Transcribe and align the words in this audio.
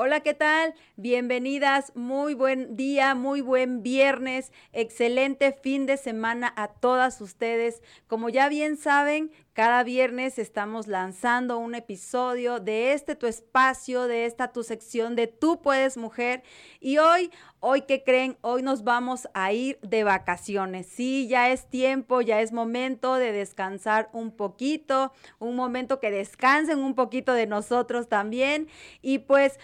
Hola, 0.00 0.20
¿qué 0.20 0.32
tal? 0.32 0.76
Bienvenidas, 0.94 1.90
muy 1.96 2.32
buen 2.32 2.76
día, 2.76 3.16
muy 3.16 3.40
buen 3.40 3.82
viernes, 3.82 4.52
excelente 4.72 5.50
fin 5.50 5.86
de 5.86 5.96
semana 5.96 6.54
a 6.54 6.68
todas 6.68 7.20
ustedes. 7.20 7.82
Como 8.06 8.28
ya 8.28 8.48
bien 8.48 8.76
saben, 8.76 9.32
cada 9.58 9.82
viernes 9.82 10.38
estamos 10.38 10.86
lanzando 10.86 11.58
un 11.58 11.74
episodio 11.74 12.60
de 12.60 12.92
este 12.92 13.16
tu 13.16 13.26
espacio, 13.26 14.06
de 14.06 14.24
esta 14.24 14.52
tu 14.52 14.62
sección 14.62 15.16
de 15.16 15.26
Tú 15.26 15.60
puedes 15.60 15.96
mujer. 15.96 16.44
Y 16.78 16.98
hoy, 16.98 17.32
hoy 17.58 17.82
que 17.82 18.04
creen, 18.04 18.38
hoy 18.40 18.62
nos 18.62 18.84
vamos 18.84 19.28
a 19.34 19.52
ir 19.52 19.80
de 19.82 20.04
vacaciones. 20.04 20.86
Sí, 20.86 21.26
ya 21.26 21.50
es 21.50 21.68
tiempo, 21.68 22.20
ya 22.20 22.40
es 22.40 22.52
momento 22.52 23.16
de 23.16 23.32
descansar 23.32 24.10
un 24.12 24.30
poquito, 24.30 25.12
un 25.40 25.56
momento 25.56 25.98
que 25.98 26.12
descansen 26.12 26.78
un 26.78 26.94
poquito 26.94 27.32
de 27.32 27.48
nosotros 27.48 28.08
también. 28.08 28.68
Y 29.02 29.18
pues 29.18 29.58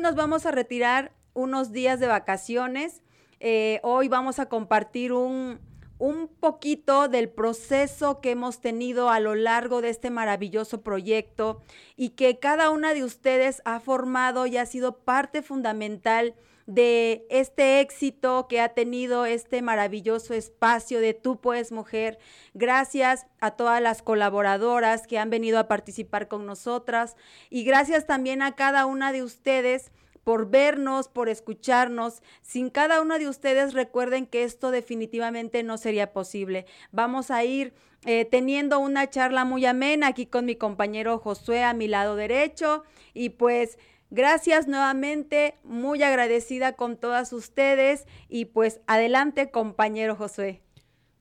nos 0.00 0.14
vamos 0.14 0.46
a 0.46 0.52
retirar 0.52 1.12
unos 1.34 1.70
días 1.70 2.00
de 2.00 2.06
vacaciones. 2.06 3.02
Eh, 3.40 3.78
hoy 3.82 4.08
vamos 4.08 4.38
a 4.38 4.48
compartir 4.48 5.12
un, 5.12 5.60
un 5.98 6.28
poquito 6.28 7.08
del 7.08 7.28
proceso 7.28 8.22
que 8.22 8.30
hemos 8.30 8.62
tenido 8.62 9.10
a 9.10 9.20
lo 9.20 9.34
largo 9.34 9.82
de 9.82 9.90
este 9.90 10.08
maravilloso 10.08 10.80
proyecto 10.80 11.60
y 11.94 12.10
que 12.10 12.38
cada 12.38 12.70
una 12.70 12.94
de 12.94 13.04
ustedes 13.04 13.60
ha 13.66 13.78
formado 13.78 14.46
y 14.46 14.56
ha 14.56 14.64
sido 14.64 14.96
parte 14.96 15.42
fundamental 15.42 16.34
de 16.66 17.26
este 17.30 17.80
éxito 17.80 18.46
que 18.48 18.60
ha 18.60 18.70
tenido 18.70 19.24
este 19.24 19.62
maravilloso 19.62 20.34
espacio 20.34 21.00
de 21.00 21.14
Tú 21.14 21.40
Puedes 21.40 21.72
Mujer. 21.72 22.18
Gracias 22.54 23.26
a 23.40 23.52
todas 23.52 23.80
las 23.80 24.02
colaboradoras 24.02 25.06
que 25.06 25.18
han 25.18 25.30
venido 25.30 25.58
a 25.58 25.68
participar 25.68 26.28
con 26.28 26.44
nosotras 26.44 27.16
y 27.50 27.64
gracias 27.64 28.06
también 28.06 28.42
a 28.42 28.56
cada 28.56 28.86
una 28.86 29.12
de 29.12 29.22
ustedes 29.22 29.92
por 30.24 30.50
vernos, 30.50 31.06
por 31.06 31.28
escucharnos. 31.28 32.20
Sin 32.42 32.68
cada 32.68 33.00
uno 33.00 33.16
de 33.16 33.28
ustedes 33.28 33.74
recuerden 33.74 34.26
que 34.26 34.42
esto 34.42 34.72
definitivamente 34.72 35.62
no 35.62 35.78
sería 35.78 36.12
posible. 36.12 36.66
Vamos 36.90 37.30
a 37.30 37.44
ir 37.44 37.74
eh, 38.04 38.24
teniendo 38.24 38.80
una 38.80 39.08
charla 39.08 39.44
muy 39.44 39.64
amena 39.66 40.08
aquí 40.08 40.26
con 40.26 40.44
mi 40.44 40.56
compañero 40.56 41.18
Josué 41.20 41.62
a 41.62 41.74
mi 41.74 41.86
lado 41.86 42.16
derecho 42.16 42.82
y 43.14 43.30
pues... 43.30 43.78
Gracias 44.10 44.68
nuevamente, 44.68 45.56
muy 45.64 46.02
agradecida 46.02 46.74
con 46.74 46.96
todas 46.96 47.32
ustedes 47.32 48.06
y 48.28 48.46
pues 48.46 48.80
adelante 48.86 49.50
compañero 49.50 50.14
Josué. 50.14 50.62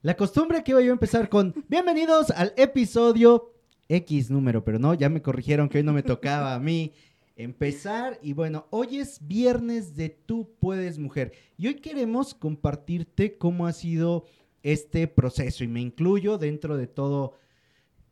La 0.02 0.16
costumbre 0.16 0.64
que 0.64 0.72
iba 0.72 0.82
yo 0.82 0.92
a 0.92 0.94
empezar 0.94 1.30
con 1.30 1.56
bienvenidos 1.68 2.30
al 2.30 2.54
episodio 2.58 3.54
X 3.90 4.30
número, 4.30 4.64
pero 4.64 4.78
no, 4.78 4.94
ya 4.94 5.10
me 5.10 5.22
corrigieron 5.22 5.68
que 5.68 5.80
hoy 5.80 5.84
no 5.84 5.94
me 5.94 6.04
tocaba 6.04 6.54
a 6.54 6.60
mí 6.60 6.94
empezar. 7.36 8.20
Y 8.22 8.34
bueno, 8.34 8.68
hoy 8.70 9.00
es 9.00 9.26
viernes 9.26 9.96
de 9.96 10.10
Tú 10.10 10.56
puedes 10.60 11.00
mujer. 11.00 11.34
Y 11.58 11.68
hoy 11.68 11.76
queremos 11.76 12.34
compartirte 12.34 13.38
cómo 13.38 13.68
ha 13.68 13.74
sido 13.74 14.26
este 14.64 15.08
proceso. 15.08 15.64
Y 15.64 15.68
me 15.68 15.82
incluyo 15.82 16.38
dentro 16.38 16.78
de 16.78 16.88
todo 16.88 17.34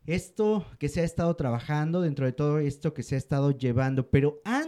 esto 0.06 0.66
que 0.78 0.88
se 0.88 1.00
ha 1.00 1.04
estado 1.04 1.34
trabajando, 1.34 2.00
dentro 2.00 2.26
de 2.26 2.32
todo 2.32 2.58
esto 2.58 2.92
que 2.92 3.02
se 3.02 3.14
ha 3.14 3.18
estado 3.18 3.50
llevando. 3.50 4.10
Pero 4.10 4.40
antes 4.44 4.63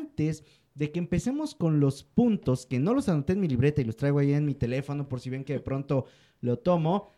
de 0.75 0.93
que 0.93 0.99
empecemos 0.99 1.55
con 1.55 1.81
los 1.81 2.05
puntos, 2.05 2.67
que 2.67 2.79
no 2.79 2.93
los 2.95 3.09
anoté 3.09 3.33
en 3.33 3.41
mi 3.41 3.49
libreta 3.49 3.81
y 3.81 3.85
los 3.85 3.97
traigo 3.97 4.19
ahí 4.19 4.33
en 4.33 4.45
mi 4.45 4.55
teléfono 4.55 5.09
por 5.09 5.21
si 5.21 5.31
ven 5.31 5.45
que 5.45 5.55
de 5.55 5.61
pronto 5.61 6.05
lo 6.41 6.59
tomo. 6.59 7.09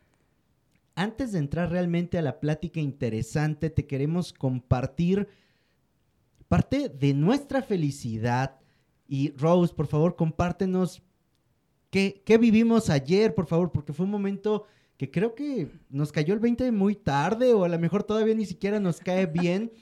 Antes 0.95 1.33
de 1.33 1.39
entrar 1.39 1.71
realmente 1.71 2.19
a 2.19 2.23
la 2.23 2.41
plática 2.41 2.81
interesante, 2.81 3.71
te 3.71 3.87
queremos 3.87 4.33
compartir 4.33 5.29
parte 6.49 6.89
de 6.89 7.15
nuestra 7.15 7.63
felicidad. 7.63 8.59
Y 9.09 9.31
Rose, 9.33 9.75
por 9.75 9.87
favor, 9.87 10.17
compártenos 10.17 11.03
qué, 11.91 12.39
vivimos 12.41 12.91
ayer, 12.91 13.35
por 13.35 13.47
favor, 13.47 13.73
porque 13.73 13.93
fue 13.93 14.07
un 14.07 14.13
momento 14.13 14.67
que 14.97 15.11
creo 15.11 15.35
que 15.35 15.71
nos 15.89 16.13
cayó 16.13 16.35
el 16.35 16.41
20 16.41 16.71
muy 16.73 16.95
tarde 16.95 17.55
o 17.55 17.65
a 17.65 17.69
lo 17.69 17.79
mejor 17.79 18.03
todavía 18.03 18.35
ni 18.35 18.47
siquiera 18.47 18.81
nos 18.81 19.01
cae 19.01 19.27
bien, 19.27 19.73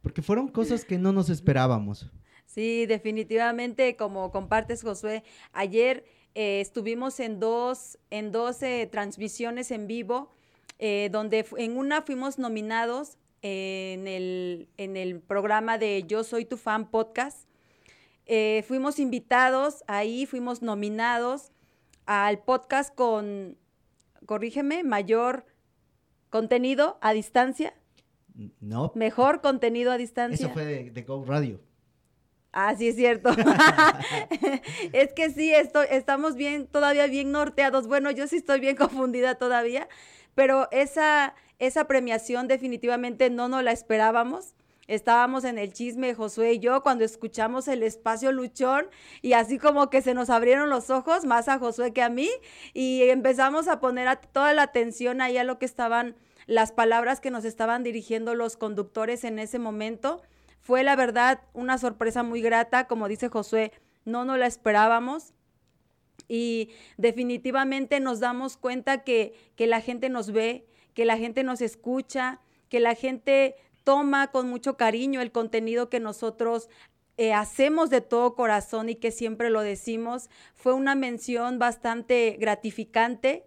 porque 0.00 0.22
fueron 0.22 0.48
cosas 0.48 0.84
que 0.84 0.98
no 0.98 1.12
nos 1.12 1.30
esperábamos. 1.30 2.10
Sí, 2.52 2.84
definitivamente, 2.84 3.96
como 3.96 4.30
compartes, 4.30 4.82
Josué, 4.82 5.24
ayer 5.52 6.04
eh, 6.34 6.60
estuvimos 6.60 7.18
en 7.18 7.40
dos, 7.40 7.98
en 8.10 8.30
dos 8.30 8.62
eh, 8.62 8.86
transmisiones 8.92 9.70
en 9.70 9.86
vivo, 9.86 10.30
eh, 10.78 11.08
donde 11.10 11.46
en 11.56 11.78
una 11.78 12.02
fuimos 12.02 12.38
nominados 12.38 13.16
en 13.40 14.06
el, 14.06 14.68
en 14.76 14.98
el 14.98 15.20
programa 15.20 15.78
de 15.78 16.04
Yo 16.06 16.24
Soy 16.24 16.44
Tu 16.44 16.58
Fan 16.58 16.90
Podcast. 16.90 17.48
Eh, 18.26 18.62
fuimos 18.68 18.98
invitados 18.98 19.82
ahí, 19.86 20.26
fuimos 20.26 20.60
nominados 20.60 21.52
al 22.04 22.38
podcast 22.42 22.94
con, 22.94 23.56
corrígeme, 24.26 24.84
mayor 24.84 25.46
contenido 26.28 26.98
a 27.00 27.14
distancia. 27.14 27.74
No. 28.60 28.92
Mejor 28.94 29.40
contenido 29.40 29.90
a 29.90 29.96
distancia. 29.96 30.46
Eso 30.46 30.52
fue 30.52 30.64
de, 30.64 31.02
Go 31.02 31.24
Radio. 31.24 31.60
Ah, 32.52 32.74
sí, 32.76 32.88
es 32.88 32.96
cierto. 32.96 33.30
es 34.92 35.12
que 35.14 35.30
sí, 35.30 35.52
esto, 35.52 35.82
estamos 35.82 36.36
bien, 36.36 36.66
todavía 36.66 37.06
bien 37.06 37.32
norteados. 37.32 37.88
Bueno, 37.88 38.10
yo 38.10 38.26
sí 38.26 38.36
estoy 38.36 38.60
bien 38.60 38.76
confundida 38.76 39.36
todavía, 39.36 39.88
pero 40.34 40.68
esa, 40.70 41.34
esa 41.58 41.86
premiación 41.86 42.48
definitivamente 42.48 43.30
no 43.30 43.48
nos 43.48 43.62
la 43.62 43.72
esperábamos. 43.72 44.54
Estábamos 44.88 45.44
en 45.44 45.58
el 45.58 45.72
chisme, 45.72 46.12
Josué 46.12 46.54
y 46.54 46.58
yo, 46.58 46.82
cuando 46.82 47.04
escuchamos 47.04 47.68
el 47.68 47.82
espacio 47.82 48.32
luchón 48.32 48.86
y 49.22 49.32
así 49.32 49.56
como 49.56 49.88
que 49.88 50.02
se 50.02 50.12
nos 50.12 50.28
abrieron 50.28 50.68
los 50.68 50.90
ojos, 50.90 51.24
más 51.24 51.48
a 51.48 51.58
Josué 51.58 51.92
que 51.92 52.02
a 52.02 52.08
mí, 52.08 52.28
y 52.74 53.02
empezamos 53.04 53.68
a 53.68 53.78
poner 53.80 54.18
toda 54.32 54.52
la 54.52 54.62
atención 54.62 55.20
ahí 55.20 55.38
a 55.38 55.44
lo 55.44 55.58
que 55.58 55.66
estaban 55.66 56.16
las 56.46 56.72
palabras 56.72 57.20
que 57.20 57.30
nos 57.30 57.44
estaban 57.44 57.84
dirigiendo 57.84 58.34
los 58.34 58.56
conductores 58.56 59.22
en 59.22 59.38
ese 59.38 59.60
momento. 59.60 60.20
Fue 60.62 60.84
la 60.84 60.94
verdad 60.94 61.40
una 61.54 61.76
sorpresa 61.76 62.22
muy 62.22 62.40
grata, 62.40 62.86
como 62.86 63.08
dice 63.08 63.28
Josué, 63.28 63.72
no 64.04 64.24
nos 64.24 64.38
la 64.38 64.46
esperábamos. 64.46 65.34
Y 66.28 66.70
definitivamente 66.96 67.98
nos 67.98 68.20
damos 68.20 68.56
cuenta 68.56 69.02
que, 69.02 69.34
que 69.56 69.66
la 69.66 69.80
gente 69.80 70.08
nos 70.08 70.30
ve, 70.30 70.64
que 70.94 71.04
la 71.04 71.18
gente 71.18 71.42
nos 71.42 71.60
escucha, 71.60 72.40
que 72.68 72.78
la 72.78 72.94
gente 72.94 73.56
toma 73.82 74.28
con 74.28 74.48
mucho 74.48 74.76
cariño 74.76 75.20
el 75.20 75.32
contenido 75.32 75.88
que 75.90 75.98
nosotros 75.98 76.68
eh, 77.16 77.32
hacemos 77.32 77.90
de 77.90 78.00
todo 78.00 78.36
corazón 78.36 78.88
y 78.88 78.94
que 78.94 79.10
siempre 79.10 79.50
lo 79.50 79.62
decimos. 79.62 80.30
Fue 80.54 80.72
una 80.74 80.94
mención 80.94 81.58
bastante 81.58 82.36
gratificante. 82.38 83.44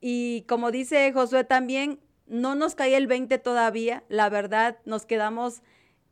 Y 0.00 0.42
como 0.48 0.72
dice 0.72 1.12
Josué 1.12 1.44
también, 1.44 2.00
no 2.26 2.56
nos 2.56 2.74
cae 2.74 2.96
el 2.96 3.06
20 3.06 3.38
todavía, 3.38 4.02
la 4.08 4.28
verdad, 4.28 4.78
nos 4.84 5.06
quedamos 5.06 5.62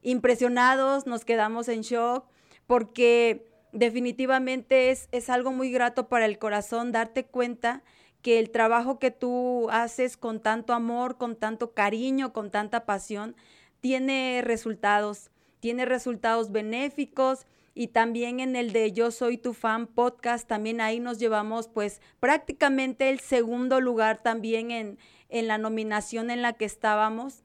impresionados, 0.04 1.06
nos 1.06 1.24
quedamos 1.24 1.68
en 1.68 1.80
shock 1.80 2.24
porque 2.68 3.50
definitivamente 3.72 4.90
es, 4.90 5.08
es 5.10 5.28
algo 5.28 5.50
muy 5.50 5.72
grato 5.72 6.08
para 6.08 6.26
el 6.26 6.38
corazón 6.38 6.92
darte 6.92 7.26
cuenta 7.26 7.82
que 8.22 8.38
el 8.38 8.50
trabajo 8.50 8.98
que 8.98 9.10
tú 9.10 9.68
haces 9.70 10.16
con 10.16 10.40
tanto 10.40 10.72
amor, 10.72 11.18
con 11.18 11.36
tanto 11.36 11.74
cariño, 11.74 12.32
con 12.32 12.50
tanta 12.50 12.86
pasión, 12.86 13.34
tiene 13.80 14.40
resultados, 14.42 15.30
tiene 15.60 15.84
resultados 15.84 16.50
benéficos 16.52 17.46
y 17.74 17.88
también 17.88 18.40
en 18.40 18.56
el 18.56 18.72
de 18.72 18.92
Yo 18.92 19.10
Soy 19.10 19.36
Tu 19.36 19.52
Fan 19.52 19.88
podcast, 19.88 20.48
también 20.48 20.80
ahí 20.80 21.00
nos 21.00 21.18
llevamos 21.18 21.68
pues 21.68 22.00
prácticamente 22.20 23.10
el 23.10 23.20
segundo 23.20 23.80
lugar 23.80 24.22
también 24.22 24.70
en, 24.70 24.98
en 25.28 25.48
la 25.48 25.58
nominación 25.58 26.30
en 26.30 26.40
la 26.40 26.52
que 26.54 26.64
estábamos. 26.64 27.42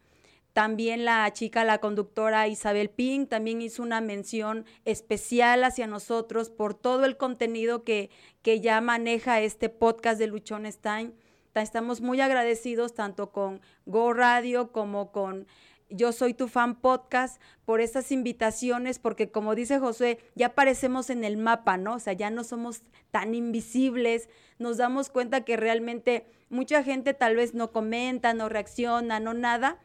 También 0.59 1.05
la 1.05 1.31
chica, 1.31 1.63
la 1.63 1.77
conductora 1.77 2.49
Isabel 2.49 2.89
Pink, 2.89 3.29
también 3.29 3.61
hizo 3.61 3.81
una 3.81 4.01
mención 4.01 4.65
especial 4.83 5.63
hacia 5.63 5.87
nosotros 5.87 6.49
por 6.49 6.73
todo 6.73 7.05
el 7.05 7.15
contenido 7.15 7.85
que, 7.85 8.09
que 8.41 8.59
ya 8.59 8.81
maneja 8.81 9.39
este 9.39 9.69
podcast 9.69 10.19
de 10.19 10.27
Luchón 10.27 10.69
Stein. 10.69 11.15
Estamos 11.55 12.01
muy 12.01 12.19
agradecidos 12.19 12.93
tanto 12.93 13.31
con 13.31 13.61
Go 13.85 14.11
Radio 14.11 14.73
como 14.73 15.13
con 15.13 15.47
yo 15.89 16.11
soy 16.11 16.33
tu 16.33 16.49
fan 16.49 16.75
podcast 16.75 17.41
por 17.63 17.79
estas 17.79 18.11
invitaciones, 18.11 18.99
porque 18.99 19.31
como 19.31 19.55
dice 19.55 19.79
José, 19.79 20.19
ya 20.35 20.47
aparecemos 20.47 21.09
en 21.09 21.23
el 21.23 21.37
mapa, 21.37 21.77
¿no? 21.77 21.93
O 21.93 21.99
sea, 21.99 22.11
ya 22.11 22.31
no 22.31 22.43
somos 22.43 22.81
tan 23.11 23.33
invisibles, 23.33 24.27
nos 24.57 24.75
damos 24.75 25.09
cuenta 25.09 25.45
que 25.45 25.55
realmente 25.55 26.25
mucha 26.49 26.83
gente 26.83 27.13
tal 27.13 27.37
vez 27.37 27.53
no 27.53 27.71
comenta, 27.71 28.33
no 28.33 28.49
reacciona, 28.49 29.21
no 29.21 29.33
nada, 29.33 29.79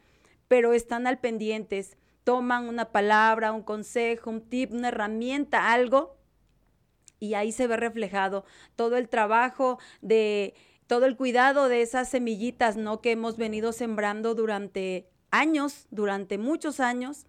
pero 0.47 0.73
están 0.73 1.07
al 1.07 1.19
pendientes, 1.19 1.97
toman 2.23 2.67
una 2.67 2.91
palabra, 2.91 3.51
un 3.51 3.63
consejo, 3.63 4.29
un 4.29 4.41
tip, 4.41 4.71
una 4.73 4.89
herramienta, 4.89 5.71
algo, 5.71 6.17
y 7.19 7.33
ahí 7.33 7.51
se 7.51 7.67
ve 7.67 7.77
reflejado 7.77 8.45
todo 8.75 8.97
el 8.97 9.09
trabajo 9.09 9.79
de 10.01 10.53
todo 10.87 11.05
el 11.05 11.15
cuidado 11.15 11.67
de 11.67 11.81
esas 11.81 12.09
semillitas, 12.09 12.77
¿no? 12.77 13.01
Que 13.01 13.11
hemos 13.11 13.37
venido 13.37 13.71
sembrando 13.71 14.35
durante 14.35 15.09
años, 15.31 15.87
durante 15.89 16.37
muchos 16.37 16.79
años, 16.79 17.25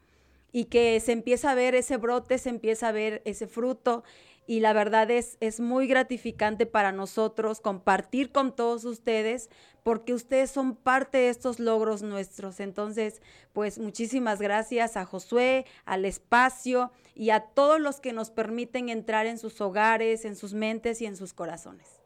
y 0.52 0.66
que 0.66 1.00
se 1.00 1.12
empieza 1.12 1.50
a 1.50 1.54
ver 1.54 1.74
ese 1.74 1.96
brote, 1.96 2.38
se 2.38 2.50
empieza 2.50 2.88
a 2.88 2.92
ver 2.92 3.22
ese 3.24 3.46
fruto 3.46 4.04
y 4.46 4.60
la 4.60 4.72
verdad 4.72 5.10
es, 5.10 5.37
es 5.40 5.60
muy 5.60 5.87
gratificante 5.87 6.66
para 6.66 6.93
nosotros 6.93 7.60
compartir 7.60 8.31
con 8.31 8.54
todos 8.54 8.84
ustedes 8.84 9.50
porque 9.82 10.14
ustedes 10.14 10.50
son 10.50 10.75
parte 10.75 11.19
de 11.19 11.28
estos 11.28 11.60
logros 11.60 12.02
nuestros. 12.02 12.58
Entonces, 12.58 13.22
pues 13.52 13.78
muchísimas 13.78 14.40
gracias 14.40 14.96
a 14.96 15.04
Josué, 15.04 15.64
al 15.84 16.04
espacio 16.04 16.90
y 17.14 17.31
a 17.31 17.40
todos 17.40 17.81
los 17.81 18.00
que 18.00 18.12
nos 18.12 18.31
permiten 18.31 18.88
entrar 18.88 19.26
en 19.26 19.38
sus 19.38 19.60
hogares, 19.60 20.25
en 20.25 20.34
sus 20.34 20.54
mentes 20.54 21.00
y 21.02 21.06
en 21.06 21.16
sus 21.16 21.32
corazones. 21.32 22.02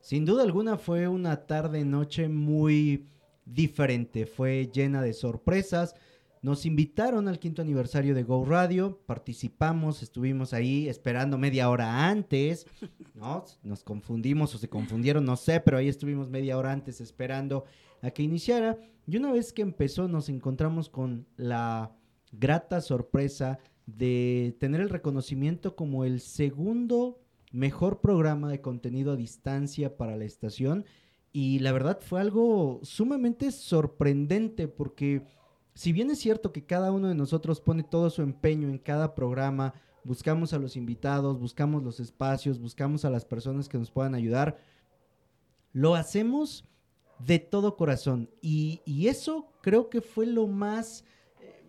Sin 0.00 0.24
duda 0.24 0.44
alguna 0.44 0.78
fue 0.78 1.08
una 1.08 1.46
tarde 1.46 1.84
noche 1.84 2.28
muy 2.28 3.08
diferente, 3.44 4.26
fue 4.26 4.70
llena 4.72 5.02
de 5.02 5.12
sorpresas 5.12 5.96
nos 6.46 6.64
invitaron 6.64 7.26
al 7.26 7.40
quinto 7.40 7.60
aniversario 7.60 8.14
de 8.14 8.22
Go 8.22 8.44
Radio, 8.44 9.00
participamos, 9.04 10.00
estuvimos 10.00 10.52
ahí 10.52 10.88
esperando 10.88 11.38
media 11.38 11.68
hora 11.68 12.08
antes, 12.08 12.68
¿no? 13.16 13.44
Nos 13.64 13.82
confundimos 13.82 14.54
o 14.54 14.58
se 14.58 14.68
confundieron, 14.68 15.24
no 15.24 15.34
sé, 15.34 15.58
pero 15.58 15.76
ahí 15.76 15.88
estuvimos 15.88 16.30
media 16.30 16.56
hora 16.56 16.70
antes 16.70 17.00
esperando 17.00 17.64
a 18.00 18.12
que 18.12 18.22
iniciara. 18.22 18.78
Y 19.08 19.16
una 19.16 19.32
vez 19.32 19.52
que 19.52 19.62
empezó 19.62 20.06
nos 20.06 20.28
encontramos 20.28 20.88
con 20.88 21.26
la 21.36 21.96
grata 22.30 22.80
sorpresa 22.80 23.58
de 23.86 24.56
tener 24.60 24.80
el 24.80 24.90
reconocimiento 24.90 25.74
como 25.74 26.04
el 26.04 26.20
segundo 26.20 27.18
mejor 27.50 28.00
programa 28.00 28.48
de 28.48 28.60
contenido 28.60 29.14
a 29.14 29.16
distancia 29.16 29.96
para 29.96 30.14
la 30.14 30.26
estación. 30.26 30.84
Y 31.32 31.58
la 31.58 31.72
verdad 31.72 31.98
fue 32.00 32.20
algo 32.20 32.78
sumamente 32.84 33.50
sorprendente 33.50 34.68
porque 34.68 35.24
si 35.76 35.92
bien 35.92 36.10
es 36.10 36.20
cierto 36.20 36.52
que 36.52 36.64
cada 36.64 36.90
uno 36.90 37.08
de 37.08 37.14
nosotros 37.14 37.60
pone 37.60 37.82
todo 37.82 38.08
su 38.08 38.22
empeño 38.22 38.70
en 38.70 38.78
cada 38.78 39.14
programa, 39.14 39.74
buscamos 40.04 40.54
a 40.54 40.58
los 40.58 40.74
invitados, 40.74 41.38
buscamos 41.38 41.82
los 41.82 42.00
espacios, 42.00 42.58
buscamos 42.58 43.04
a 43.04 43.10
las 43.10 43.26
personas 43.26 43.68
que 43.68 43.76
nos 43.76 43.90
puedan 43.90 44.14
ayudar, 44.14 44.56
lo 45.74 45.94
hacemos 45.94 46.64
de 47.18 47.38
todo 47.40 47.76
corazón. 47.76 48.30
Y, 48.40 48.80
eso 49.06 49.52
creo 49.60 49.90
que 49.90 50.00
fue 50.00 50.24
lo 50.24 50.46
más 50.46 51.04
eh, 51.42 51.62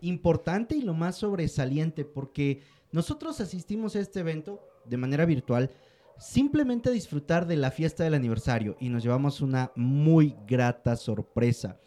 importante 0.00 0.76
y 0.76 0.82
lo 0.82 0.94
más 0.94 1.16
sobresaliente, 1.16 2.04
porque 2.04 2.62
nosotros 2.92 3.40
asistimos 3.40 3.96
a 3.96 4.00
este 4.00 4.20
evento 4.20 4.60
de 4.84 4.96
manera 4.96 5.24
virtual 5.24 5.72
simplemente 6.20 6.88
a 6.88 6.92
disfrutar 6.92 7.48
de 7.48 7.56
la 7.56 7.72
fiesta 7.72 8.04
del 8.04 8.14
aniversario 8.14 8.76
y 8.78 8.90
nos 8.90 9.02
llevamos 9.02 9.40
una 9.40 9.72
muy 9.74 10.36
grata 10.46 10.94
sorpresa. 10.94 11.80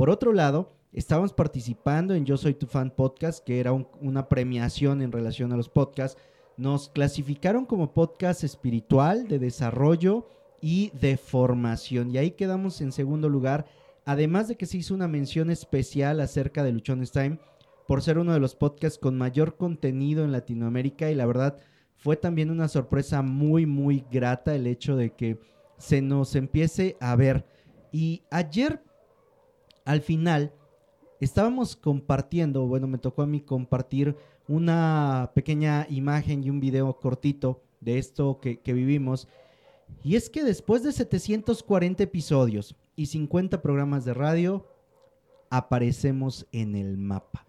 Por 0.00 0.08
otro 0.08 0.32
lado, 0.32 0.72
estábamos 0.94 1.34
participando 1.34 2.14
en 2.14 2.24
Yo 2.24 2.38
Soy 2.38 2.54
Tu 2.54 2.66
Fan 2.66 2.90
Podcast, 2.90 3.44
que 3.44 3.60
era 3.60 3.74
una 3.74 4.30
premiación 4.30 5.02
en 5.02 5.12
relación 5.12 5.52
a 5.52 5.58
los 5.58 5.68
podcasts. 5.68 6.18
Nos 6.56 6.88
clasificaron 6.88 7.66
como 7.66 7.92
podcast 7.92 8.42
espiritual, 8.42 9.28
de 9.28 9.38
desarrollo 9.38 10.26
y 10.62 10.90
de 10.98 11.18
formación. 11.18 12.10
Y 12.10 12.16
ahí 12.16 12.30
quedamos 12.30 12.80
en 12.80 12.92
segundo 12.92 13.28
lugar, 13.28 13.66
además 14.06 14.48
de 14.48 14.56
que 14.56 14.64
se 14.64 14.78
hizo 14.78 14.94
una 14.94 15.06
mención 15.06 15.50
especial 15.50 16.22
acerca 16.22 16.64
de 16.64 16.72
Luchones 16.72 17.12
Time 17.12 17.38
por 17.86 18.00
ser 18.00 18.16
uno 18.16 18.32
de 18.32 18.40
los 18.40 18.54
podcasts 18.54 18.98
con 18.98 19.18
mayor 19.18 19.58
contenido 19.58 20.24
en 20.24 20.32
Latinoamérica 20.32 21.10
y 21.10 21.14
la 21.14 21.26
verdad 21.26 21.58
fue 21.96 22.16
también 22.16 22.50
una 22.50 22.68
sorpresa 22.68 23.20
muy 23.20 23.66
muy 23.66 24.06
grata 24.10 24.54
el 24.54 24.66
hecho 24.66 24.96
de 24.96 25.10
que 25.10 25.38
se 25.76 26.00
nos 26.00 26.36
empiece 26.36 26.96
a 27.00 27.16
ver. 27.16 27.44
Y 27.92 28.22
ayer 28.30 28.82
al 29.84 30.00
final 30.00 30.52
estábamos 31.20 31.76
compartiendo, 31.76 32.66
bueno, 32.66 32.86
me 32.86 32.98
tocó 32.98 33.22
a 33.22 33.26
mí 33.26 33.40
compartir 33.40 34.16
una 34.48 35.30
pequeña 35.34 35.86
imagen 35.88 36.42
y 36.42 36.50
un 36.50 36.60
video 36.60 36.98
cortito 36.98 37.62
de 37.80 37.98
esto 37.98 38.40
que, 38.40 38.60
vivimos. 38.72 39.28
Y 40.02 40.16
es 40.16 40.30
que 40.30 40.44
después 40.44 40.82
de 40.82 40.92
740 40.92 42.02
episodios 42.02 42.74
y 42.96 43.06
50 43.06 43.60
programas 43.62 44.04
de 44.04 44.14
radio, 44.14 44.66
aparecemos 45.50 46.46
en 46.52 46.74
el 46.76 46.96
mapa. 46.96 47.46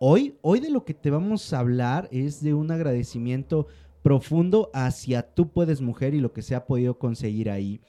Hoy, 0.00 0.36
hoy 0.42 0.60
de 0.60 0.70
lo 0.70 0.84
que 0.84 0.94
te 0.94 1.10
vamos 1.10 1.52
a 1.52 1.60
hablar 1.60 2.08
es 2.12 2.42
de 2.42 2.54
un 2.54 2.70
agradecimiento 2.70 3.66
profundo 4.02 4.70
hacia 4.72 5.34
tú 5.34 5.50
puedes 5.50 5.80
mujer 5.80 6.14
y 6.14 6.20
lo 6.20 6.32
que 6.32 6.42
se 6.42 6.54
ha 6.54 6.66
podido 6.66 6.98
conseguir 6.98 7.50
ahí. 7.50 7.80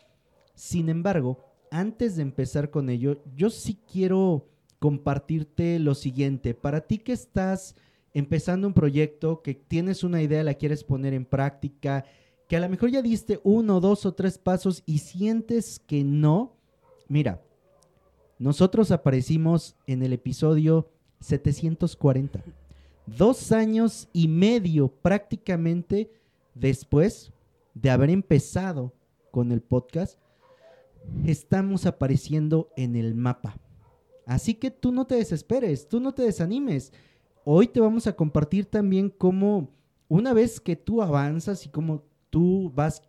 Sin 0.56 0.90
embargo, 0.90 1.49
antes 1.72 2.16
de 2.16 2.24
empezar 2.24 2.70
con 2.70 2.90
ello, 2.90 3.22
yo 3.36 3.50
sí 3.50 3.78
quiero 3.92 4.48
compartirte 4.80 5.80
lo 5.80 5.96
siguiente. 5.96 6.54
Para 6.54 6.82
ti 6.82 6.98
que 6.98 7.14
estás 7.14 7.76
empezando 8.14 8.68
un 8.68 8.74
proyecto, 8.74 9.42
que 9.42 9.54
tienes 9.54 10.04
una 10.04 10.22
idea, 10.22 10.44
la 10.44 10.56
quieres 10.56 10.84
poner 10.84 11.14
en 11.14 11.26
práctica, 11.26 12.06
que 12.48 12.58
a 12.58 12.60
lo 12.60 12.70
mejor 12.70 12.90
ya 12.90 13.02
diste 13.02 13.40
uno, 13.44 13.80
dos 13.80 14.06
o 14.06 14.14
tres 14.14 14.38
pasos 14.38 14.82
y 14.86 15.00
sientes 15.00 15.80
que 15.80 16.04
no, 16.04 16.56
mira, 17.08 17.42
nosotros 18.40 18.92
aparecimos 18.92 19.76
en 19.86 20.02
el 20.02 20.14
episodio 20.14 20.90
740. 21.20 22.42
Dos 23.06 23.52
años 23.52 24.08
y 24.14 24.28
medio 24.28 24.88
prácticamente 24.88 26.12
después 26.56 27.32
de 27.74 27.90
haber 27.90 28.10
empezado 28.10 28.94
con 29.32 29.52
el 29.52 29.62
podcast, 29.62 30.18
estamos 31.26 31.86
apareciendo 31.86 32.70
en 32.76 32.96
el 32.96 33.16
mapa. 33.16 33.58
Así 34.26 34.54
que 34.54 34.72
tú 34.72 34.92
no 34.92 35.06
te 35.06 35.16
desesperes, 35.16 35.88
tú 35.88 36.00
no 36.00 36.14
te 36.14 36.24
desanimes. 36.24 36.94
Hoy 37.44 37.68
te 37.68 37.80
vamos 37.80 38.06
a 38.08 38.16
compartir 38.16 38.66
también 38.66 39.10
cómo 39.10 39.70
una 40.08 40.34
vez 40.34 40.60
que 40.60 40.76
tú 40.76 41.02
avanzas 41.02 41.66
y 41.66 41.70
cómo 41.70 42.04
tú 42.30 42.72
vas 42.76 43.02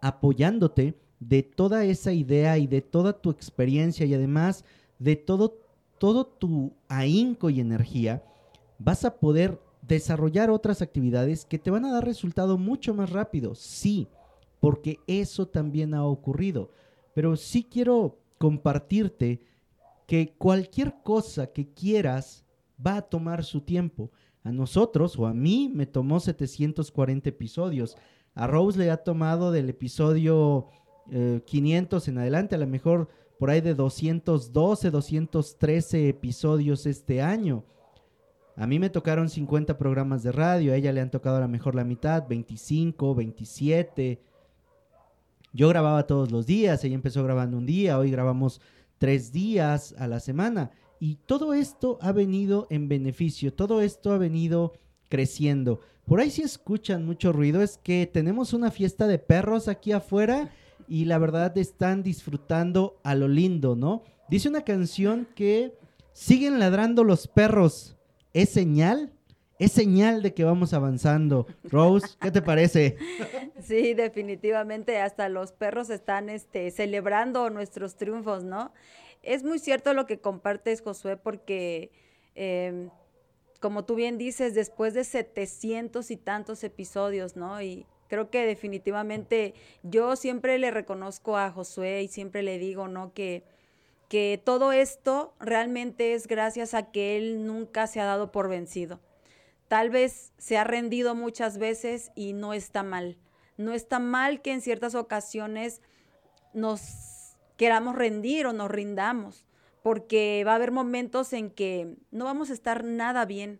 apoyándote 0.00 0.98
de 1.20 1.42
toda 1.42 1.84
esa 1.84 2.12
idea 2.12 2.58
y 2.58 2.66
de 2.66 2.82
toda 2.82 3.12
tu 3.20 3.30
experiencia 3.30 4.04
y 4.04 4.14
además 4.14 4.64
de 4.98 5.16
todo, 5.16 5.58
todo 5.98 6.26
tu 6.26 6.72
ahínco 6.88 7.50
y 7.50 7.60
energía, 7.60 8.22
vas 8.78 9.04
a 9.04 9.16
poder 9.18 9.60
desarrollar 9.82 10.50
otras 10.50 10.82
actividades 10.82 11.44
que 11.44 11.58
te 11.58 11.70
van 11.70 11.84
a 11.84 11.92
dar 11.92 12.04
resultado 12.04 12.58
mucho 12.58 12.94
más 12.94 13.10
rápido. 13.10 13.54
Sí, 13.54 14.08
porque 14.64 14.98
eso 15.06 15.46
también 15.46 15.92
ha 15.92 16.06
ocurrido. 16.06 16.70
Pero 17.12 17.36
sí 17.36 17.68
quiero 17.70 18.18
compartirte 18.38 19.42
que 20.06 20.32
cualquier 20.38 21.02
cosa 21.02 21.48
que 21.48 21.68
quieras 21.68 22.46
va 22.84 22.96
a 22.96 23.02
tomar 23.02 23.44
su 23.44 23.60
tiempo. 23.60 24.10
A 24.42 24.52
nosotros 24.52 25.18
o 25.18 25.26
a 25.26 25.34
mí 25.34 25.70
me 25.70 25.84
tomó 25.84 26.18
740 26.18 27.28
episodios. 27.28 27.98
A 28.34 28.46
Rose 28.46 28.78
le 28.78 28.90
ha 28.90 28.96
tomado 28.96 29.52
del 29.52 29.68
episodio 29.68 30.70
500 31.44 32.08
eh, 32.08 32.10
en 32.10 32.16
adelante, 32.16 32.54
a 32.54 32.58
lo 32.58 32.66
mejor 32.66 33.10
por 33.38 33.50
ahí 33.50 33.60
de 33.60 33.74
212, 33.74 34.90
213 34.90 36.08
episodios 36.08 36.86
este 36.86 37.20
año. 37.20 37.64
A 38.56 38.66
mí 38.66 38.78
me 38.78 38.88
tocaron 38.88 39.28
50 39.28 39.76
programas 39.76 40.22
de 40.22 40.32
radio, 40.32 40.72
a 40.72 40.76
ella 40.76 40.90
le 40.90 41.02
han 41.02 41.10
tocado 41.10 41.36
a 41.36 41.40
lo 41.40 41.48
mejor 41.48 41.74
la 41.74 41.84
mitad, 41.84 42.26
25, 42.26 43.14
27. 43.14 44.32
Yo 45.54 45.68
grababa 45.68 46.08
todos 46.08 46.32
los 46.32 46.46
días, 46.46 46.82
ella 46.82 46.96
empezó 46.96 47.22
grabando 47.22 47.56
un 47.56 47.64
día, 47.64 47.96
hoy 47.96 48.10
grabamos 48.10 48.60
tres 48.98 49.32
días 49.32 49.94
a 49.98 50.08
la 50.08 50.18
semana. 50.18 50.72
Y 50.98 51.14
todo 51.14 51.54
esto 51.54 51.96
ha 52.02 52.10
venido 52.10 52.66
en 52.70 52.88
beneficio, 52.88 53.54
todo 53.54 53.80
esto 53.80 54.12
ha 54.12 54.18
venido 54.18 54.72
creciendo. 55.08 55.78
Por 56.06 56.18
ahí 56.18 56.30
si 56.30 56.42
escuchan 56.42 57.06
mucho 57.06 57.32
ruido, 57.32 57.62
es 57.62 57.78
que 57.78 58.10
tenemos 58.12 58.52
una 58.52 58.72
fiesta 58.72 59.06
de 59.06 59.20
perros 59.20 59.68
aquí 59.68 59.92
afuera 59.92 60.50
y 60.88 61.04
la 61.04 61.18
verdad 61.18 61.56
están 61.56 62.02
disfrutando 62.02 63.00
a 63.04 63.14
lo 63.14 63.28
lindo, 63.28 63.76
¿no? 63.76 64.02
Dice 64.28 64.48
una 64.48 64.62
canción 64.62 65.28
que 65.36 65.78
siguen 66.12 66.58
ladrando 66.58 67.04
los 67.04 67.28
perros. 67.28 67.96
¿Es 68.32 68.48
señal? 68.48 69.12
Es 69.58 69.72
señal 69.72 70.22
de 70.22 70.34
que 70.34 70.44
vamos 70.44 70.72
avanzando. 70.72 71.46
Rose, 71.64 72.16
¿qué 72.20 72.30
te 72.30 72.42
parece? 72.42 72.96
Sí, 73.62 73.94
definitivamente 73.94 74.98
hasta 74.98 75.30
los 75.30 75.52
perros 75.52 75.88
están 75.88 76.28
este, 76.28 76.70
celebrando 76.70 77.48
nuestros 77.48 77.96
triunfos, 77.96 78.44
¿no? 78.44 78.74
Es 79.22 79.42
muy 79.42 79.58
cierto 79.58 79.94
lo 79.94 80.04
que 80.04 80.20
compartes, 80.20 80.82
Josué, 80.82 81.16
porque 81.16 81.90
em, 82.34 82.90
como 83.60 83.86
tú 83.86 83.94
bien 83.94 84.18
dices, 84.18 84.54
después 84.54 84.92
de 84.92 85.04
700 85.04 86.10
y 86.10 86.16
tantos 86.18 86.62
episodios, 86.62 87.36
¿no? 87.36 87.62
Y 87.62 87.86
creo 88.08 88.28
que 88.28 88.44
definitivamente 88.44 89.54
yo 89.82 90.14
siempre 90.16 90.58
le 90.58 90.70
reconozco 90.70 91.38
a 91.38 91.50
Josué 91.50 92.02
y 92.02 92.08
siempre 92.08 92.42
le 92.42 92.58
digo, 92.58 92.86
¿no? 92.86 93.14
Que, 93.14 93.44
que 94.10 94.38
todo 94.44 94.72
esto 94.72 95.32
realmente 95.40 96.12
es 96.12 96.26
gracias 96.26 96.74
a 96.74 96.90
que 96.90 97.16
él 97.16 97.46
nunca 97.46 97.86
se 97.86 98.00
ha 98.00 98.04
dado 98.04 98.30
por 98.30 98.50
vencido 98.50 99.00
Tal 99.74 99.90
vez 99.90 100.32
se 100.38 100.56
ha 100.56 100.62
rendido 100.62 101.16
muchas 101.16 101.58
veces 101.58 102.12
y 102.14 102.32
no 102.32 102.54
está 102.54 102.84
mal. 102.84 103.18
No 103.56 103.72
está 103.72 103.98
mal 103.98 104.40
que 104.40 104.52
en 104.52 104.60
ciertas 104.60 104.94
ocasiones 104.94 105.82
nos 106.52 107.34
queramos 107.56 107.96
rendir 107.96 108.46
o 108.46 108.52
nos 108.52 108.70
rindamos, 108.70 109.44
porque 109.82 110.44
va 110.46 110.52
a 110.52 110.54
haber 110.54 110.70
momentos 110.70 111.32
en 111.32 111.50
que 111.50 111.96
no 112.12 112.24
vamos 112.24 112.50
a 112.50 112.52
estar 112.52 112.84
nada 112.84 113.24
bien, 113.24 113.58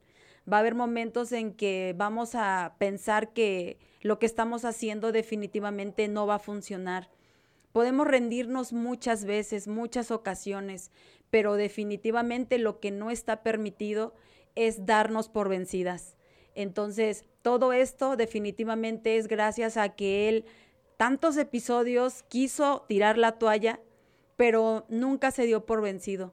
va 0.49 0.59
a 0.59 0.61
haber 0.61 0.77
momentos 0.77 1.33
en 1.33 1.53
que 1.53 1.97
vamos 1.99 2.37
a 2.37 2.77
pensar 2.79 3.33
que 3.33 3.81
lo 4.01 4.21
que 4.21 4.27
estamos 4.27 4.65
haciendo 4.65 5.11
definitivamente 5.11 6.07
no 6.07 6.29
va 6.29 6.37
a 6.37 6.39
funcionar. 6.39 7.11
Podemos 7.73 8.07
rendirnos 8.07 8.73
muchas 8.73 9.25
veces, 9.25 9.67
muchas 9.67 10.13
ocasiones, 10.13 10.93
pero 11.31 11.55
definitivamente 11.55 12.59
lo 12.59 12.79
que 12.79 12.93
no 12.93 13.11
está 13.11 13.43
permitido 13.43 14.15
es 14.55 14.87
darnos 14.87 15.29
por 15.29 15.49
vencidas. 15.49 16.17
Entonces, 16.55 17.25
todo 17.43 17.73
esto 17.73 18.17
definitivamente 18.17 19.17
es 19.17 19.29
gracias 19.29 19.77
a 19.77 19.91
que 19.91 20.29
él 20.29 20.45
tantos 20.97 21.37
episodios 21.37 22.23
quiso 22.23 22.85
tirar 22.89 23.19
la 23.19 23.33
toalla, 23.33 23.81
pero 24.37 24.87
nunca 24.89 25.31
se 25.31 25.47
dio 25.47 25.67
por 25.67 25.83
vencido. 25.83 26.33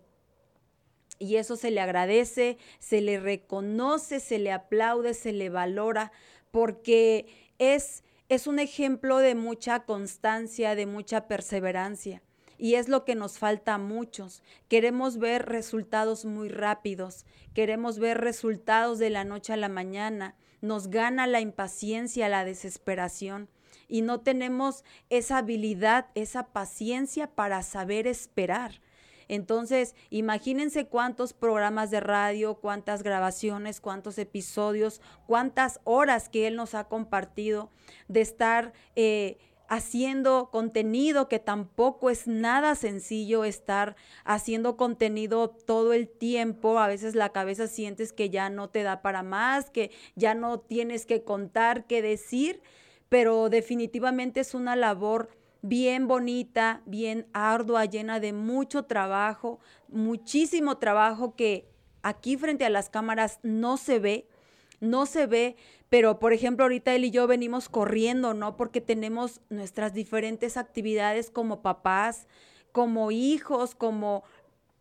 Y 1.20 1.36
eso 1.36 1.56
se 1.56 1.72
le 1.72 1.82
agradece, 1.82 2.58
se 2.80 3.02
le 3.02 3.20
reconoce, 3.20 4.20
se 4.20 4.40
le 4.40 4.52
aplaude, 4.52 5.14
se 5.14 5.34
le 5.34 5.50
valora, 5.50 6.12
porque 6.50 7.28
es, 7.60 8.04
es 8.28 8.48
un 8.48 8.60
ejemplo 8.60 9.18
de 9.18 9.36
mucha 9.36 9.82
constancia, 9.82 10.74
de 10.76 10.88
mucha 10.88 11.28
perseverancia. 11.28 12.24
Y 12.62 12.76
es 12.76 12.90
lo 12.90 13.06
que 13.06 13.16
nos 13.16 13.40
falta 13.40 13.74
a 13.74 13.78
muchos. 13.80 14.44
Queremos 14.68 15.18
ver 15.18 15.48
resultados 15.48 16.26
muy 16.26 16.48
rápidos, 16.48 17.26
queremos 17.56 17.98
ver 17.98 18.20
resultados 18.20 19.00
de 19.00 19.10
la 19.10 19.24
noche 19.24 19.54
a 19.54 19.58
la 19.58 19.68
mañana. 19.68 20.36
Nos 20.62 20.90
gana 20.90 21.26
la 21.26 21.42
impaciencia, 21.42 22.30
la 22.30 22.46
desesperación 22.46 23.50
y 23.88 24.04
no 24.04 24.22
tenemos 24.22 24.84
esa 25.10 25.40
habilidad, 25.40 26.06
esa 26.14 26.54
paciencia 26.54 27.32
para 27.34 27.64
saber 27.64 28.06
esperar. 28.06 28.80
Entonces, 29.28 29.96
imagínense 30.12 30.86
cuántos 30.86 31.34
programas 31.34 31.90
de 31.90 32.00
radio, 32.00 32.56
cuántas 32.56 33.02
grabaciones, 33.02 33.82
cuántos 33.82 34.20
episodios, 34.20 35.02
cuántas 35.26 35.80
horas 35.84 36.30
que 36.30 36.46
él 36.46 36.58
nos 36.58 36.76
ha 36.76 36.84
compartido 36.84 37.72
de 38.08 38.22
estar 38.22 38.74
eh, 38.96 39.40
haciendo 39.72 40.50
contenido 40.52 41.30
que 41.30 41.40
tampoco 41.40 42.10
es 42.10 42.28
nada 42.28 42.76
sencillo 42.76 43.46
estar 43.46 43.96
haciendo 44.26 44.76
contenido 44.76 45.50
todo 45.50 45.94
el 45.94 46.10
tiempo. 46.10 46.78
A 46.78 46.90
veces 46.90 47.16
la 47.16 47.30
cabeza 47.30 47.68
sientes 47.68 48.12
que 48.12 48.30
ya 48.30 48.50
no 48.50 48.70
te 48.70 48.84
da 48.84 49.02
para 49.02 49.24
más, 49.24 49.70
que 49.70 49.90
ya 50.18 50.34
no 50.34 50.60
tienes 50.60 51.06
que 51.06 51.24
contar, 51.24 51.88
que 51.88 52.02
decir, 52.02 52.62
pero 53.08 53.48
definitivamente 53.48 54.42
es 54.42 54.54
una 54.54 54.76
labor 54.76 55.30
bien 55.62 56.06
bonita, 56.06 56.82
bien 56.86 57.28
ardua, 57.32 57.86
llena 57.86 58.20
de 58.20 58.34
mucho 58.34 58.84
trabajo, 58.84 59.62
muchísimo 59.88 60.80
trabajo 60.80 61.34
que 61.38 61.72
aquí 62.02 62.36
frente 62.36 62.66
a 62.66 62.70
las 62.70 62.90
cámaras 62.90 63.40
no 63.42 63.78
se 63.78 64.00
ve, 64.00 64.28
no 64.82 65.06
se 65.06 65.28
ve, 65.28 65.56
pero 65.92 66.20
por 66.20 66.32
ejemplo 66.32 66.64
ahorita 66.64 66.96
él 66.96 67.04
y 67.04 67.12
yo 67.12 67.28
venimos 67.28 67.68
corriendo, 67.68 68.34
¿no? 68.34 68.56
Porque 68.56 68.80
tenemos 68.80 69.42
nuestras 69.50 69.94
diferentes 69.94 70.56
actividades 70.56 71.30
como 71.30 71.62
papás, 71.62 72.30
como 72.72 73.12
hijos, 73.12 73.76
como 73.76 74.24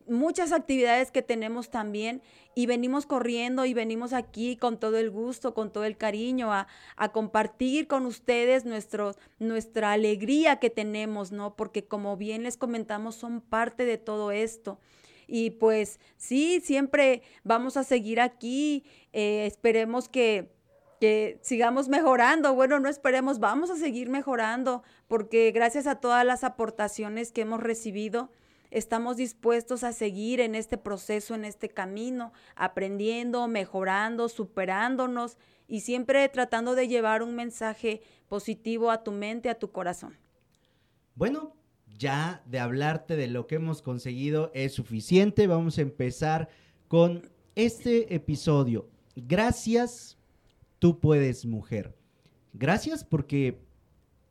muchas 0.06 0.52
actividades 0.52 1.10
que 1.10 1.22
tenemos 1.22 1.68
también 1.68 2.22
y 2.54 2.66
venimos 2.66 3.06
corriendo 3.06 3.64
y 3.64 3.74
venimos 3.74 4.12
aquí 4.12 4.54
con 4.54 4.78
todo 4.78 4.98
el 4.98 5.10
gusto, 5.10 5.52
con 5.52 5.72
todo 5.72 5.82
el 5.82 5.96
cariño 5.96 6.52
a, 6.52 6.68
compartir 7.12 7.88
con 7.88 8.06
ustedes 8.06 8.64
nuestro, 8.64 9.16
nuestra 9.40 9.90
alegría 9.90 10.60
que 10.60 10.70
tenemos, 10.70 11.32
¿no? 11.32 11.56
Porque 11.56 11.88
como 11.88 12.16
bien 12.16 12.44
les 12.44 12.56
comentamos, 12.56 13.16
son 13.16 13.40
parte 13.40 13.84
de 13.84 13.98
todo 13.98 14.30
esto. 14.30 14.78
Y 15.26 15.50
pues 15.50 15.98
sí, 16.16 16.60
siempre 16.60 17.22
vamos 17.42 17.76
a 17.76 17.82
seguir 17.82 18.20
aquí. 18.20 18.84
Eh, 19.12 19.46
esperemos 19.46 20.08
que, 20.08 20.52
que 21.00 21.40
sigamos 21.42 21.88
mejorando. 21.88 22.54
Bueno, 22.54 22.78
no 22.78 22.88
esperemos, 22.88 23.40
vamos 23.40 23.70
a 23.70 23.76
seguir 23.76 24.10
mejorando 24.10 24.82
porque 25.08 25.50
gracias 25.50 25.86
a 25.86 25.96
todas 25.96 26.24
las 26.26 26.44
aportaciones 26.44 27.32
que 27.32 27.40
hemos 27.40 27.60
recibido, 27.60 28.30
estamos 28.70 29.16
dispuestos 29.16 29.82
a 29.82 29.92
seguir 29.92 30.40
en 30.40 30.54
este 30.54 30.76
proceso, 30.76 31.34
en 31.34 31.46
este 31.46 31.70
camino, 31.70 32.32
aprendiendo, 32.54 33.48
mejorando, 33.48 34.28
superándonos 34.28 35.38
y 35.66 35.80
siempre 35.80 36.28
tratando 36.28 36.74
de 36.74 36.86
llevar 36.86 37.22
un 37.22 37.34
mensaje 37.34 38.02
positivo 38.28 38.90
a 38.90 39.02
tu 39.02 39.10
mente, 39.10 39.48
a 39.48 39.58
tu 39.58 39.72
corazón. 39.72 40.18
Bueno, 41.14 41.56
ya 41.98 42.42
de 42.44 42.60
hablarte 42.60 43.16
de 43.16 43.26
lo 43.26 43.46
que 43.46 43.54
hemos 43.56 43.80
conseguido 43.80 44.50
es 44.52 44.74
suficiente. 44.74 45.46
Vamos 45.46 45.78
a 45.78 45.82
empezar 45.82 46.48
con 46.88 47.30
este 47.54 48.14
episodio. 48.14 48.88
Gracias, 49.16 50.18
tú 50.80 50.98
puedes, 50.98 51.46
mujer. 51.46 51.96
Gracias 52.52 53.04
porque 53.04 53.62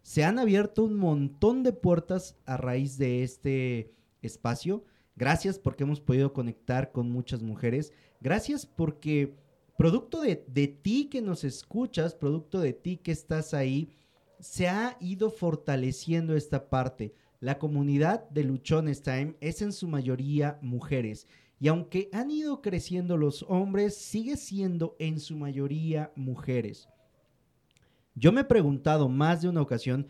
se 0.02 0.26
han 0.26 0.38
abierto 0.38 0.84
un 0.84 0.98
montón 0.98 1.64
de 1.64 1.72
puertas 1.72 2.36
a 2.46 2.58
raíz 2.58 2.98
de 2.98 3.24
este 3.24 3.94
espacio. 4.22 4.84
Gracias 5.16 5.58
porque 5.58 5.86
hemos 5.86 6.02
podido 6.02 6.34
conectar 6.34 6.92
con 6.92 7.10
muchas 7.10 7.42
mujeres. 7.42 7.94
Gracias 8.20 8.66
porque 8.66 9.38
producto 9.78 10.20
de, 10.20 10.44
de 10.48 10.68
ti 10.68 11.06
que 11.06 11.22
nos 11.22 11.46
escuchas, 11.46 12.14
producto 12.14 12.60
de 12.60 12.74
ti 12.74 12.98
que 12.98 13.14
estás 13.14 13.54
ahí, 13.54 13.96
se 14.42 14.68
ha 14.68 14.98
ido 15.00 15.32
fortaleciendo 15.32 16.36
esta 16.36 16.70
parte 16.70 17.14
la 17.42 17.58
comunidad 17.58 18.30
de 18.30 18.44
Luchones 18.44 19.02
Time 19.02 19.36
es 19.40 19.62
en 19.62 19.72
su 19.72 19.88
mayoría 19.88 20.60
mujeres. 20.62 21.26
Y 21.60 21.68
aunque 21.68 22.10
han 22.14 22.32
ido 22.32 22.62
creciendo 22.62 23.18
los 23.18 23.44
hombres, 23.50 23.98
sigue 23.98 24.38
siendo 24.38 24.96
en 24.98 25.20
su 25.20 25.36
mayoría 25.36 26.12
mujeres. 26.16 26.88
Yo 28.16 28.32
me 28.32 28.42
he 28.42 28.46
preguntado 28.46 29.10
más 29.10 29.42
de 29.42 29.50
una 29.50 29.62
ocasión 29.62 30.08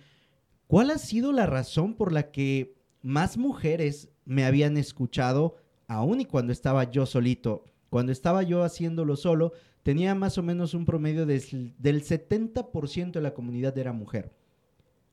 cuál 0.67 0.91
ha 0.91 0.97
sido 0.97 1.31
la 1.31 1.47
razón 1.47 1.95
por 1.95 2.11
la 2.11 2.31
que 2.31 2.75
más 3.01 3.37
mujeres 3.37 4.09
me 4.25 4.45
habían 4.45 4.77
escuchado, 4.77 5.55
aún 5.87 6.21
y 6.21 6.25
cuando 6.25 6.53
estaba 6.53 6.83
yo 6.91 7.05
solito. 7.05 7.63
Cuando 7.89 8.11
estaba 8.11 8.43
yo 8.43 8.63
haciéndolo 8.63 9.15
solo, 9.15 9.53
tenía 9.81 10.13
más 10.13 10.37
o 10.37 10.43
menos 10.43 10.75
un 10.75 10.85
promedio 10.85 11.25
del 11.25 11.41
70% 11.41 13.11
de 13.11 13.21
la 13.21 13.33
comunidad 13.33 13.75
era 13.77 13.93
mujer. 13.93 14.31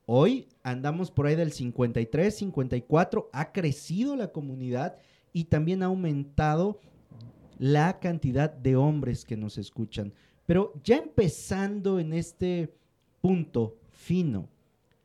Hoy 0.05 0.49
andamos 0.63 1.11
por 1.11 1.27
ahí 1.27 1.35
del 1.35 1.53
53, 1.53 2.37
54, 2.37 3.31
ha 3.33 3.53
crecido 3.53 4.15
la 4.15 4.33
comunidad 4.33 4.99
y 5.37 5.45
también 5.45 5.83
ha 5.83 5.87
aumentado 5.87 6.81
la 7.59 8.01
cantidad 8.01 8.51
de 8.51 8.75
hombres 8.75 9.27
que 9.27 9.37
nos 9.37 9.59
escuchan. 9.59 10.15
Pero 10.47 10.73
ya 10.83 10.97
empezando 10.97 12.01
en 12.01 12.15
este 12.15 12.75
punto 13.21 13.77
fino, 13.91 14.49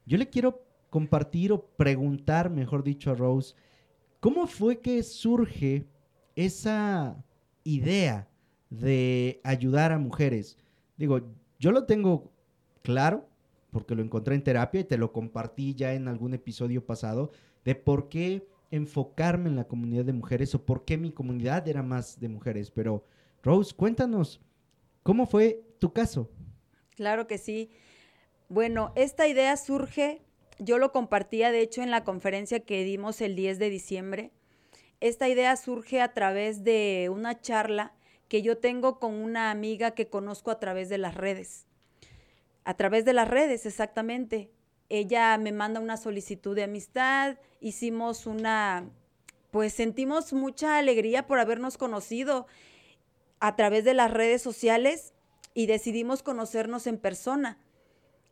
yo 0.06 0.18
le 0.18 0.30
quiero 0.30 0.64
compartir 0.90 1.52
o 1.52 1.62
preguntar, 1.62 2.50
mejor 2.50 2.82
dicho, 2.82 3.12
a 3.12 3.16
Rose, 3.16 3.56
¿cómo 4.22 4.48
fue 4.48 4.80
que 4.80 5.04
surge 5.04 5.86
esa 6.38 7.22
idea 7.66 8.30
de 8.70 9.42
ayudar 9.44 9.92
a 9.92 10.00
mujeres? 10.00 10.58
Digo, 10.96 11.20
yo 11.60 11.74
lo 11.74 11.84
tengo 11.84 12.32
claro, 12.84 13.28
porque 13.70 13.96
lo 13.96 14.02
encontré 14.02 14.36
en 14.36 14.46
terapia 14.46 14.80
y 14.80 14.86
te 14.86 14.98
lo 14.98 15.12
compartí 15.12 15.76
ya 15.76 15.94
en 15.94 16.08
algún 16.08 16.34
episodio 16.34 16.86
pasado, 16.86 17.34
de 17.66 17.76
por 17.76 18.08
qué 18.08 18.48
enfocarme 18.72 19.50
en 19.50 19.58
la 19.58 19.68
comunidad 19.68 20.06
de 20.06 20.14
mujeres 20.14 20.56
o 20.56 20.66
por 20.66 20.86
qué 20.86 20.98
mi 20.98 21.12
comunidad 21.12 21.68
era 21.68 21.84
más 21.84 22.20
de 22.20 22.30
mujeres. 22.30 22.72
Pero, 22.72 23.06
Rose, 23.44 23.76
cuéntanos, 23.76 24.42
¿cómo 25.04 25.28
fue 25.28 25.64
tu 25.80 25.94
caso? 25.94 26.32
Claro 26.96 27.28
que 27.28 27.38
sí. 27.38 27.70
Bueno, 28.50 28.94
esta 28.96 29.28
idea 29.28 29.56
surge, 29.58 30.22
yo 30.60 30.78
lo 30.78 30.92
compartía 30.92 31.52
de 31.52 31.62
hecho 31.62 31.84
en 31.84 31.92
la 31.92 32.04
conferencia 32.04 32.62
que 32.62 32.84
dimos 32.84 33.22
el 33.22 33.36
10 33.36 33.60
de 33.60 33.70
diciembre. 33.70 34.32
Esta 35.00 35.28
idea 35.28 35.56
surge 35.58 36.02
a 36.02 36.14
través 36.14 36.64
de 36.64 37.10
una 37.14 37.40
charla 37.40 37.94
que 38.28 38.42
yo 38.42 38.58
tengo 38.58 39.00
con 39.00 39.16
una 39.16 39.52
amiga 39.52 39.92
que 39.92 40.08
conozco 40.08 40.52
a 40.52 40.60
través 40.60 40.88
de 40.90 40.98
las 40.98 41.16
redes. 41.16 41.68
A 42.64 42.76
través 42.76 43.04
de 43.04 43.14
las 43.14 43.28
redes, 43.28 43.66
exactamente. 43.66 44.52
Ella 44.94 45.38
me 45.38 45.54
manda 45.54 45.80
una 45.80 45.96
solicitud 45.96 46.54
de 46.54 46.64
amistad, 46.64 47.38
hicimos 47.62 48.26
una, 48.26 48.90
pues 49.50 49.72
sentimos 49.72 50.34
mucha 50.34 50.78
alegría 50.78 51.28
por 51.28 51.40
habernos 51.40 51.78
conocido 51.78 52.46
a 53.40 53.56
través 53.56 53.86
de 53.86 53.94
las 53.94 54.12
redes 54.12 54.42
sociales 54.42 55.14
y 55.54 55.68
decidimos 55.68 56.24
conocernos 56.24 56.88
en 56.88 56.98
persona. 56.98 57.58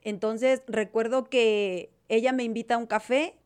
Entonces 0.01 0.61
recuerdo 0.67 1.29
que 1.29 1.91
ella 2.09 2.33
me 2.33 2.43
invita 2.43 2.75
a 2.75 2.79
un 2.79 2.87
café, 2.87 3.37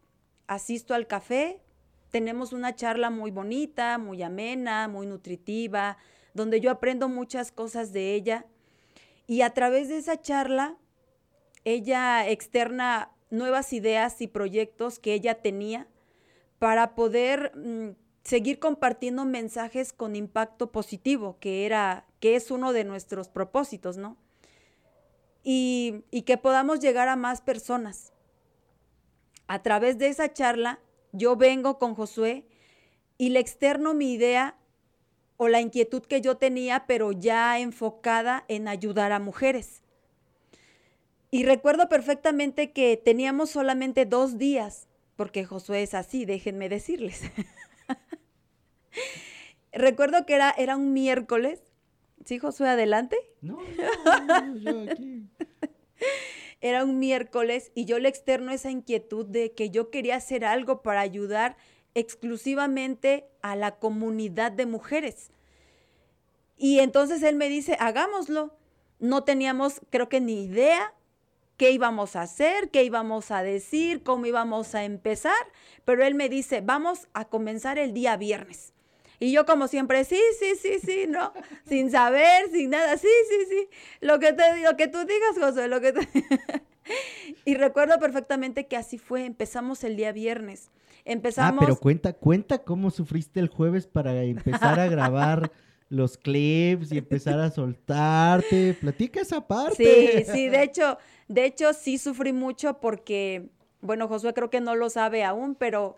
asisto 0.47 0.95
al 0.95 1.05
café, 1.05 1.61
tenemos 2.09 2.51
una 2.51 2.73
charla 2.73 3.11
muy 3.11 3.29
bonita, 3.29 3.99
muy 3.99 4.23
amena, 4.23 4.87
muy 4.87 5.05
nutritiva, 5.05 5.97
donde 6.33 6.61
yo 6.61 6.71
aprendo 6.71 7.09
muchas 7.09 7.51
cosas 7.51 7.93
de 7.93 8.15
ella 8.15 8.47
y 9.27 9.41
a 9.41 9.51
través 9.51 9.89
de 9.89 9.97
esa 9.97 10.19
charla, 10.19 10.77
ella 11.65 12.27
externa 12.29 13.11
nuevas 13.29 13.73
ideas 13.73 14.21
y 14.21 14.27
proyectos 14.27 14.99
que 14.99 15.13
ella 15.13 15.41
tenía 15.41 15.87
para 16.59 16.95
poder 16.95 17.51
mm, 17.55 17.95
seguir 18.23 18.59
compartiendo 18.59 19.25
mensajes 19.25 19.91
con 19.91 20.15
impacto 20.15 20.71
positivo, 20.71 21.37
que 21.39 21.65
era, 21.65 22.05
que 22.19 22.35
es 22.35 22.51
uno 22.51 22.73
de 22.73 22.83
nuestros 22.83 23.27
propósitos, 23.27 23.97
¿no? 23.97 24.17
Y, 25.43 26.05
y 26.09 26.21
que 26.21 26.37
podamos 26.37 26.79
llegar 26.79 27.09
a 27.09 27.15
más 27.15 27.41
personas. 27.41 28.13
A 29.47 29.61
través 29.61 29.97
de 29.97 30.07
esa 30.07 30.31
charla, 30.31 30.79
yo 31.11 31.35
vengo 31.35 31.79
con 31.79 31.95
Josué 31.95 32.47
y 33.17 33.29
le 33.29 33.39
externo 33.39 33.93
mi 33.93 34.13
idea 34.13 34.57
o 35.37 35.49
la 35.49 35.59
inquietud 35.59 36.03
que 36.03 36.21
yo 36.21 36.37
tenía, 36.37 36.85
pero 36.87 37.11
ya 37.11 37.59
enfocada 37.59 38.45
en 38.47 38.67
ayudar 38.67 39.11
a 39.11 39.19
mujeres. 39.19 39.82
Y 41.33 41.45
recuerdo 41.45 41.89
perfectamente 41.89 42.73
que 42.73 42.95
teníamos 42.95 43.49
solamente 43.49 44.05
dos 44.05 44.37
días, 44.37 44.87
porque 45.15 45.45
Josué 45.45 45.81
es 45.81 45.95
así, 45.95 46.25
déjenme 46.25 46.69
decirles. 46.69 47.23
recuerdo 49.73 50.27
que 50.27 50.35
era, 50.35 50.51
era 50.55 50.77
un 50.77 50.93
miércoles. 50.93 51.59
¿Sí, 52.23 52.37
Josué, 52.37 52.69
adelante? 52.69 53.17
No, 53.41 53.57
no, 54.27 54.57
yo 54.57 54.91
aquí. 54.91 55.27
era 56.61 56.83
un 56.83 56.99
miércoles 56.99 57.71
y 57.73 57.85
yo 57.85 57.97
le 57.97 58.09
externo 58.09 58.51
esa 58.51 58.69
inquietud 58.69 59.25
de 59.25 59.53
que 59.53 59.71
yo 59.71 59.89
quería 59.89 60.17
hacer 60.17 60.45
algo 60.45 60.83
para 60.83 61.01
ayudar 61.01 61.57
exclusivamente 61.95 63.25
a 63.41 63.55
la 63.55 63.79
comunidad 63.79 64.51
de 64.51 64.67
mujeres. 64.67 65.31
Y 66.57 66.77
entonces 66.77 67.23
él 67.23 67.37
me 67.37 67.49
dice, 67.49 67.75
hagámoslo. 67.79 68.55
No 68.99 69.23
teníamos, 69.23 69.81
creo 69.89 70.09
que 70.09 70.21
ni 70.21 70.43
idea 70.43 70.93
qué 71.57 71.71
íbamos 71.71 72.15
a 72.15 72.23
hacer, 72.23 72.69
qué 72.69 72.83
íbamos 72.83 73.31
a 73.31 73.43
decir, 73.43 74.03
cómo 74.03 74.25
íbamos 74.25 74.75
a 74.75 74.83
empezar, 74.83 75.33
pero 75.85 76.03
él 76.05 76.15
me 76.15 76.29
dice, 76.29 76.61
vamos 76.61 77.07
a 77.13 77.25
comenzar 77.25 77.77
el 77.77 77.93
día 77.93 78.17
viernes. 78.17 78.73
Y 79.19 79.31
yo 79.31 79.45
como 79.45 79.67
siempre, 79.67 80.03
sí, 80.03 80.19
sí, 80.39 80.55
sí, 80.59 80.79
sí, 80.83 81.05
no, 81.07 81.31
sin 81.65 81.91
saber, 81.91 82.49
sin 82.51 82.71
nada, 82.71 82.97
sí, 82.97 83.07
sí, 83.29 83.45
sí, 83.49 83.67
lo 84.01 84.19
que 84.19 84.33
te 84.33 84.43
lo 84.63 84.75
que 84.75 84.87
tú 84.87 84.99
digas, 84.99 85.37
José, 85.39 85.67
lo 85.67 85.79
que 85.79 85.93
te... 85.93 86.07
y 87.45 87.55
recuerdo 87.55 87.99
perfectamente 87.99 88.67
que 88.67 88.75
así 88.75 88.97
fue, 88.97 89.25
empezamos 89.25 89.83
el 89.83 89.95
día 89.95 90.11
viernes. 90.11 90.71
Empezamos... 91.05 91.61
Ah, 91.61 91.65
pero 91.65 91.77
cuenta, 91.77 92.13
cuenta 92.13 92.59
cómo 92.59 92.89
sufriste 92.91 93.39
el 93.39 93.47
jueves 93.47 93.87
para 93.87 94.23
empezar 94.23 94.79
a 94.79 94.87
grabar 94.89 95.51
los 95.89 96.17
clips 96.17 96.91
y 96.91 96.97
empezar 96.97 97.39
a 97.39 97.49
soltarte. 97.49 98.73
Platica 98.73 99.21
esa 99.21 99.45
parte. 99.47 100.23
Sí, 100.25 100.31
sí, 100.31 100.49
de 100.49 100.63
hecho, 100.63 100.97
de 101.27 101.45
hecho 101.45 101.73
sí 101.73 101.97
sufrí 101.97 102.33
mucho 102.33 102.79
porque, 102.79 103.49
bueno, 103.81 104.07
Josué 104.07 104.33
creo 104.33 104.49
que 104.49 104.61
no 104.61 104.75
lo 104.75 104.89
sabe 104.89 105.23
aún, 105.23 105.55
pero, 105.55 105.95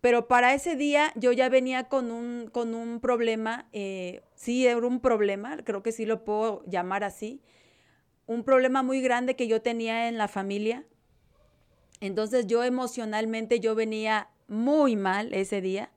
pero 0.00 0.28
para 0.28 0.54
ese 0.54 0.76
día 0.76 1.12
yo 1.16 1.32
ya 1.32 1.48
venía 1.48 1.84
con 1.84 2.10
un, 2.10 2.48
con 2.50 2.74
un 2.74 3.00
problema, 3.00 3.68
eh, 3.72 4.22
sí, 4.34 4.66
era 4.66 4.78
un 4.78 5.00
problema, 5.00 5.58
creo 5.64 5.82
que 5.82 5.92
sí 5.92 6.06
lo 6.06 6.24
puedo 6.24 6.64
llamar 6.66 7.04
así, 7.04 7.40
un 8.26 8.44
problema 8.44 8.82
muy 8.82 9.00
grande 9.00 9.36
que 9.36 9.48
yo 9.48 9.62
tenía 9.62 10.08
en 10.08 10.18
la 10.18 10.28
familia. 10.28 10.84
Entonces 12.00 12.46
yo 12.46 12.64
emocionalmente 12.64 13.60
yo 13.60 13.74
venía 13.74 14.30
muy 14.48 14.96
mal 14.96 15.34
ese 15.34 15.60
día 15.60 15.90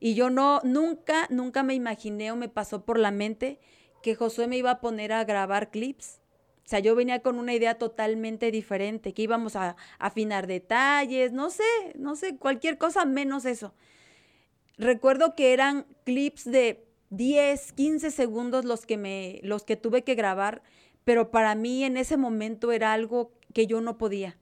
y 0.00 0.14
yo 0.14 0.30
no, 0.30 0.60
nunca, 0.64 1.26
nunca 1.30 1.62
me 1.62 1.74
imaginé 1.74 2.30
o 2.30 2.36
me 2.36 2.48
pasó 2.48 2.84
por 2.84 2.98
la 2.98 3.10
mente 3.10 3.58
que 4.02 4.14
Josué 4.14 4.46
me 4.46 4.56
iba 4.56 4.70
a 4.70 4.80
poner 4.80 5.12
a 5.12 5.24
grabar 5.24 5.70
clips. 5.70 6.20
O 6.64 6.68
sea, 6.68 6.78
yo 6.80 6.94
venía 6.94 7.20
con 7.20 7.38
una 7.38 7.54
idea 7.54 7.78
totalmente 7.78 8.50
diferente, 8.50 9.14
que 9.14 9.22
íbamos 9.22 9.56
a, 9.56 9.76
afinar 9.98 10.46
detalles, 10.46 11.32
no 11.32 11.50
sé, 11.50 11.64
no 11.96 12.14
sé, 12.14 12.36
cualquier 12.36 12.78
cosa 12.78 13.04
menos 13.06 13.44
eso. 13.44 13.74
Recuerdo 14.76 15.34
que 15.34 15.52
eran 15.52 15.86
clips 16.04 16.44
de 16.44 16.86
10, 17.10 17.72
15 17.72 18.10
segundos 18.10 18.64
los 18.64 18.86
que 18.86 18.98
me 18.98 19.40
los 19.42 19.64
que 19.64 19.76
tuve 19.76 20.04
que 20.04 20.14
grabar, 20.14 20.62
pero 21.04 21.30
para 21.30 21.54
mí 21.54 21.84
en 21.84 21.96
ese 21.96 22.16
momento 22.16 22.70
era 22.70 22.92
algo 22.92 23.32
que 23.54 23.66
yo 23.66 23.80
no 23.80 23.96
podía. 23.96 24.38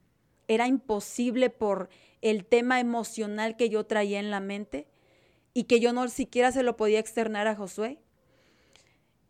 Era 0.49 0.67
imposible 0.67 1.49
por 1.49 1.89
el 2.21 2.45
tema 2.45 2.79
emocional 2.79 3.55
que 3.55 3.69
yo 3.69 3.85
traía 3.85 4.19
en 4.19 4.31
la 4.31 4.41
mente 4.41 4.87
y 5.57 5.63
que 5.63 5.79
yo 5.79 5.91
no 5.91 6.07
siquiera 6.07 6.51
se 6.51 6.61
lo 6.61 6.77
podía 6.77 6.99
externar 6.99 7.47
a 7.47 7.55
Josué. 7.55 7.97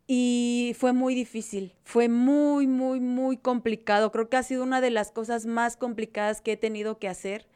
Y 0.06 0.76
fue 0.78 0.92
muy 0.92 1.14
difícil, 1.14 1.72
fue 1.84 2.10
muy, 2.10 2.66
muy, 2.66 3.00
muy 3.00 3.38
complicado. 3.38 4.12
Creo 4.12 4.28
que 4.28 4.36
ha 4.36 4.42
sido 4.42 4.62
una 4.62 4.82
de 4.82 4.90
las 4.90 5.10
cosas 5.10 5.46
más 5.46 5.78
complicadas 5.78 6.42
que 6.42 6.52
he 6.52 6.56
tenido 6.58 6.98
que 6.98 7.08
hacer. 7.08 7.48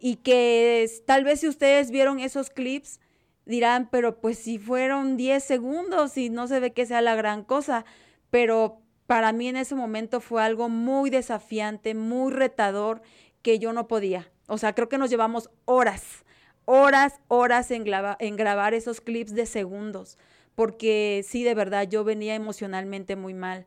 Y 0.00 0.16
que 0.16 0.84
tal 1.06 1.22
vez 1.22 1.42
si 1.42 1.48
ustedes 1.48 1.92
vieron 1.92 2.18
esos 2.18 2.50
clips, 2.50 2.98
dirán, 3.46 3.88
pero 3.88 4.20
pues 4.20 4.36
si 4.36 4.58
fueron 4.58 5.16
10 5.16 5.40
segundos 5.44 6.18
y 6.18 6.28
no 6.28 6.48
se 6.48 6.58
ve 6.58 6.72
que 6.72 6.86
sea 6.86 7.02
la 7.02 7.14
gran 7.14 7.44
cosa. 7.44 7.84
Pero 8.30 8.80
para 9.06 9.30
mí 9.30 9.46
en 9.46 9.58
ese 9.58 9.76
momento 9.76 10.20
fue 10.20 10.42
algo 10.42 10.68
muy 10.68 11.08
desafiante, 11.08 11.94
muy 11.94 12.32
retador, 12.32 13.00
que 13.42 13.60
yo 13.60 13.72
no 13.72 13.86
podía. 13.86 14.28
O 14.48 14.58
sea, 14.58 14.74
creo 14.74 14.88
que 14.88 14.98
nos 14.98 15.08
llevamos 15.08 15.50
horas 15.66 16.24
horas, 16.64 17.20
horas 17.28 17.70
en, 17.70 17.84
grabar 17.84 18.74
esos 18.74 19.00
clips 19.00 19.34
de 19.34 19.46
segundos, 19.46 20.18
porque 20.54 21.24
sí, 21.26 21.44
de 21.44 21.54
verdad, 21.54 21.88
yo 21.88 22.04
venía 22.04 22.34
emocionalmente 22.34 23.16
muy 23.16 23.34
mal. 23.34 23.66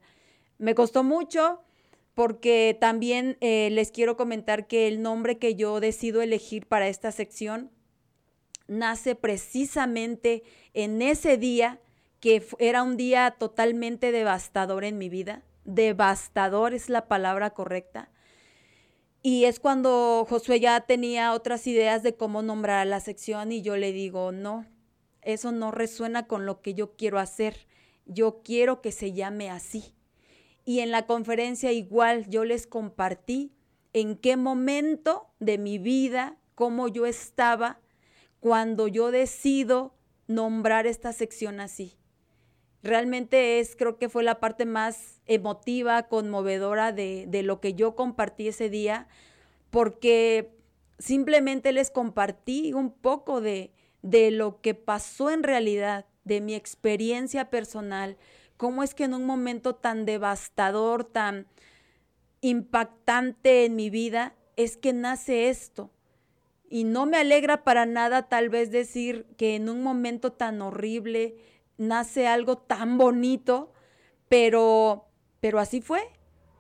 Me 0.57 0.75
costó 0.75 1.03
mucho 1.03 1.61
porque 2.13 2.77
también 2.79 3.37
eh, 3.41 3.69
les 3.71 3.91
quiero 3.91 4.15
comentar 4.15 4.67
que 4.67 4.87
el 4.87 5.01
nombre 5.01 5.37
que 5.37 5.55
yo 5.55 5.79
decido 5.79 6.21
elegir 6.21 6.65
para 6.67 6.87
esta 6.87 7.11
sección 7.11 7.71
nace 8.67 9.15
precisamente 9.15 10.43
en 10.73 11.01
ese 11.01 11.37
día 11.37 11.79
que 12.19 12.43
era 12.57 12.81
un 12.81 12.97
día 12.97 13.35
totalmente 13.37 14.11
devastador 14.11 14.83
en 14.83 14.97
mi 14.97 15.09
vida. 15.09 15.43
Devastador 15.65 16.73
es 16.73 16.89
la 16.89 17.07
palabra 17.07 17.51
correcta. 17.51 18.09
Y 19.27 19.45
es 19.45 19.59
cuando 19.59 20.23
Josué 20.29 20.59
ya 20.59 20.79
tenía 20.81 21.33
otras 21.33 21.65
ideas 21.65 22.03
de 22.03 22.15
cómo 22.15 22.43
nombrar 22.43 22.77
a 22.77 22.85
la 22.85 22.99
sección 22.99 23.51
y 23.51 23.63
yo 23.63 23.75
le 23.75 23.91
digo, 23.91 24.31
no, 24.31 24.67
eso 25.23 25.51
no 25.51 25.71
resuena 25.71 26.27
con 26.27 26.45
lo 26.45 26.61
que 26.61 26.75
yo 26.75 26.95
quiero 26.95 27.17
hacer. 27.17 27.65
Yo 28.05 28.43
quiero 28.43 28.83
que 28.83 28.91
se 28.91 29.13
llame 29.13 29.49
así. 29.49 29.95
Y 30.63 30.81
en 30.81 30.91
la 30.91 31.07
conferencia 31.07 31.71
igual 31.71 32.29
yo 32.29 32.45
les 32.45 32.67
compartí 32.67 33.51
en 33.93 34.15
qué 34.15 34.37
momento 34.37 35.25
de 35.39 35.57
mi 35.57 35.79
vida, 35.79 36.37
cómo 36.53 36.87
yo 36.87 37.07
estaba 37.07 37.79
cuando 38.39 38.87
yo 38.87 39.09
decido 39.09 39.95
nombrar 40.27 40.85
esta 40.85 41.13
sección 41.13 41.61
así. 41.61 41.97
Realmente 42.85 43.59
es, 43.59 43.75
creo 43.75 43.97
que 43.97 44.09
fue 44.09 44.23
la 44.23 44.39
parte 44.39 44.63
más 44.65 45.19
emotiva, 45.25 46.03
conmovedora 46.03 46.91
de, 46.91 47.25
de 47.27 47.41
lo 47.41 47.59
que 47.59 47.73
yo 47.73 47.95
compartí 47.95 48.47
ese 48.47 48.69
día, 48.69 49.07
porque 49.71 50.51
simplemente 50.99 51.71
les 51.71 51.89
compartí 51.89 52.73
un 52.73 52.91
poco 52.91 53.41
de, 53.41 53.71
de 54.03 54.29
lo 54.29 54.61
que 54.61 54.75
pasó 54.75 55.31
en 55.31 55.41
realidad, 55.41 56.05
de 56.25 56.41
mi 56.41 56.53
experiencia 56.53 57.49
personal, 57.49 58.17
cómo 58.55 58.83
es 58.83 58.93
que 58.93 59.05
en 59.05 59.15
un 59.15 59.25
momento 59.25 59.73
tan 59.73 60.05
devastador, 60.05 61.05
tan 61.05 61.47
impactante 62.41 63.65
en 63.65 63.75
mi 63.75 63.89
vida, 63.89 64.35
es 64.57 64.77
que 64.77 64.93
nace 64.93 65.49
esto. 65.49 65.89
Y 66.69 66.83
no 66.83 67.07
me 67.07 67.17
alegra 67.17 67.63
para 67.63 67.87
nada 67.87 68.29
tal 68.29 68.49
vez 68.49 68.69
decir 68.69 69.25
que 69.37 69.55
en 69.55 69.69
un 69.69 69.81
momento 69.81 70.31
tan 70.33 70.61
horrible, 70.61 71.35
nace 71.77 72.27
algo 72.27 72.57
tan 72.57 72.97
bonito, 72.97 73.71
pero, 74.29 75.07
pero 75.39 75.59
así 75.59 75.81
fue. 75.81 76.01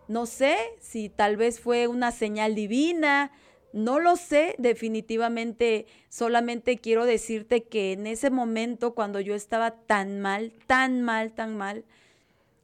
No 0.07 0.25
sé 0.25 0.57
si 0.79 1.09
tal 1.09 1.37
vez 1.37 1.59
fue 1.59 1.87
una 1.87 2.11
señal 2.11 2.55
divina, 2.55 3.31
no 3.75 3.99
lo 3.99 4.15
sé, 4.15 4.55
definitivamente 4.57 5.85
solamente 6.07 6.77
quiero 6.77 7.05
decirte 7.05 7.63
que 7.63 7.91
en 7.91 8.07
ese 8.07 8.29
momento 8.29 8.95
cuando 8.95 9.19
yo 9.19 9.35
estaba 9.35 9.71
tan 9.71 10.21
mal, 10.21 10.53
tan 10.65 11.01
mal, 11.01 11.33
tan 11.33 11.57
mal, 11.57 11.83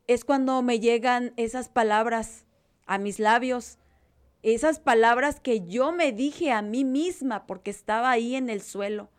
es 0.08 0.24
cuando 0.24 0.62
me 0.62 0.80
llegan 0.80 1.34
esas 1.36 1.68
palabras 1.68 2.46
a 2.86 2.98
mis 2.98 3.20
labios, 3.20 3.78
esas 4.42 4.80
palabras 4.80 5.42
que 5.42 5.68
yo 5.68 5.92
me 5.92 6.14
dije 6.14 6.52
a 6.52 6.62
mí 6.62 6.86
misma 6.86 7.46
porque 7.46 7.72
estaba 7.72 8.10
ahí 8.10 8.36
en 8.36 8.50
el 8.50 8.62
suelo. 8.62 9.10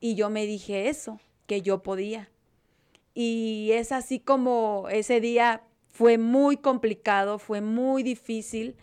Y 0.00 0.14
yo 0.14 0.30
me 0.30 0.46
dije 0.46 0.88
eso, 0.88 1.20
que 1.46 1.60
yo 1.60 1.82
podía. 1.82 2.31
Y 3.14 3.70
es 3.72 3.92
así 3.92 4.20
como 4.20 4.88
ese 4.90 5.20
día 5.20 5.62
fue 5.88 6.18
muy 6.18 6.56
complicado, 6.56 7.38
fue 7.38 7.60
muy 7.60 8.02
difícil, 8.02 8.76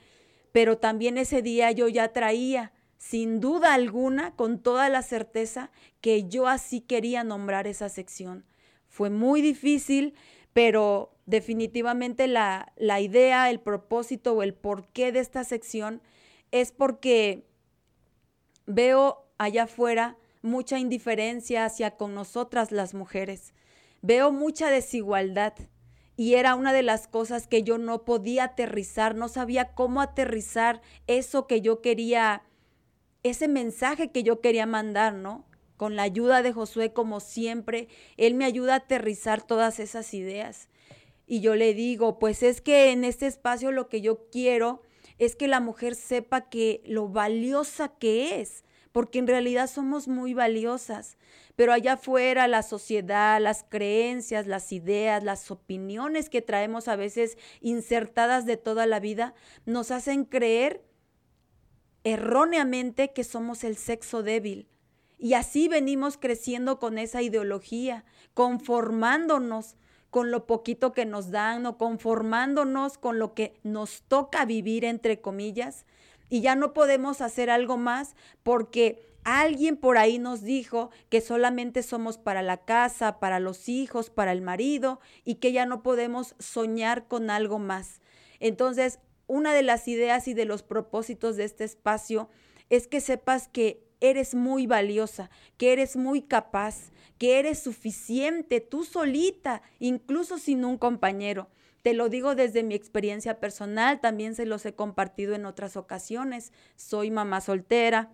pero 0.52 0.78
también 0.78 1.18
ese 1.18 1.42
día 1.42 1.72
yo 1.72 1.88
ya 1.88 2.13
traía, 2.13 2.72
sin 2.98 3.39
duda 3.39 3.74
alguna, 3.74 4.36
con 4.36 4.60
toda 4.60 4.89
la 4.89 5.02
certeza, 5.02 5.72
que 6.02 6.28
yo 6.28 6.48
así 6.48 6.82
quería 6.82 7.24
nombrar 7.24 7.65
esa 7.65 7.89
sección. 7.89 8.46
Fue 8.88 9.10
muy 9.10 9.42
difícil, 9.42 10.13
pero 10.54 11.15
definitivamente 11.26 12.28
la, 12.28 12.74
la 12.76 13.00
idea, 13.00 13.50
el 13.50 13.60
propósito 13.60 14.34
o 14.34 14.44
el 14.44 14.54
porqué 14.54 15.12
de 15.12 15.20
esta 15.20 15.44
sección 15.44 16.02
es 16.52 16.72
porque 16.72 17.46
veo 18.65 19.26
allá 19.38 19.63
afuera 19.63 20.18
mucha 20.42 20.80
indiferencia 20.80 21.65
hacia 21.65 21.92
con 21.92 22.13
nosotras 22.13 22.72
las 22.72 22.94
mujeres. 22.94 23.54
Veo 24.01 24.31
mucha 24.31 24.69
desigualdad 24.69 25.53
y 26.15 26.35
era 26.35 26.55
una 26.55 26.73
de 26.73 26.83
las 26.83 27.07
cosas 27.07 27.47
que 27.47 27.63
yo 27.63 27.77
no 27.77 28.03
podía 28.03 28.43
aterrizar, 28.45 29.15
no 29.15 29.29
sabía 29.29 29.73
cómo 29.73 30.01
aterrizar 30.01 30.81
eso 31.07 31.47
que 31.47 31.62
yo 31.62 31.81
quería, 31.81 32.43
ese 33.23 33.47
mensaje 33.47 34.12
que 34.12 34.23
yo 34.23 34.41
quería 34.41 34.65
mandar, 34.65 35.13
¿no? 35.13 35.45
Con 35.77 35.95
la 35.95 36.03
ayuda 36.03 36.41
de 36.41 36.51
Josué, 36.51 36.91
como 36.91 37.21
siempre, 37.21 37.88
él 38.17 38.35
me 38.35 38.45
ayuda 38.45 38.73
a 38.73 38.77
aterrizar 38.77 39.41
todas 39.41 39.79
esas 39.79 40.13
ideas. 40.13 40.67
Y 41.25 41.41
yo 41.41 41.55
le 41.55 41.73
digo, 41.73 42.19
pues 42.19 42.43
es 42.43 42.59
que 42.59 42.91
en 42.91 43.05
este 43.05 43.27
espacio 43.27 43.71
lo 43.71 43.88
que 43.88 44.01
yo 44.01 44.29
quiero 44.29 44.81
es 45.19 45.35
que 45.35 45.47
la 45.47 45.59
mujer 45.59 45.95
sepa 45.95 46.49
que 46.49 46.81
lo 46.85 47.07
valiosa 47.07 47.89
que 47.89 48.41
es, 48.41 48.63
porque 48.91 49.19
en 49.19 49.28
realidad 49.28 49.69
somos 49.69 50.08
muy 50.08 50.34
valiosas 50.34 51.17
pero 51.60 51.73
allá 51.73 51.95
afuera 51.95 52.47
la 52.47 52.63
sociedad, 52.63 53.38
las 53.41 53.65
creencias, 53.67 54.47
las 54.47 54.71
ideas, 54.71 55.25
las 55.25 55.52
opiniones 55.52 56.30
que 56.30 56.41
traemos 56.41 56.88
a 56.88 56.95
veces 56.95 57.38
insertadas 57.60 58.45
de 58.45 58.56
toda 58.56 58.86
la 58.86 59.02
vida, 59.02 59.34
nos 59.65 59.91
hacen 59.91 60.23
creer 60.23 60.86
erróneamente 62.06 63.12
que 63.12 63.25
somos 63.25 63.65
el 63.65 63.75
sexo 63.75 64.23
débil. 64.23 64.69
Y 65.17 65.34
así 65.34 65.67
venimos 65.67 66.15
creciendo 66.15 66.80
con 66.80 66.97
esa 66.97 67.21
ideología, 67.21 68.06
conformándonos 68.34 69.75
con 70.12 70.32
lo 70.32 70.47
poquito 70.47 70.93
que 70.93 71.06
nos 71.06 71.30
dan 71.30 71.65
o 71.65 71.78
conformándonos 71.78 72.97
con 72.97 73.19
lo 73.19 73.34
que 73.34 73.60
nos 73.63 74.04
toca 74.04 74.45
vivir, 74.45 74.86
entre 74.86 75.19
comillas, 75.19 75.86
y 76.30 76.42
ya 76.42 76.56
no 76.56 76.74
podemos 76.74 77.22
hacer 77.22 77.50
algo 77.50 77.78
más 77.78 78.15
porque 78.44 79.10
Alguien 79.24 79.76
por 79.78 79.98
ahí 79.98 80.18
nos 80.18 80.42
dijo 80.42 80.92
que 81.10 81.22
solamente 81.22 81.84
somos 81.84 82.18
para 82.18 82.42
la 82.42 82.58
casa, 82.58 83.20
para 83.20 83.39
los 83.39 83.68
hijos, 83.68 84.10
para 84.10 84.32
el 84.32 84.42
marido 84.42 85.00
y 85.26 85.36
que 85.36 85.52
ya 85.52 85.65
no 85.65 85.84
podemos 85.84 86.36
soñar 86.39 87.08
con 87.08 87.30
algo 87.30 87.60
más. 87.60 88.02
Entonces, 88.39 89.00
una 89.28 89.54
de 89.54 89.62
las 89.62 89.88
ideas 89.88 90.28
y 90.28 90.34
de 90.34 90.46
los 90.46 90.63
propósitos 90.63 91.36
de 91.36 91.44
este 91.44 91.65
espacio 91.65 92.30
es 92.70 92.88
que 92.88 93.02
sepas 93.02 93.48
que 93.50 93.84
eres 94.00 94.36
muy 94.36 94.65
valiosa, 94.68 95.30
que 95.58 95.74
eres 95.74 95.98
muy 95.98 96.22
capaz, 96.22 96.92
que 97.18 97.39
eres 97.39 97.60
suficiente 97.60 98.62
tú 98.62 98.86
solita, 98.86 99.62
incluso 99.80 100.38
sin 100.38 100.63
un 100.63 100.78
compañero. 100.78 101.50
Te 101.82 101.94
lo 101.94 102.10
digo 102.10 102.36
desde 102.36 102.63
mi 102.63 102.76
experiencia 102.76 103.39
personal, 103.39 104.02
también 104.02 104.36
se 104.36 104.46
los 104.46 104.65
he 104.65 104.74
compartido 104.74 105.34
en 105.34 105.46
otras 105.46 105.78
ocasiones. 105.78 106.52
Soy 106.76 107.10
mamá 107.10 107.42
soltera, 107.42 108.12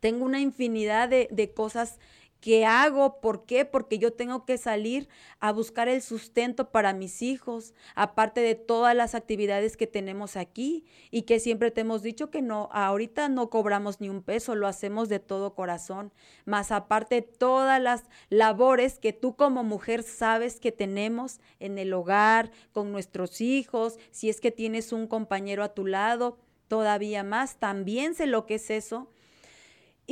tengo 0.00 0.24
una 0.24 0.40
infinidad 0.40 1.08
de, 1.08 1.52
cosas 1.54 1.98
que 2.40 2.64
hago. 2.66 3.20
¿Por 3.20 3.44
qué? 3.44 3.64
Porque 3.64 3.98
yo 3.98 4.12
tengo 4.12 4.44
que 4.44 4.58
salir 4.58 5.08
a 5.38 5.52
buscar 5.52 5.88
el 5.88 6.02
sustento 6.02 6.70
para 6.70 6.92
mis 6.92 7.22
hijos, 7.22 7.74
aparte 7.94 8.40
de 8.40 8.54
todas 8.54 8.94
las 8.96 9.14
actividades 9.14 9.76
que 9.76 9.86
tenemos 9.86 10.36
aquí 10.36 10.84
y 11.10 11.22
que 11.22 11.40
siempre 11.40 11.70
te 11.70 11.82
hemos 11.82 12.02
dicho 12.02 12.30
que 12.30 12.42
no, 12.42 12.68
ahorita 12.72 13.28
no 13.28 13.50
cobramos 13.50 14.00
ni 14.00 14.08
un 14.08 14.22
peso, 14.22 14.54
lo 14.54 14.66
hacemos 14.66 15.08
de 15.08 15.20
todo 15.20 15.54
corazón, 15.54 16.12
más 16.44 16.72
aparte 16.72 17.22
todas 17.22 17.80
las 17.80 18.04
labores 18.28 18.98
que 18.98 19.12
tú 19.12 19.36
como 19.36 19.62
mujer 19.64 20.02
sabes 20.02 20.60
que 20.60 20.72
tenemos 20.72 21.40
en 21.58 21.78
el 21.78 21.92
hogar, 21.92 22.50
con 22.72 22.92
nuestros 22.92 23.40
hijos, 23.40 23.98
si 24.10 24.28
es 24.28 24.40
que 24.40 24.50
tienes 24.50 24.92
un 24.92 25.06
compañero 25.06 25.62
a 25.62 25.74
tu 25.74 25.86
lado, 25.86 26.38
todavía 26.68 27.24
más, 27.24 27.56
también 27.56 28.14
sé 28.14 28.26
lo 28.26 28.46
que 28.46 28.54
es 28.54 28.70
eso 28.70 29.10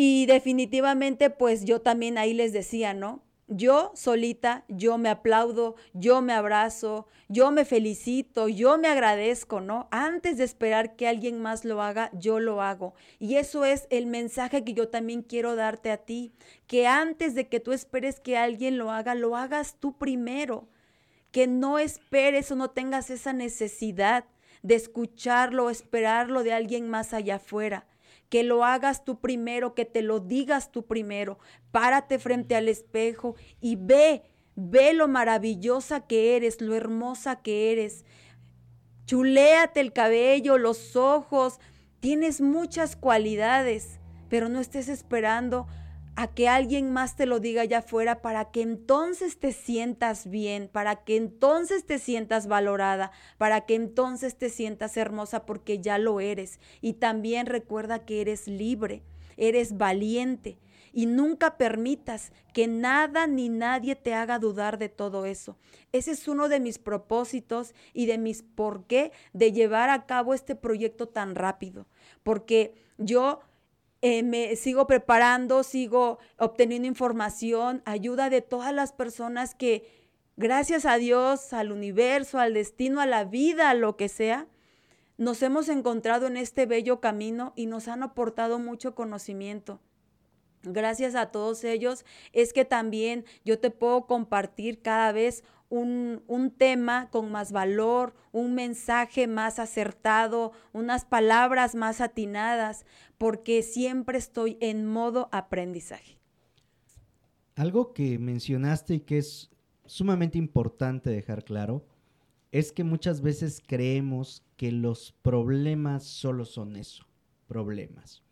y 0.01 0.27
definitivamente, 0.27 1.29
pues 1.29 1.65
yo 1.65 1.81
también 1.81 2.19
ahí 2.19 2.33
les 2.33 2.53
decía, 2.53 2.95
¿no? 2.95 3.21
Yo 3.49 3.91
solita, 3.97 4.65
yo 4.69 4.97
me 4.97 5.09
aplaudo, 5.09 5.75
yo 5.93 6.23
me 6.23 6.35
abrazo, 6.35 7.09
yo 7.27 7.51
me 7.51 7.65
felicito, 7.65 8.49
yo 8.49 8.79
me 8.79 8.87
agradezco, 8.87 9.61
¿no? 9.61 9.89
Antes 9.91 10.39
de 10.39 10.45
esperar 10.45 10.95
que 10.95 11.09
alguien 11.09 11.43
más 11.43 11.65
lo 11.65 11.83
haga, 11.83 12.13
yo 12.13 12.39
lo 12.39 12.63
hago. 12.63 12.95
Y 13.19 13.39
eso 13.39 13.65
es 13.65 13.89
el 13.91 14.07
mensaje 14.07 14.63
que 14.63 14.73
yo 14.73 14.87
también 14.87 15.23
quiero 15.23 15.57
darte 15.57 15.91
a 15.91 15.97
ti, 15.97 16.33
que 16.69 16.87
antes 16.87 17.35
de 17.35 17.49
que 17.49 17.59
tú 17.59 17.73
esperes 17.73 18.21
que 18.21 18.39
alguien 18.39 18.79
lo 18.79 18.93
haga, 18.93 19.17
lo 19.17 19.35
hagas 19.35 19.81
tú 19.81 19.99
primero. 19.99 20.69
Que 21.33 21.49
no 21.49 21.81
esperes 21.81 22.53
o 22.53 22.55
no 22.55 22.71
tengas 22.71 23.11
esa 23.11 23.33
necesidad 23.33 24.27
de 24.63 24.77
escucharlo 24.77 25.65
o 25.65 25.71
esperarlo 25.71 26.45
de 26.45 26.53
alguien 26.53 26.89
más 26.89 27.13
allá 27.13 27.37
afuera 27.37 27.89
que 28.29 28.43
lo 28.43 28.65
hagas 28.65 29.05
tú 29.05 29.21
primero, 29.21 29.75
que 29.75 29.85
te 29.85 30.03
lo 30.03 30.21
digas 30.21 30.71
tú 30.71 30.87
primero. 30.87 31.39
Párate 31.71 32.19
frente 32.19 32.57
al 32.57 32.69
espejo 32.69 33.37
y 33.61 33.77
ve, 33.77 34.23
ve 34.55 34.93
lo 34.93 35.09
maravillosa 35.09 36.07
que 36.07 36.37
eres, 36.37 36.61
lo 36.61 36.75
hermosa 36.75 37.43
que 37.43 37.73
eres. 37.73 38.05
Chuléate 39.07 39.81
el 39.81 39.93
cabello, 39.93 40.59
los 40.59 40.95
ojos, 40.97 41.61
tienes 42.01 42.41
muchas 42.41 42.95
cualidades, 42.95 44.01
pero 44.29 44.49
no 44.49 44.61
estés 44.61 44.89
esperando 44.89 45.67
a 46.21 46.27
que 46.27 46.49
alguien 46.49 46.91
más 46.93 47.15
te 47.15 47.27
lo 47.27 47.39
diga 47.39 47.63
allá 47.63 47.79
afuera 47.79 48.23
para 48.23 48.51
que 48.51 48.61
entonces 48.61 49.39
te 49.39 49.53
sientas 49.53 50.29
bien, 50.29 50.69
para 50.69 51.05
que 51.05 51.15
entonces 51.15 51.87
te 51.87 52.01
sientas 52.01 52.49
valorada, 52.49 53.13
para 53.37 53.61
que 53.67 53.77
entonces 53.77 54.37
te 54.37 54.51
sientas 54.51 54.97
hermosa 54.97 55.47
porque 55.47 55.79
ya 55.79 55.97
lo 55.97 56.19
eres. 56.19 56.59
Y 56.81 56.95
también 56.95 57.47
recuerda 57.47 58.05
que 58.05 58.21
eres 58.21 58.49
libre, 58.49 59.05
eres 59.37 59.79
valiente 59.79 60.59
y 60.93 61.07
nunca 61.07 61.57
permitas 61.57 62.33
que 62.53 62.67
nada 62.67 63.29
ni 63.29 63.49
nadie 63.49 63.95
te 63.95 64.13
haga 64.13 64.41
dudar 64.41 64.77
de 64.79 64.89
todo 64.89 65.25
eso. 65.25 65.57
Ese 65.93 66.11
es 66.11 66.27
uno 66.27 66.49
de 66.49 66.59
mis 66.59 66.81
propósitos 66.81 67.77
y 67.95 68.07
de 68.07 68.19
mis 68.19 68.43
por 68.43 68.89
qué 68.89 69.13
de 69.33 69.53
llevar 69.53 69.89
a 69.89 70.05
cabo 70.07 70.35
este 70.35 70.57
proyecto 70.57 71.07
tan 71.07 71.37
rápido, 71.37 71.87
porque 72.25 72.75
yo 72.99 73.39
eh, 74.01 74.23
me 74.23 74.55
sigo 74.57 74.87
preparando, 74.87 75.63
sigo 75.63 76.19
obteniendo 76.37 76.87
información, 76.87 77.83
ayuda 77.85 78.31
de 78.31 78.43
todas 78.43 78.73
las 78.73 78.93
personas 78.93 79.55
que, 79.55 79.91
gracias 80.37 80.87
a 80.87 80.97
Dios, 80.99 81.53
al 81.53 81.73
universo, 81.73 82.39
al 82.39 82.55
destino, 82.55 83.01
a 83.01 83.07
la 83.07 83.25
vida, 83.25 83.71
a 83.71 83.75
lo 83.75 83.97
que 83.97 84.09
sea, 84.09 84.47
nos 85.17 85.43
hemos 85.43 85.69
encontrado 85.69 86.29
en 86.29 86.37
este 86.37 86.65
bello 86.65 87.01
camino 87.01 87.53
y 87.57 87.67
nos 87.67 87.89
han 87.89 88.05
aportado 88.05 88.61
mucho 88.61 88.95
conocimiento. 88.95 89.81
Gracias 90.63 91.15
a 91.15 91.31
todos 91.33 91.65
ellos 91.65 92.05
es 92.33 92.53
que 92.53 92.65
también 92.65 93.25
yo 93.45 93.59
te 93.59 93.71
puedo 93.71 94.07
compartir 94.07 94.81
cada 94.81 95.11
vez 95.13 95.43
un, 95.69 96.55
tema 96.57 97.11
con 97.11 97.31
más 97.31 97.53
valor, 97.53 98.15
un 98.33 98.55
mensaje 98.55 99.27
más 99.27 99.59
acertado, 99.59 100.53
unas 100.73 101.05
palabras 101.05 101.75
más 101.75 102.01
atinadas, 102.01 102.87
porque 103.19 103.63
siempre 103.63 104.19
estoy 104.19 104.57
en 104.61 104.87
modo 104.87 105.29
aprendizaje. 105.33 106.19
Algo 107.55 107.93
que 107.93 108.19
mencionaste 108.19 108.95
y 108.95 109.01
que 109.01 109.19
es 109.19 109.51
sumamente 109.85 110.39
importante 110.39 111.11
dejar 111.11 111.45
claro 111.45 111.85
es 112.53 112.73
que 112.73 112.85
muchas 112.85 113.21
veces 113.21 113.63
creemos 113.67 114.43
que 114.57 114.73
los 114.73 115.13
problemas 115.23 116.05
solo 116.05 116.45
son 116.45 116.77
eso, 116.77 117.07
problemas. 117.47 118.23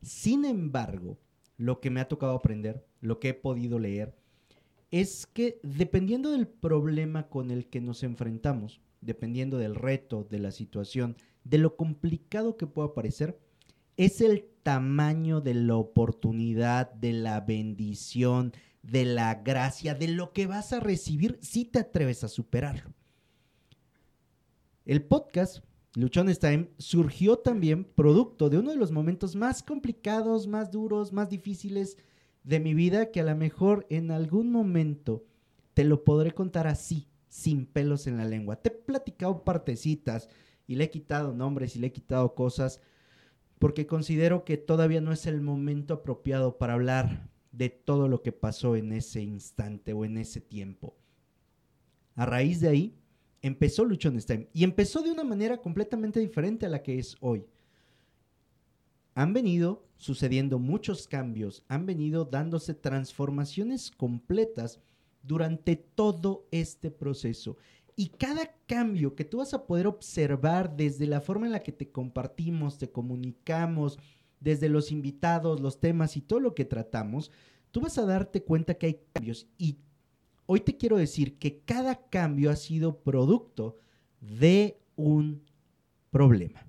Sin 0.00 0.44
embargo, 0.44 1.18
lo 1.56 1.80
que 1.80 1.90
me 1.90 2.00
ha 2.00 2.08
tocado 2.08 2.34
aprender, 2.34 2.86
lo 3.00 3.18
que 3.18 3.30
he 3.30 3.34
podido 3.34 3.78
leer, 3.78 4.17
es 4.90 5.26
que 5.26 5.60
dependiendo 5.62 6.30
del 6.30 6.48
problema 6.48 7.28
con 7.28 7.50
el 7.50 7.66
que 7.66 7.80
nos 7.80 8.02
enfrentamos, 8.02 8.80
dependiendo 9.00 9.58
del 9.58 9.74
reto, 9.74 10.26
de 10.28 10.38
la 10.38 10.50
situación, 10.50 11.16
de 11.44 11.58
lo 11.58 11.76
complicado 11.76 12.56
que 12.56 12.66
pueda 12.66 12.94
parecer, 12.94 13.38
es 13.96 14.20
el 14.20 14.46
tamaño 14.62 15.40
de 15.40 15.54
la 15.54 15.76
oportunidad, 15.76 16.92
de 16.92 17.12
la 17.12 17.40
bendición, 17.40 18.52
de 18.82 19.04
la 19.04 19.34
gracia, 19.36 19.94
de 19.94 20.08
lo 20.08 20.32
que 20.32 20.46
vas 20.46 20.72
a 20.72 20.80
recibir 20.80 21.38
si 21.42 21.64
te 21.64 21.80
atreves 21.80 22.24
a 22.24 22.28
superarlo. 22.28 22.92
El 24.84 25.02
podcast 25.02 25.64
Luchones 25.94 26.38
Time 26.38 26.70
surgió 26.78 27.38
también 27.38 27.84
producto 27.84 28.48
de 28.48 28.58
uno 28.58 28.70
de 28.70 28.76
los 28.76 28.92
momentos 28.92 29.34
más 29.36 29.62
complicados, 29.62 30.46
más 30.46 30.70
duros, 30.70 31.12
más 31.12 31.28
difíciles 31.28 31.98
de 32.44 32.60
mi 32.60 32.74
vida 32.74 33.10
que 33.10 33.20
a 33.20 33.24
lo 33.24 33.36
mejor 33.36 33.86
en 33.90 34.10
algún 34.10 34.50
momento 34.50 35.24
te 35.74 35.84
lo 35.84 36.04
podré 36.04 36.32
contar 36.32 36.66
así, 36.66 37.08
sin 37.28 37.66
pelos 37.66 38.06
en 38.06 38.16
la 38.16 38.24
lengua. 38.24 38.56
Te 38.56 38.70
he 38.70 38.72
platicado 38.72 39.44
partecitas 39.44 40.28
y 40.66 40.76
le 40.76 40.84
he 40.84 40.90
quitado 40.90 41.34
nombres 41.34 41.76
y 41.76 41.78
le 41.78 41.88
he 41.88 41.92
quitado 41.92 42.34
cosas 42.34 42.80
porque 43.58 43.86
considero 43.86 44.44
que 44.44 44.56
todavía 44.56 45.00
no 45.00 45.12
es 45.12 45.26
el 45.26 45.40
momento 45.40 45.94
apropiado 45.94 46.58
para 46.58 46.74
hablar 46.74 47.28
de 47.52 47.70
todo 47.70 48.08
lo 48.08 48.22
que 48.22 48.32
pasó 48.32 48.76
en 48.76 48.92
ese 48.92 49.22
instante 49.22 49.92
o 49.92 50.04
en 50.04 50.18
ese 50.18 50.40
tiempo. 50.40 50.96
A 52.14 52.26
raíz 52.26 52.60
de 52.60 52.68
ahí 52.68 52.98
empezó 53.42 53.84
Luchones 53.84 54.26
Time 54.26 54.48
y 54.52 54.64
empezó 54.64 55.02
de 55.02 55.10
una 55.10 55.24
manera 55.24 55.58
completamente 55.58 56.20
diferente 56.20 56.66
a 56.66 56.68
la 56.68 56.82
que 56.82 56.98
es 56.98 57.16
hoy 57.20 57.46
han 59.18 59.32
venido 59.32 59.84
sucediendo 59.96 60.60
muchos 60.60 61.08
cambios, 61.08 61.64
han 61.66 61.86
venido 61.86 62.24
dándose 62.24 62.72
transformaciones 62.72 63.90
completas 63.90 64.78
durante 65.24 65.74
todo 65.74 66.46
este 66.52 66.92
proceso. 66.92 67.56
Y 67.96 68.10
cada 68.10 68.54
cambio 68.68 69.16
que 69.16 69.24
tú 69.24 69.38
vas 69.38 69.54
a 69.54 69.66
poder 69.66 69.88
observar 69.88 70.76
desde 70.76 71.08
la 71.08 71.20
forma 71.20 71.46
en 71.46 71.52
la 71.52 71.64
que 71.64 71.72
te 71.72 71.90
compartimos, 71.90 72.78
te 72.78 72.92
comunicamos, 72.92 73.98
desde 74.38 74.68
los 74.68 74.92
invitados, 74.92 75.58
los 75.58 75.80
temas 75.80 76.16
y 76.16 76.20
todo 76.20 76.38
lo 76.38 76.54
que 76.54 76.64
tratamos, 76.64 77.32
tú 77.72 77.80
vas 77.80 77.98
a 77.98 78.06
darte 78.06 78.44
cuenta 78.44 78.74
que 78.74 78.86
hay 78.86 79.00
cambios. 79.12 79.48
Y 79.58 79.78
hoy 80.46 80.60
te 80.60 80.76
quiero 80.76 80.96
decir 80.96 81.38
que 81.38 81.58
cada 81.58 82.08
cambio 82.08 82.52
ha 82.52 82.56
sido 82.56 83.00
producto 83.00 83.78
de 84.20 84.78
un 84.94 85.42
problema 86.12 86.67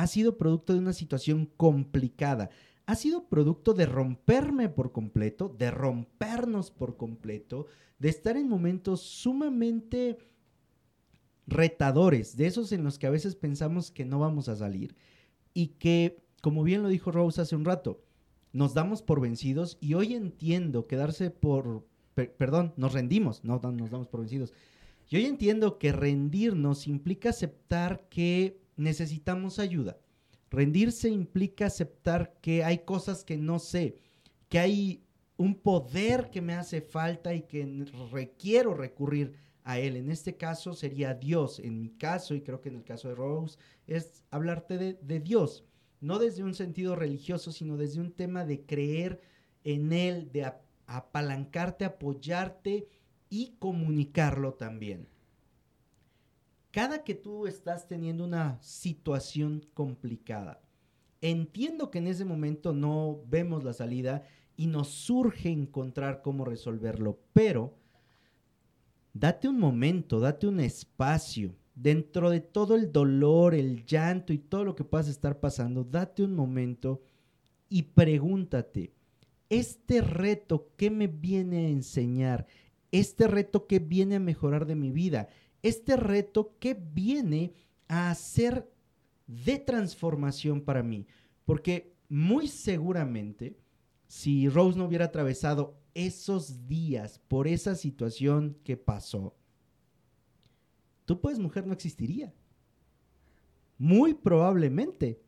ha 0.00 0.06
sido 0.06 0.38
producto 0.38 0.72
de 0.72 0.78
una 0.78 0.94
situación 0.94 1.44
complicada. 1.58 2.48
Ha 2.86 2.94
sido 2.94 3.28
producto 3.28 3.74
de 3.74 3.84
romperme 3.84 4.70
por 4.70 4.92
completo, 4.92 5.54
de 5.58 5.70
rompernos 5.70 6.70
por 6.70 6.96
completo, 6.96 7.66
de 7.98 8.08
estar 8.08 8.38
en 8.38 8.48
momentos 8.48 9.02
sumamente 9.02 10.16
retadores, 11.46 12.34
de 12.34 12.46
esos 12.46 12.72
en 12.72 12.82
los 12.82 12.98
que 12.98 13.06
a 13.06 13.10
veces 13.10 13.36
pensamos 13.36 13.90
que 13.90 14.06
no 14.06 14.18
vamos 14.18 14.48
a 14.48 14.56
salir 14.56 14.96
y 15.52 15.68
que, 15.78 16.24
como 16.40 16.62
bien 16.62 16.82
lo 16.82 16.88
dijo 16.88 17.10
Rose 17.12 17.42
hace 17.42 17.54
un 17.54 17.66
rato, 17.66 18.02
nos 18.52 18.72
damos 18.72 19.02
por 19.02 19.20
vencidos 19.20 19.76
y 19.82 19.94
hoy 19.94 20.14
entiendo 20.14 20.86
que 20.86 20.96
darse 20.96 21.30
por, 21.30 21.86
perdón, 22.14 22.72
nos 22.78 22.94
rendimos, 22.94 23.44
no 23.44 23.60
nos 23.60 23.90
damos 23.90 24.08
por 24.08 24.20
vencidos. 24.20 24.54
Y 25.10 25.16
hoy 25.16 25.26
entiendo 25.26 25.78
que 25.78 25.92
rendirnos 25.92 26.86
implica 26.86 27.30
aceptar 27.30 28.08
que 28.08 28.60
necesitamos 28.80 29.58
ayuda. 29.58 29.98
Rendirse 30.50 31.08
implica 31.08 31.66
aceptar 31.66 32.34
que 32.40 32.64
hay 32.64 32.78
cosas 32.78 33.24
que 33.24 33.36
no 33.36 33.58
sé, 33.58 33.98
que 34.48 34.58
hay 34.58 35.04
un 35.36 35.54
poder 35.54 36.30
que 36.30 36.40
me 36.40 36.54
hace 36.54 36.80
falta 36.80 37.34
y 37.34 37.42
que 37.42 37.86
requiero 38.10 38.74
recurrir 38.74 39.34
a 39.64 39.78
él. 39.78 39.96
En 39.96 40.10
este 40.10 40.36
caso 40.36 40.74
sería 40.74 41.14
Dios. 41.14 41.60
En 41.60 41.80
mi 41.80 41.90
caso, 41.90 42.34
y 42.34 42.40
creo 42.40 42.60
que 42.60 42.70
en 42.70 42.76
el 42.76 42.84
caso 42.84 43.08
de 43.08 43.14
Rose, 43.14 43.58
es 43.86 44.24
hablarte 44.30 44.78
de, 44.78 45.20
Dios. 45.20 45.64
No 46.00 46.18
desde 46.18 46.42
un 46.42 46.54
sentido 46.54 46.96
religioso, 46.96 47.52
sino 47.52 47.76
desde 47.76 48.00
un 48.00 48.12
tema 48.12 48.44
de 48.44 48.62
creer 48.62 49.20
en 49.62 49.92
Él, 49.92 50.32
de 50.32 50.52
apalancarte, 50.86 51.84
apoyarte 51.84 52.88
y 53.28 53.54
comunicarlo 53.58 54.54
también 54.54 55.06
cada 56.70 57.04
que 57.04 57.14
tú 57.14 57.46
estás 57.46 57.88
teniendo 57.88 58.24
una 58.24 58.60
situación 58.62 59.66
complicada, 59.74 60.60
entiendo 61.20 61.90
que 61.90 61.98
en 61.98 62.06
ese 62.06 62.24
momento 62.24 62.72
no 62.72 63.20
vemos 63.26 63.64
la 63.64 63.72
salida 63.72 64.22
y 64.56 64.66
nos 64.66 64.88
surge 64.88 65.50
encontrar 65.50 66.22
cómo 66.22 66.44
resolverlo, 66.44 67.18
pero 67.32 67.74
date 69.12 69.48
un 69.48 69.58
momento, 69.58 70.20
date 70.20 70.46
un 70.46 70.60
espacio. 70.60 71.56
Dentro 71.74 72.28
de 72.28 72.40
todo 72.40 72.74
el 72.74 72.92
dolor, 72.92 73.54
el 73.54 73.86
llanto 73.86 74.34
y 74.34 74.38
todo 74.38 74.64
lo 74.64 74.74
que 74.74 74.84
puedas 74.84 75.08
estar 75.08 75.40
pasando, 75.40 75.82
date 75.82 76.22
un 76.22 76.34
momento 76.34 77.00
y 77.70 77.82
pregúntate, 77.82 78.92
¿este 79.48 80.02
reto 80.02 80.72
qué 80.76 80.90
me 80.90 81.06
viene 81.06 81.66
a 81.66 81.68
enseñar? 81.70 82.46
¿Este 82.92 83.28
reto 83.28 83.66
qué 83.66 83.78
viene 83.78 84.16
a 84.16 84.20
mejorar 84.20 84.66
de 84.66 84.74
mi 84.74 84.90
vida? 84.90 85.28
Este 85.62 85.96
reto 85.96 86.56
que 86.58 86.74
viene 86.74 87.52
a 87.88 88.14
ser 88.14 88.70
de 89.26 89.58
transformación 89.58 90.60
para 90.60 90.82
mí. 90.82 91.06
Porque 91.44 91.94
muy 92.08 92.48
seguramente, 92.48 93.56
si 94.06 94.48
Rose 94.48 94.78
no 94.78 94.84
hubiera 94.86 95.06
atravesado 95.06 95.78
esos 95.94 96.66
días 96.66 97.18
por 97.28 97.46
esa 97.48 97.74
situación 97.74 98.58
que 98.64 98.76
pasó, 98.76 99.36
tú 101.04 101.20
pues 101.20 101.38
mujer 101.38 101.66
no 101.66 101.72
existiría. 101.72 102.32
Muy 103.78 104.14
probablemente. 104.14 105.20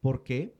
¿Por 0.00 0.22
qué? 0.22 0.54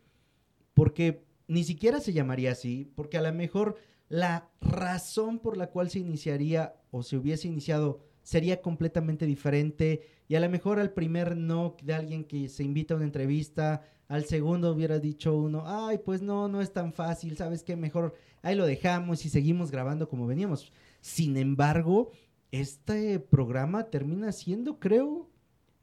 Porque 0.75 1.25
ni 1.47 1.65
siquiera 1.65 2.01
se 2.01 2.13
llamaría 2.13 2.53
así, 2.53 2.91
porque 2.95 3.19
a 3.19 3.23
lo 3.23 3.33
mejor 3.33 3.77
la 4.09 4.51
razón 4.61 5.39
por 5.39 5.57
la 5.57 5.71
cual 5.71 5.91
se 5.91 5.99
iniciaría 5.99 6.75
o 6.91 7.03
se 7.03 7.17
hubiese 7.17 7.49
iniciado 7.49 8.01
sería 8.31 8.63
completamente 8.63 9.27
diferente 9.27 10.03
y 10.29 10.37
a 10.37 10.41
lo 10.41 10.49
mejor 10.49 10.79
al 10.79 10.93
primer 10.93 11.37
no 11.37 11.75
de 11.83 11.95
alguien 11.95 12.23
que 12.23 12.49
se 12.49 12.63
invita 12.63 12.95
a 12.95 12.97
una 12.97 13.07
entrevista, 13.07 13.83
al 14.07 14.25
segundo 14.25 14.71
hubiera 14.71 15.01
dicho 15.01 15.37
uno, 15.37 15.65
ay, 15.67 15.99
pues 15.99 16.23
no, 16.23 16.47
no 16.47 16.61
es 16.61 16.73
tan 16.73 16.93
fácil, 16.93 17.37
¿sabes 17.37 17.65
qué? 17.65 17.75
Mejor 17.75 18.15
ahí 18.43 18.55
lo 18.55 18.67
dejamos 18.67 19.27
y 19.27 19.31
seguimos 19.31 19.73
grabando 19.73 20.09
como 20.09 20.29
veníamos. 20.29 20.73
Sin 21.01 21.37
embargo, 21.37 22.13
este 22.53 23.19
programa 23.19 23.91
termina 23.91 24.31
siendo, 24.31 24.79
creo, 24.79 25.29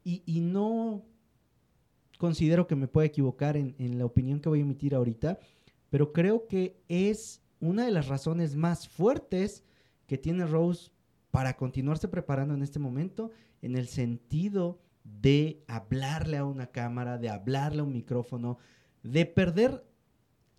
y, 0.05 0.23
y 0.25 0.39
no 0.39 1.03
considero 2.17 2.65
que 2.65 2.77
me 2.77 2.87
pueda 2.87 3.07
equivocar 3.07 3.57
en, 3.57 3.75
en 3.77 3.99
la 3.99 4.05
opinión 4.05 4.39
que 4.39 4.47
voy 4.47 4.59
a 4.59 4.61
emitir 4.61 4.95
ahorita, 4.95 5.37
pero 5.89 6.13
creo 6.13 6.47
que 6.47 6.79
es 6.87 7.41
una 7.59 7.83
de 7.83 7.91
las 7.91 8.07
razones 8.07 8.55
más 8.55 8.87
fuertes 8.87 9.65
que 10.05 10.17
tiene 10.17 10.45
Rose 10.45 10.91
para 11.37 11.55
continuarse 11.55 12.07
preparando 12.07 12.55
en 12.55 12.63
este 12.63 12.79
momento 12.79 13.29
en 13.61 13.75
el 13.75 13.87
sentido 13.87 14.81
de 15.03 15.63
hablarle 15.67 16.37
a 16.37 16.43
una 16.43 16.71
cámara, 16.71 17.19
de 17.19 17.29
hablarle 17.29 17.81
a 17.81 17.83
un 17.83 17.93
micrófono, 17.93 18.57
de 19.03 19.27
perder 19.27 19.85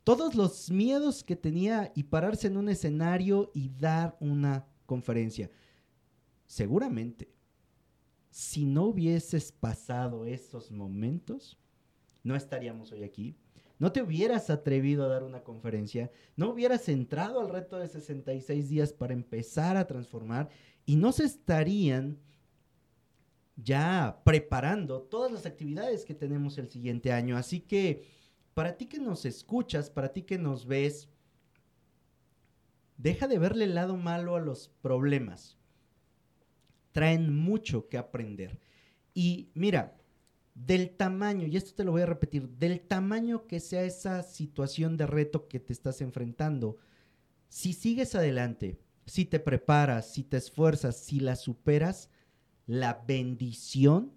todos 0.05 0.37
los 0.37 0.71
miedos 0.71 1.25
que 1.25 1.35
tenía 1.35 1.91
y 1.97 2.05
pararse 2.05 2.47
en 2.47 2.57
un 2.57 2.69
escenario 2.69 3.51
y 3.55 3.71
dar 3.71 4.17
una 4.21 4.69
conferencia. 4.87 5.51
Seguramente, 6.47 7.29
si 8.31 8.65
no 8.65 8.85
hubieses 8.85 9.51
pasado 9.51 10.27
esos 10.27 10.71
momentos, 10.71 11.59
no 12.23 12.37
estaríamos 12.37 12.93
hoy 12.93 13.03
aquí 13.03 13.37
no 13.79 13.93
te 13.93 14.03
hubieras 14.03 14.51
atrevido 14.51 15.05
a 15.05 15.09
dar 15.09 15.23
una 15.23 15.43
conferencia, 15.45 16.11
no 16.37 16.51
hubieras 16.51 16.89
entrado 16.89 17.41
al 17.41 17.49
reto 17.49 17.79
de 17.79 17.89
66 17.89 18.69
días 18.69 18.93
para 18.93 19.13
empezar 19.13 19.77
a 19.77 19.87
transformar 19.87 20.49
y 20.85 20.97
no 20.97 21.13
se 21.13 21.25
estarían 21.25 22.19
ya 23.57 24.21
preparando 24.25 25.03
todas 25.03 25.33
las 25.33 25.47
actividades 25.47 26.05
que 26.05 26.15
tenemos 26.15 26.59
el 26.59 26.69
siguiente 26.69 27.13
año. 27.13 27.37
Así 27.37 27.61
que 27.61 28.05
para 28.55 28.77
ti 28.77 28.87
que 28.87 28.99
nos 28.99 29.25
escuchas, 29.25 29.91
para 29.91 30.13
ti 30.13 30.23
que 30.23 30.39
nos 30.39 30.67
ves, 30.67 31.09
deja 32.97 33.29
de 33.29 33.39
verle 33.39 33.65
el 33.65 33.75
lado 33.75 33.97
malo 33.97 34.37
a 34.37 34.41
los 34.41 34.69
problemas. 34.81 35.57
Traen 36.93 37.35
mucho 37.37 37.89
que 37.89 37.99
aprender. 37.99 38.59
Y 39.15 39.51
mira, 39.55 39.97
del 40.65 40.91
tamaño, 40.91 41.47
y 41.47 41.57
esto 41.57 41.75
te 41.75 41.85
lo 41.85 41.93
voy 41.93 42.03
a 42.03 42.07
repetir, 42.07 42.49
del 42.49 42.81
tamaño 42.81 43.47
que 43.47 43.61
sea 43.61 43.85
esa 43.85 44.23
situación 44.23 44.97
de 44.97 45.07
reto 45.07 45.49
que 45.49 45.61
te 45.61 45.73
estás 45.73 46.01
enfrentando, 46.01 46.77
si 47.49 47.73
sigues 47.73 48.15
adelante, 48.15 48.81
si 49.07 49.25
te 49.25 49.39
preparas, 49.39 50.11
si 50.13 50.25
te 50.25 50.37
esfuerzas, 50.37 50.97
si 50.97 51.21
la 51.21 51.37
superas, 51.37 52.11
la 52.67 53.05
bendición, 53.07 54.13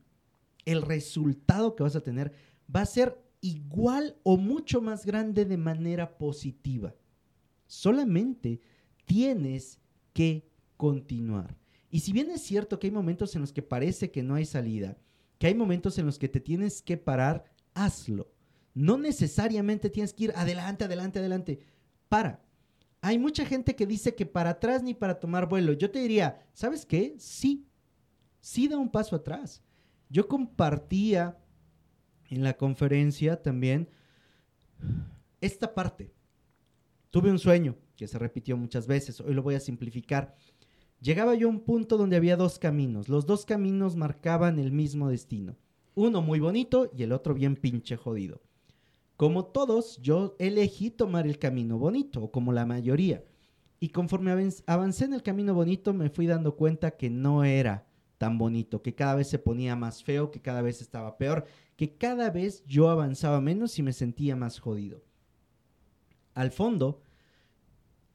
el 0.65 0.81
resultado 0.81 1.75
que 1.75 1.83
vas 1.83 1.95
a 1.95 2.03
tener 2.03 2.33
va 2.73 2.81
a 2.81 2.85
ser 2.85 3.17
igual 3.39 4.17
o 4.23 4.37
mucho 4.37 4.81
más 4.81 5.05
grande 5.05 5.45
de 5.45 5.57
manera 5.57 6.17
positiva. 6.17 6.93
Solamente 7.67 8.61
tienes 9.05 9.79
que 10.13 10.49
continuar. 10.75 11.55
Y 11.89 12.01
si 12.01 12.11
bien 12.13 12.29
es 12.31 12.41
cierto 12.41 12.79
que 12.79 12.87
hay 12.87 12.91
momentos 12.91 13.35
en 13.35 13.41
los 13.41 13.53
que 13.53 13.61
parece 13.61 14.11
que 14.11 14.23
no 14.23 14.35
hay 14.35 14.45
salida, 14.45 14.97
que 15.41 15.47
hay 15.47 15.55
momentos 15.55 15.97
en 15.97 16.05
los 16.05 16.19
que 16.19 16.29
te 16.29 16.39
tienes 16.39 16.83
que 16.83 16.97
parar, 16.97 17.45
hazlo. 17.73 18.31
No 18.75 18.99
necesariamente 18.99 19.89
tienes 19.89 20.13
que 20.13 20.25
ir 20.25 20.33
adelante, 20.35 20.83
adelante, 20.83 21.17
adelante. 21.17 21.59
Para. 22.09 22.45
Hay 23.01 23.17
mucha 23.17 23.43
gente 23.43 23.75
que 23.75 23.87
dice 23.87 24.13
que 24.13 24.27
para 24.27 24.51
atrás 24.51 24.83
ni 24.83 24.93
para 24.93 25.19
tomar 25.19 25.49
vuelo. 25.49 25.73
Yo 25.73 25.89
te 25.89 25.97
diría, 25.97 26.47
¿sabes 26.53 26.85
qué? 26.85 27.15
Sí, 27.17 27.65
sí 28.39 28.67
da 28.67 28.77
un 28.77 28.91
paso 28.91 29.15
atrás. 29.15 29.63
Yo 30.09 30.27
compartía 30.27 31.39
en 32.29 32.43
la 32.43 32.55
conferencia 32.55 33.41
también 33.41 33.89
esta 35.41 35.73
parte. 35.73 36.13
Tuve 37.09 37.31
un 37.31 37.39
sueño 37.39 37.75
que 37.95 38.07
se 38.07 38.19
repitió 38.19 38.55
muchas 38.57 38.85
veces, 38.85 39.19
hoy 39.19 39.33
lo 39.33 39.41
voy 39.41 39.55
a 39.55 39.59
simplificar. 39.59 40.35
Llegaba 41.01 41.33
yo 41.33 41.47
a 41.47 41.49
un 41.49 41.61
punto 41.61 41.97
donde 41.97 42.15
había 42.15 42.37
dos 42.37 42.59
caminos. 42.59 43.09
Los 43.09 43.25
dos 43.25 43.43
caminos 43.45 43.95
marcaban 43.95 44.59
el 44.59 44.71
mismo 44.71 45.09
destino. 45.09 45.57
Uno 45.95 46.21
muy 46.21 46.39
bonito 46.39 46.91
y 46.95 47.01
el 47.03 47.11
otro 47.11 47.33
bien 47.33 47.55
pinche 47.55 47.97
jodido. 47.97 48.41
Como 49.17 49.45
todos, 49.45 49.97
yo 50.01 50.35
elegí 50.39 50.91
tomar 50.91 51.25
el 51.25 51.39
camino 51.39 51.77
bonito, 51.77 52.23
o 52.23 52.31
como 52.31 52.53
la 52.53 52.65
mayoría. 52.65 53.23
Y 53.79 53.89
conforme 53.89 54.31
avancé 54.67 55.05
en 55.05 55.13
el 55.13 55.23
camino 55.23 55.55
bonito, 55.55 55.91
me 55.93 56.09
fui 56.09 56.27
dando 56.27 56.55
cuenta 56.55 56.91
que 56.91 57.09
no 57.09 57.43
era 57.43 57.87
tan 58.19 58.37
bonito, 58.37 58.83
que 58.83 58.93
cada 58.93 59.15
vez 59.15 59.27
se 59.27 59.39
ponía 59.39 59.75
más 59.75 60.03
feo, 60.03 60.29
que 60.29 60.39
cada 60.39 60.61
vez 60.61 60.81
estaba 60.81 61.17
peor, 61.17 61.45
que 61.75 61.97
cada 61.97 62.29
vez 62.29 62.63
yo 62.65 62.89
avanzaba 62.89 63.41
menos 63.41 63.79
y 63.79 63.83
me 63.83 63.93
sentía 63.93 64.35
más 64.35 64.59
jodido. 64.59 65.01
Al 66.35 66.51
fondo 66.51 67.01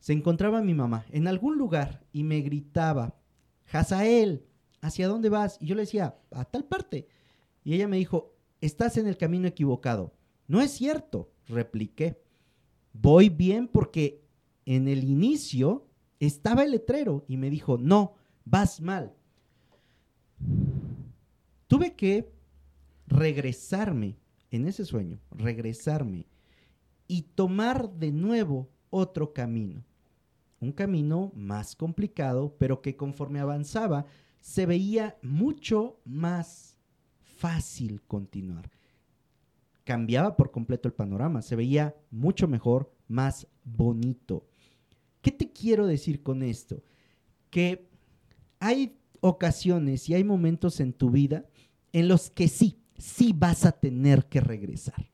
se 0.06 0.12
encontraba 0.12 0.62
mi 0.62 0.72
mamá 0.72 1.04
en 1.10 1.26
algún 1.26 1.58
lugar 1.58 2.06
y 2.12 2.22
me 2.22 2.40
gritaba, 2.40 3.18
Hazael, 3.72 4.46
¿hacia 4.80 5.08
dónde 5.08 5.30
vas? 5.30 5.58
Y 5.60 5.66
yo 5.66 5.74
le 5.74 5.80
decía, 5.80 6.16
a 6.30 6.44
tal 6.44 6.64
parte. 6.64 7.08
Y 7.64 7.74
ella 7.74 7.88
me 7.88 7.96
dijo, 7.96 8.32
estás 8.60 8.98
en 8.98 9.08
el 9.08 9.16
camino 9.16 9.48
equivocado. 9.48 10.14
No 10.46 10.60
es 10.60 10.70
cierto, 10.70 11.32
repliqué. 11.48 12.22
Voy 12.92 13.30
bien 13.30 13.66
porque 13.66 14.22
en 14.64 14.86
el 14.86 15.02
inicio 15.02 15.88
estaba 16.20 16.62
el 16.62 16.70
letrero 16.70 17.24
y 17.26 17.36
me 17.36 17.50
dijo, 17.50 17.76
no, 17.76 18.14
vas 18.44 18.80
mal. 18.80 19.12
Tuve 21.66 21.96
que 21.96 22.32
regresarme 23.08 24.16
en 24.52 24.68
ese 24.68 24.84
sueño, 24.84 25.18
regresarme 25.32 26.28
y 27.08 27.22
tomar 27.22 27.90
de 27.90 28.12
nuevo 28.12 28.70
otro 28.90 29.32
camino. 29.32 29.82
Un 30.60 30.72
camino 30.72 31.32
más 31.34 31.76
complicado, 31.76 32.56
pero 32.58 32.80
que 32.80 32.96
conforme 32.96 33.40
avanzaba 33.40 34.06
se 34.40 34.64
veía 34.64 35.18
mucho 35.22 35.98
más 36.04 36.76
fácil 37.20 38.00
continuar. 38.02 38.70
Cambiaba 39.84 40.36
por 40.36 40.50
completo 40.50 40.88
el 40.88 40.94
panorama, 40.94 41.42
se 41.42 41.56
veía 41.56 41.94
mucho 42.10 42.48
mejor, 42.48 42.92
más 43.08 43.46
bonito. 43.64 44.46
¿Qué 45.20 45.30
te 45.30 45.50
quiero 45.50 45.86
decir 45.86 46.22
con 46.22 46.42
esto? 46.42 46.82
Que 47.50 47.88
hay 48.60 48.96
ocasiones 49.20 50.08
y 50.08 50.14
hay 50.14 50.24
momentos 50.24 50.80
en 50.80 50.92
tu 50.92 51.10
vida 51.10 51.44
en 51.92 52.08
los 52.08 52.30
que 52.30 52.48
sí, 52.48 52.78
sí 52.98 53.32
vas 53.36 53.64
a 53.64 53.72
tener 53.72 54.26
que 54.26 54.40
regresar. 54.40 55.10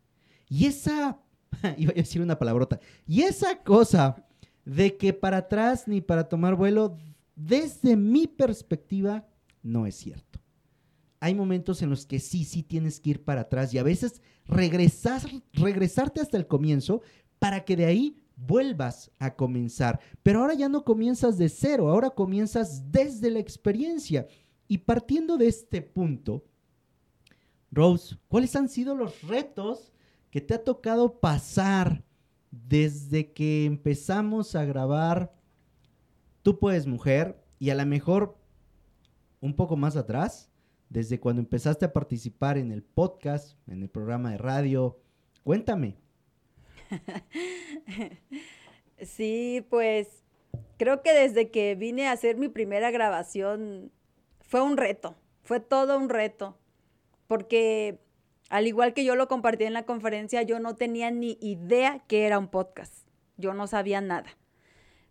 Y 0.48 0.66
esa, 0.66 1.20
iba 1.78 1.92
a 1.92 1.94
decir 1.94 2.20
una 2.20 2.38
palabrota, 2.38 2.80
y 3.06 3.22
esa 3.22 3.62
cosa 3.62 4.26
de 4.64 4.96
que 4.96 5.12
para 5.12 5.38
atrás 5.38 5.88
ni 5.88 6.00
para 6.00 6.28
tomar 6.28 6.54
vuelo, 6.54 6.98
desde 7.34 7.96
mi 7.96 8.26
perspectiva, 8.26 9.26
no 9.62 9.86
es 9.86 9.96
cierto. 9.96 10.40
Hay 11.20 11.34
momentos 11.34 11.82
en 11.82 11.90
los 11.90 12.04
que 12.04 12.18
sí, 12.18 12.44
sí 12.44 12.62
tienes 12.62 13.00
que 13.00 13.10
ir 13.10 13.24
para 13.24 13.42
atrás 13.42 13.72
y 13.72 13.78
a 13.78 13.84
veces 13.84 14.20
regresar, 14.46 15.22
regresarte 15.52 16.20
hasta 16.20 16.36
el 16.36 16.46
comienzo 16.46 17.02
para 17.38 17.64
que 17.64 17.76
de 17.76 17.86
ahí 17.86 18.22
vuelvas 18.36 19.10
a 19.18 19.34
comenzar. 19.34 20.00
Pero 20.22 20.40
ahora 20.40 20.54
ya 20.54 20.68
no 20.68 20.84
comienzas 20.84 21.38
de 21.38 21.48
cero, 21.48 21.88
ahora 21.88 22.10
comienzas 22.10 22.90
desde 22.90 23.30
la 23.30 23.38
experiencia. 23.38 24.26
Y 24.66 24.78
partiendo 24.78 25.36
de 25.36 25.48
este 25.48 25.82
punto, 25.82 26.44
Rose, 27.70 28.16
¿cuáles 28.28 28.54
han 28.56 28.68
sido 28.68 28.94
los 28.94 29.22
retos 29.22 29.92
que 30.30 30.40
te 30.40 30.54
ha 30.54 30.64
tocado 30.64 31.20
pasar 31.20 32.04
desde 32.52 33.32
que 33.32 33.64
empezamos 33.64 34.54
a 34.54 34.64
grabar 34.64 35.32
Tú 36.42 36.58
puedes 36.58 36.88
mujer 36.88 37.40
y 37.60 37.70
a 37.70 37.76
lo 37.76 37.86
mejor 37.86 38.36
un 39.40 39.54
poco 39.54 39.76
más 39.76 39.96
atrás, 39.96 40.50
desde 40.88 41.20
cuando 41.20 41.40
empezaste 41.40 41.84
a 41.84 41.92
participar 41.92 42.58
en 42.58 42.72
el 42.72 42.82
podcast, 42.82 43.56
en 43.68 43.82
el 43.82 43.88
programa 43.88 44.32
de 44.32 44.38
radio? 44.38 44.98
Cuéntame. 45.44 45.96
sí, 48.98 49.64
pues 49.70 50.24
creo 50.78 51.02
que 51.02 51.12
desde 51.12 51.52
que 51.52 51.76
vine 51.76 52.08
a 52.08 52.12
hacer 52.12 52.36
mi 52.36 52.48
primera 52.48 52.90
grabación 52.90 53.92
fue 54.40 54.60
un 54.60 54.76
reto, 54.76 55.14
fue 55.44 55.60
todo 55.60 55.96
un 55.96 56.08
reto, 56.08 56.58
porque 57.28 58.00
al 58.52 58.66
igual 58.66 58.92
que 58.92 59.02
yo 59.02 59.16
lo 59.16 59.28
compartí 59.28 59.64
en 59.64 59.72
la 59.72 59.86
conferencia, 59.86 60.42
yo 60.42 60.60
no 60.60 60.76
tenía 60.76 61.10
ni 61.10 61.38
idea 61.40 62.04
que 62.06 62.26
era 62.26 62.38
un 62.38 62.48
podcast, 62.48 63.08
yo 63.38 63.54
no 63.54 63.66
sabía 63.66 64.02
nada. 64.02 64.36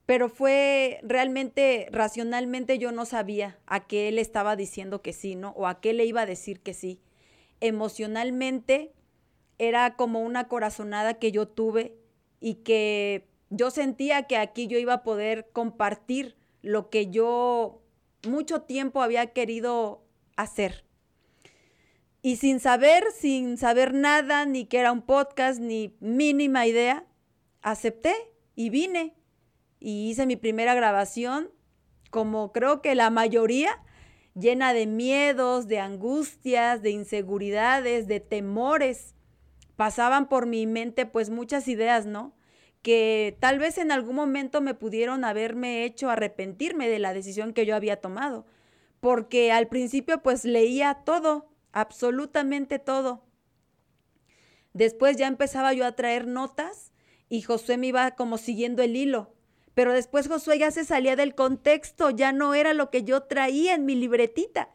Pero 0.06 0.30
fue 0.30 1.00
realmente, 1.02 1.88
racionalmente 1.92 2.78
yo 2.78 2.92
no 2.92 3.04
sabía 3.04 3.58
a 3.66 3.88
qué 3.88 4.10
él 4.10 4.20
estaba 4.20 4.56
diciendo 4.56 5.02
que 5.02 5.12
sí, 5.12 5.34
¿no? 5.34 5.54
O 5.58 5.66
a 5.66 5.82
qué 5.82 5.94
le 5.94 6.06
iba 6.06 6.22
a 6.22 6.28
decir 6.28 6.60
que 6.60 6.76
sí. 6.76 7.02
Emocionalmente 7.62 8.94
era 9.58 9.96
como 9.96 10.22
una 10.22 10.48
corazonada 10.48 11.16
que 11.16 11.32
yo 11.32 11.48
tuve 11.48 11.96
y 12.40 12.56
que 12.58 13.28
yo 13.50 13.72
sentía 13.72 14.28
que 14.28 14.38
aquí 14.38 14.68
yo 14.68 14.78
iba 14.78 14.94
a 14.94 15.04
poder 15.04 15.50
compartir 15.52 16.36
lo 16.62 16.92
que 16.92 17.10
yo 17.10 17.82
mucho 18.28 18.62
tiempo 18.62 19.02
había 19.02 19.34
querido 19.34 20.04
hacer. 20.36 20.86
Y 22.22 22.36
sin 22.36 22.60
saber, 22.60 23.04
sin 23.18 23.58
saber 23.58 23.94
nada, 23.94 24.46
ni 24.46 24.66
que 24.66 24.78
era 24.80 24.92
un 24.92 25.02
podcast, 25.02 25.60
ni 25.60 25.96
mínima 26.00 26.68
idea, 26.68 27.06
acepté 27.62 28.14
y 28.56 28.70
vine. 28.70 29.16
Y 29.80 30.10
hice 30.12 30.28
mi 30.28 30.36
primera 30.36 30.76
grabación, 30.76 31.50
como 32.12 32.52
creo 32.52 32.82
que 32.84 32.94
la 32.94 33.10
mayoría, 33.10 33.82
llena 34.36 34.74
de 34.74 34.86
miedos, 34.86 35.68
de 35.68 35.80
angustias, 35.80 36.84
de 36.84 36.92
inseguridades, 36.92 38.08
de 38.08 38.20
temores. 38.20 39.16
Pasaban 39.76 40.30
por 40.30 40.46
mi 40.46 40.68
mente 40.68 41.08
pues 41.08 41.32
muchas 41.32 41.68
ideas, 41.68 42.06
¿no? 42.06 42.36
Que 42.84 43.36
tal 43.40 43.58
vez 43.58 43.80
en 43.80 43.92
algún 43.92 44.16
momento 44.16 44.62
me 44.62 44.76
pudieron 44.76 45.24
haberme 45.26 45.86
hecho 45.86 46.10
arrepentirme 46.10 46.88
de 46.88 47.00
la 47.00 47.14
decisión 47.14 47.54
que 47.54 47.66
yo 47.66 47.76
había 47.76 47.98
tomado, 47.98 48.46
porque 49.00 49.52
al 49.52 49.68
principio 49.68 50.22
pues 50.22 50.46
leía 50.46 51.00
todo, 51.06 51.51
absolutamente 51.72 52.80
todo. 52.80 53.24
Después 54.74 55.18
ya 55.18 55.28
empezaba 55.28 55.74
yo 55.74 55.86
a 55.86 55.92
traer 55.94 56.28
notas 56.28 56.92
y 57.30 57.42
Josué 57.42 57.78
me 57.78 57.88
iba 57.88 58.12
como 58.12 58.38
siguiendo 58.38 58.82
el 58.82 58.96
hilo. 58.96 59.34
Pero 59.74 59.94
después 59.94 60.28
Josué 60.28 60.60
ya 60.60 60.72
se 60.72 60.86
salía 60.86 61.16
del 61.16 61.36
contexto, 61.36 62.10
ya 62.10 62.32
no 62.32 62.54
era 62.54 62.74
lo 62.74 62.90
que 62.90 63.04
yo 63.04 63.24
traía 63.24 63.74
en 63.74 63.86
mi 63.86 63.96
libretita. 63.96 64.70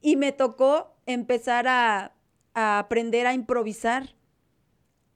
Y 0.00 0.16
me 0.16 0.32
tocó 0.32 0.96
empezar 1.06 1.66
a, 1.66 2.14
a 2.54 2.78
aprender 2.78 3.26
a 3.26 3.34
improvisar. 3.34 4.14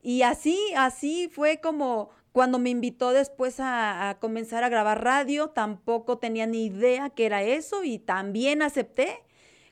Y 0.02 0.22
así, 0.22 0.58
así 0.76 1.28
fue 1.32 1.60
como 1.60 2.10
cuando 2.32 2.58
me 2.58 2.70
invitó 2.70 3.12
después 3.12 3.56
a, 3.58 4.18
comenzar 4.20 4.62
a 4.62 4.68
grabar 4.68 5.02
radio, 5.02 5.48
tampoco 5.48 6.18
tenía 6.18 6.46
ni 6.46 6.66
idea 6.66 7.10
que 7.10 7.26
era 7.26 7.42
eso 7.42 7.82
y 7.82 7.98
también 7.98 8.62
acepté. 8.62 9.24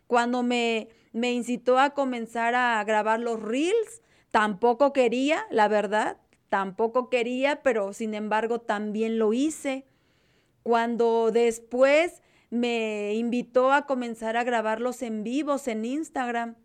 Cuando 0.06 0.42
me, 0.42 0.88
me 1.18 1.32
incitó 1.32 1.78
a 1.78 1.90
comenzar 1.90 2.54
a 2.54 2.82
grabar 2.84 3.20
los 3.20 3.42
reels, 3.42 4.02
tampoco 4.30 4.92
quería, 4.92 5.46
la 5.50 5.68
verdad, 5.68 6.18
tampoco 6.48 7.10
quería, 7.10 7.62
pero 7.62 7.92
sin 7.92 8.14
embargo 8.14 8.60
también 8.60 9.18
lo 9.18 9.32
hice. 9.32 9.86
Cuando 10.62 11.30
después 11.32 12.22
me 12.50 13.14
invitó 13.14 13.72
a 13.72 13.86
comenzar 13.86 14.36
a 14.36 14.44
grabarlos 14.44 15.02
en 15.02 15.24
vivos 15.24 15.68
en 15.68 15.84
Instagram, 15.84 16.56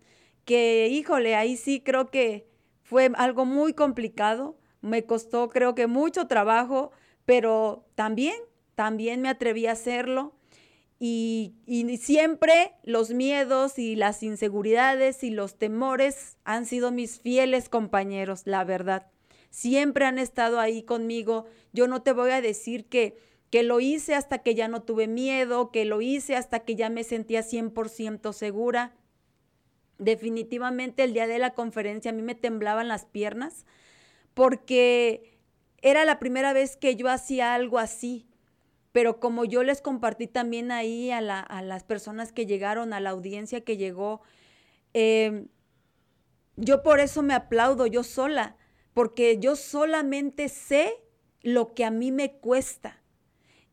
que 0.45 0.87
híjole, 0.89 1.35
ahí 1.35 1.57
sí 1.57 1.81
creo 1.81 2.09
que 2.09 2.47
fue 2.83 3.11
algo 3.15 3.45
muy 3.45 3.73
complicado, 3.73 4.57
me 4.81 5.05
costó 5.05 5.49
creo 5.49 5.75
que 5.75 5.87
mucho 5.87 6.27
trabajo, 6.27 6.91
pero 7.25 7.85
también, 7.95 8.35
también 8.75 9.21
me 9.21 9.29
atreví 9.29 9.67
a 9.67 9.71
hacerlo. 9.71 10.33
Y, 11.05 11.55
siempre 11.99 12.75
los 12.83 13.09
miedos 13.09 13.77
y 13.77 13.97
las 13.97 14.23
inseguridades 14.23 15.25
y 15.25 15.31
los 15.31 15.57
temores 15.59 16.37
han 16.45 16.65
sido 16.65 16.93
mis 16.93 17.19
fieles 17.19 17.67
compañeros, 17.67 18.43
la 18.45 18.63
verdad. 18.63 19.07
Siempre 19.49 20.05
han 20.05 20.17
estado 20.17 20.61
ahí 20.61 20.83
conmigo. 20.83 21.45
Yo 21.73 21.89
no 21.89 22.03
te 22.03 22.13
voy 22.13 22.31
a 22.31 22.39
decir 22.39 22.85
que, 22.85 23.17
que 23.49 23.63
lo 23.63 23.81
hice 23.81 24.15
hasta 24.15 24.37
que 24.37 24.55
ya 24.55 24.69
no 24.69 24.83
tuve 24.83 25.09
miedo, 25.09 25.71
que 25.71 25.83
lo 25.83 25.99
hice 25.99 26.37
hasta 26.37 26.61
que 26.61 26.77
ya 26.77 26.89
me 26.89 27.03
sentía 27.03 27.41
100% 27.41 28.31
segura 28.31 28.95
definitivamente 29.97 31.03
el 31.03 31.13
día 31.13 31.27
de 31.27 31.37
la 31.37 31.53
conferencia 31.53 32.11
a 32.11 32.13
mí 32.13 32.21
me 32.21 32.35
temblaban 32.35 32.87
las 32.87 33.05
piernas 33.05 33.65
porque 34.33 35.37
era 35.81 36.05
la 36.05 36.17
primera 36.17 36.53
vez 36.53 36.77
que 36.77 36.95
yo 36.95 37.09
hacía 37.09 37.53
algo 37.53 37.77
así. 37.77 38.25
Pero 38.93 39.19
como 39.19 39.43
yo 39.43 39.63
les 39.63 39.81
compartí 39.81 40.27
también 40.27 40.71
ahí 40.71 41.11
a, 41.11 41.19
las 41.19 41.83
personas 41.83 42.31
que 42.31 42.45
llegaron, 42.45 42.93
a 42.93 43.01
la 43.01 43.09
audiencia 43.09 43.61
que 43.61 43.75
llegó, 43.75 44.21
em, 44.93 45.49
yo 46.55 46.83
por 46.83 47.01
eso 47.01 47.23
me 47.23 47.33
aplaudo 47.33 47.87
yo 47.87 48.03
sola, 48.03 48.55
porque 48.93 49.39
yo 49.39 49.55
solamente 49.55 50.47
sé 50.47 50.93
lo 51.41 51.73
que 51.73 51.83
a 51.83 51.91
mí 51.91 52.11
me 52.11 52.33
cuesta. 52.33 53.01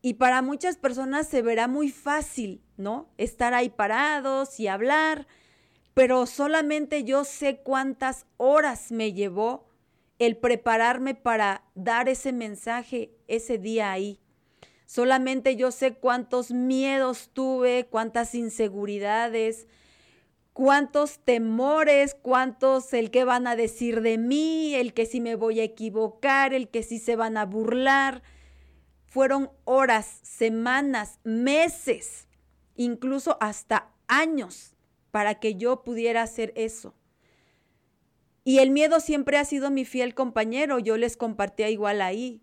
Y 0.01 0.15
para 0.15 0.41
muchas 0.41 0.77
personas 0.77 1.27
se 1.27 1.43
verá 1.43 1.67
muy 1.67 1.89
fácil, 1.89 2.63
¿no? 2.75 3.07
Estar 3.17 3.53
ahí 3.53 3.69
parados 3.69 4.59
y 4.59 4.67
hablar, 4.67 5.27
pero 5.93 6.25
solamente 6.25 7.03
yo 7.03 7.23
sé 7.25 7.57
cuántas 7.57 8.25
horas 8.37 8.91
me 8.91 9.13
llevó 9.13 9.67
el 10.17 10.37
prepararme 10.37 11.15
para 11.15 11.63
dar 11.75 12.07
ese 12.07 12.31
mensaje 12.31 13.11
ese 13.27 13.57
día 13.57 13.91
ahí. 13.91 14.20
Solamente 14.91 15.55
yo 15.55 15.71
sé 15.71 15.93
cuántos 15.93 16.51
miedos 16.51 17.29
tuve, 17.31 17.87
cuántas 17.89 18.35
inseguridades, 18.35 19.65
cuántos 20.51 21.19
temores, 21.19 22.13
cuántos 22.13 22.91
el 22.91 23.09
que 23.09 23.23
van 23.23 23.47
a 23.47 23.55
decir 23.55 24.01
de 24.01 24.17
mí, 24.17 24.75
el 24.75 24.93
que 24.93 25.05
si 25.05 25.21
me 25.21 25.35
voy 25.35 25.61
a 25.61 25.63
equivocar, 25.63 26.53
el 26.53 26.67
que 26.67 26.83
si 26.83 26.99
se 26.99 27.15
van 27.15 27.37
a 27.37 27.45
burlar. 27.45 28.21
Fueron 29.05 29.49
horas, 29.63 30.19
semanas, 30.23 31.21
meses, 31.23 32.27
incluso 32.75 33.37
hasta 33.39 33.93
años 34.09 34.75
para 35.09 35.35
que 35.35 35.55
yo 35.55 35.83
pudiera 35.83 36.21
hacer 36.21 36.51
eso. 36.57 36.95
Y 38.43 38.59
el 38.59 38.71
miedo 38.71 38.99
siempre 38.99 39.37
ha 39.37 39.45
sido 39.45 39.71
mi 39.71 39.85
fiel 39.85 40.15
compañero, 40.15 40.79
yo 40.79 40.97
les 40.97 41.15
compartía 41.15 41.69
igual 41.69 42.01
ahí. 42.01 42.41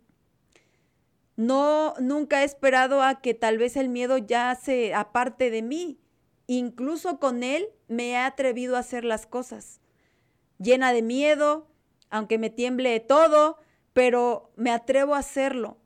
No, 1.39 1.95
nunca 2.01 2.43
he 2.43 2.45
esperado 2.45 3.01
a 3.01 3.21
que 3.21 3.33
tal 3.33 3.59
vez 3.59 3.77
el 3.77 3.89
miedo 3.89 4.19
ya 4.19 4.53
se 4.57 4.93
aparte 4.93 5.53
de 5.53 5.63
mí. 5.63 6.01
Incluso 6.49 7.21
con 7.21 7.45
él 7.45 7.69
me 7.87 8.09
he 8.11 8.17
atrevido 8.17 8.75
a 8.75 8.81
hacer 8.81 9.05
las 9.05 9.25
cosas. 9.25 9.81
Llena 10.59 10.93
de 10.93 11.03
miedo, 11.03 11.69
aunque 12.11 12.39
me 12.39 12.51
tiemble 12.51 12.99
todo, 12.99 13.57
pero 13.93 14.51
me 14.57 14.73
atrevo 14.73 15.15
a 15.15 15.19
hacerlo. 15.19 15.79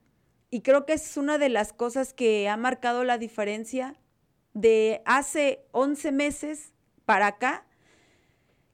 Y 0.48 0.62
creo 0.62 0.86
que 0.86 0.94
es 0.94 1.18
una 1.18 1.36
de 1.36 1.50
las 1.50 1.74
cosas 1.74 2.14
que 2.14 2.48
ha 2.48 2.56
marcado 2.56 3.04
la 3.04 3.18
diferencia 3.18 4.00
de 4.54 5.02
hace 5.04 5.66
11 5.72 6.12
meses 6.12 6.72
para 7.04 7.26
acá, 7.26 7.66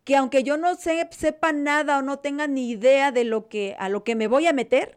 que 0.05 0.15
aunque 0.15 0.45
yo 0.45 0.57
no 0.57 0.77
sepa 0.77 1.51
nada 1.53 1.99
o 1.99 2.03
no 2.03 2.21
tenga 2.21 2.47
ni 2.47 2.71
idea 2.71 3.11
de 3.11 3.25
lo 3.25 3.49
que 3.49 3.75
a 3.81 3.89
lo 3.89 4.05
que 4.05 4.15
me 4.15 4.29
voy 4.29 4.47
a 4.47 4.53
meter, 4.53 4.97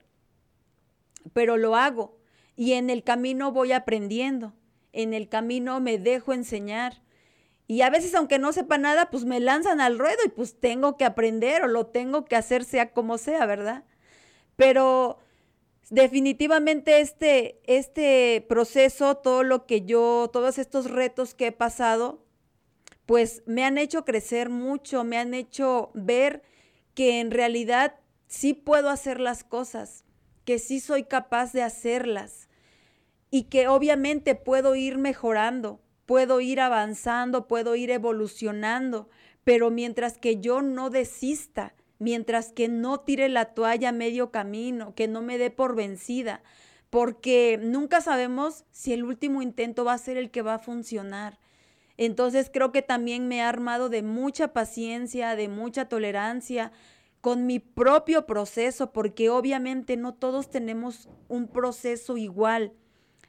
pero 1.34 1.57
lo 1.57 1.76
hago 1.76 2.17
y 2.55 2.74
en 2.74 2.89
el 2.89 3.03
camino 3.03 3.51
voy 3.51 3.72
aprendiendo, 3.72 4.53
en 4.93 5.13
el 5.13 5.30
camino 5.30 5.80
me 5.80 5.97
dejo 5.97 6.34
enseñar. 6.34 7.01
Y 7.67 7.82
a 7.82 7.89
veces, 7.89 8.13
aunque 8.15 8.38
no 8.38 8.51
sepa 8.51 8.78
nada, 8.78 9.09
pues 9.09 9.24
me 9.24 9.39
lanzan 9.39 9.80
al 9.80 9.97
ruedo 9.97 10.19
y 10.26 10.30
pues 10.30 10.59
tengo 10.59 10.97
que 10.97 11.05
aprender 11.05 11.63
o 11.63 11.67
lo 11.67 11.88
tengo 11.88 12.26
que 12.26 12.36
hacer 12.36 12.65
sea 12.65 12.91
como 12.91 13.17
sea, 13.17 13.45
¿verdad? 13.45 13.86
Pero 14.57 15.19
definitivamente 15.89 16.99
este, 16.99 17.61
este 17.65 18.45
proceso, 18.47 19.15
todo 19.15 19.43
lo 19.43 19.65
que 19.65 19.84
yo, 19.86 20.30
todos 20.34 20.57
estos 20.57 20.91
retos 20.91 21.34
que 21.34 21.47
he 21.47 21.51
pasado, 21.51 22.26
pues 23.05 23.43
me 23.45 23.63
han 23.63 23.78
hecho 23.78 24.05
crecer 24.05 24.49
mucho, 24.49 25.03
me 25.03 25.17
han 25.17 25.34
hecho 25.34 25.91
ver 25.93 26.43
que 26.93 27.22
en 27.22 27.32
realidad 27.32 27.95
sí 28.28 28.53
puedo 28.53 28.89
hacer 28.89 29.19
las 29.19 29.43
cosas 29.43 30.03
que 30.46 30.60
sí 30.60 30.80
soy 30.80 31.04
capaz 31.04 31.54
de 31.54 31.64
hacerlas 31.64 32.50
y 33.30 33.44
que 33.44 33.68
obviamente 33.68 34.36
puedo 34.36 34.76
ir 34.76 34.98
mejorando, 34.98 35.82
puedo 36.06 36.42
ir 36.42 36.60
avanzando, 36.60 37.48
puedo 37.48 37.76
ir 37.76 37.92
evolucionando, 37.92 39.10
pero 39.44 39.72
mientras 39.72 40.18
que 40.18 40.39
yo 40.39 40.62
no 40.62 40.89
desista, 40.89 41.74
mientras 42.00 42.52
que 42.52 42.68
no 42.68 43.00
tire 43.00 43.30
la 43.30 43.54
toalla 43.54 43.89
a 43.89 43.94
medio 43.94 44.32
camino, 44.32 44.94
que 44.96 45.08
no 45.08 45.22
me 45.22 45.38
dé 45.38 45.50
por 45.50 45.76
vencida, 45.76 46.44
porque 46.89 47.58
nunca 47.62 48.02
sabemos 48.02 48.66
si 48.72 48.92
el 48.92 49.04
último 49.04 49.42
intento 49.42 49.86
va 49.86 49.94
a 49.94 49.98
ser 49.98 50.18
el 50.18 50.30
que 50.30 50.42
va 50.42 50.56
a 50.56 50.60
funcionar. 50.60 51.39
Entonces 51.98 52.50
creo 52.52 52.72
que 52.72 52.82
también 52.82 53.28
me 53.28 53.42
ha 53.42 53.50
armado 53.50 53.88
de 53.88 54.02
mucha 54.02 54.52
paciencia, 54.52 55.36
de 55.36 55.48
mucha 55.48 55.88
tolerancia, 55.88 56.72
con 57.22 57.45
mi 57.45 57.59
propio 57.59 58.26
proceso, 58.26 58.91
porque 58.91 59.30
obviamente 59.30 59.95
no 59.95 60.13
todos 60.13 60.49
tenemos 60.49 61.07
un 61.28 61.47
proceso 61.47 62.17
igual. 62.17 62.74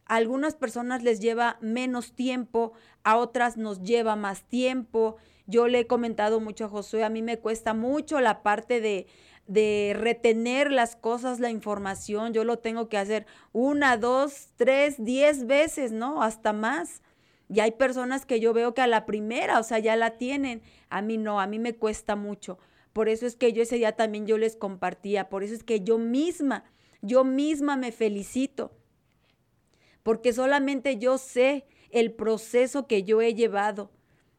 A 0.07 0.17
algunas 0.17 0.55
personas 0.55 1.03
les 1.03 1.21
lleva 1.21 1.59
menos 1.61 2.13
tiempo, 2.15 2.73
a 3.05 3.17
otras 3.17 3.57
nos 3.57 3.83
lleva 3.83 4.17
más 4.17 4.43
tiempo. 4.49 5.17
Yo 5.47 5.69
le 5.69 5.81
he 5.81 5.87
comentado 5.87 6.41
mucho 6.41 6.65
a 6.65 6.69
Josué, 6.69 7.05
a 7.05 7.11
mí 7.11 7.23
me 7.23 7.39
cuesta 7.39 7.75
mucho 7.75 8.21
la 8.21 8.43
parte 8.43 8.81
de, 8.81 9.07
de 9.47 9.95
retener 9.95 10.73
las 10.73 10.97
cosas, 10.97 11.39
la 11.39 11.51
información. 11.51 12.33
Yo 12.33 12.45
lo 12.45 12.59
tengo 12.59 12.89
que 12.89 12.99
hacer 12.99 13.27
una, 13.53 13.99
dos, 13.99 14.49
tres, 14.57 14.97
diez 15.05 15.47
veces, 15.47 15.93
¿no? 15.93 16.23
Hasta 16.23 16.53
más. 16.55 17.03
Y 17.51 17.61
hay 17.61 17.73
personas 17.73 18.25
que 18.25 18.41
yo 18.41 18.55
veo 18.55 18.73
que 18.73 18.81
a 18.81 18.87
la 18.87 19.05
primera, 19.05 19.61
o 19.61 19.63
sea, 19.63 19.79
ya 19.79 19.97
la 19.97 20.17
tienen. 20.17 20.63
A 20.89 21.03
mí 21.03 21.19
no, 21.19 21.41
a 21.41 21.47
mí 21.47 21.59
me 21.59 21.75
cuesta 21.75 22.17
mucho. 22.17 22.59
Por 22.93 23.09
eso 23.09 23.27
es 23.27 23.37
que 23.37 23.53
yo 23.53 23.63
ese 23.63 23.77
día 23.77 23.93
también 23.93 24.27
yo 24.27 24.39
les 24.39 24.57
compartía, 24.57 25.29
por 25.29 25.43
eso 25.43 25.55
es 25.55 25.65
que 25.65 25.81
yo 25.81 25.99
misma, 25.99 26.65
yo 27.01 27.25
misma 27.25 27.77
me 27.77 27.91
felicito, 27.93 28.73
porque 30.03 30.33
solamente 30.33 30.99
yo 30.99 31.19
sé 31.19 31.65
el 31.91 32.13
proceso 32.13 32.87
que 32.87 33.05
yo 33.05 33.23
he 33.23 33.35
llevado. 33.35 33.91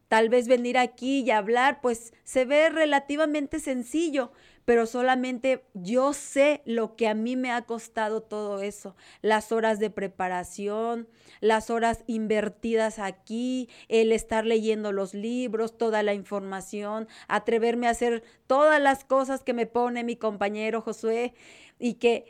Tal 0.08 0.28
vez 0.28 0.46
venir 0.46 0.78
aquí 0.78 1.20
y 1.20 1.30
hablar, 1.30 1.80
pues 1.80 2.12
se 2.22 2.44
ve 2.44 2.68
relativamente 2.68 3.58
sencillo, 3.58 4.32
pero 4.64 4.86
solamente 4.86 5.64
yo 5.74 6.12
sé 6.12 6.62
lo 6.64 6.96
que 6.96 7.08
a 7.08 7.14
mí 7.14 7.36
me 7.36 7.50
ha 7.50 7.62
costado 7.62 8.22
todo 8.22 8.60
eso, 8.60 8.96
las 9.20 9.52
horas 9.52 9.78
de 9.78 9.90
preparación, 9.90 11.08
las 11.40 11.70
horas 11.70 12.04
invertidas 12.06 12.98
aquí, 12.98 13.68
el 13.88 14.12
estar 14.12 14.46
leyendo 14.46 14.92
los 14.92 15.14
libros, 15.14 15.76
toda 15.76 16.02
la 16.02 16.14
información, 16.14 17.08
atreverme 17.28 17.86
a 17.86 17.90
hacer 17.90 18.22
todas 18.46 18.80
las 18.80 19.04
cosas 19.04 19.42
que 19.42 19.52
me 19.52 19.66
pone 19.66 20.04
mi 20.04 20.16
compañero 20.16 20.80
Josué. 20.80 21.34
Y 21.78 21.94
que, 21.94 22.24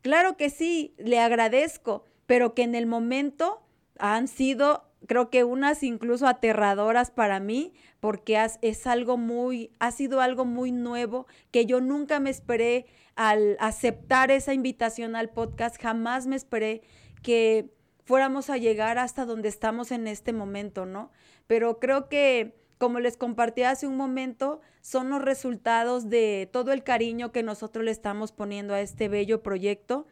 claro 0.00 0.36
que 0.36 0.48
sí, 0.48 0.94
le 0.98 1.18
agradezco, 1.18 2.04
pero 2.26 2.54
que 2.54 2.62
en 2.62 2.74
el 2.74 2.86
momento 2.86 3.62
han 3.98 4.28
sido 4.28 4.85
creo 5.06 5.30
que 5.30 5.44
unas 5.44 5.82
incluso 5.82 6.26
aterradoras 6.26 7.10
para 7.10 7.40
mí, 7.40 7.72
porque 8.00 8.38
es 8.62 8.86
algo 8.86 9.16
muy, 9.16 9.70
ha 9.78 9.90
sido 9.90 10.20
algo 10.20 10.44
muy 10.44 10.72
nuevo 10.72 11.26
que 11.50 11.66
yo 11.66 11.80
nunca 11.80 12.20
me 12.20 12.30
esperé 12.30 12.86
al 13.14 13.56
aceptar 13.60 14.30
esa 14.30 14.54
invitación 14.54 15.16
al 15.16 15.30
podcast, 15.30 15.80
jamás 15.80 16.26
me 16.26 16.36
esperé 16.36 16.82
que 17.22 17.70
fuéramos 18.04 18.50
a 18.50 18.56
llegar 18.56 18.98
hasta 18.98 19.24
donde 19.24 19.48
estamos 19.48 19.90
en 19.90 20.06
este 20.06 20.32
momento, 20.32 20.86
¿no? 20.86 21.10
Pero 21.46 21.78
creo 21.80 22.08
que, 22.08 22.54
como 22.78 23.00
les 23.00 23.16
compartí 23.16 23.62
hace 23.62 23.86
un 23.86 23.96
momento, 23.96 24.60
son 24.80 25.10
los 25.10 25.22
resultados 25.22 26.08
de 26.08 26.48
todo 26.52 26.72
el 26.72 26.84
cariño 26.84 27.32
que 27.32 27.42
nosotros 27.42 27.84
le 27.84 27.90
estamos 27.90 28.32
poniendo 28.32 28.74
a 28.74 28.80
este 28.80 29.08
bello 29.08 29.42
proyecto 29.42 30.06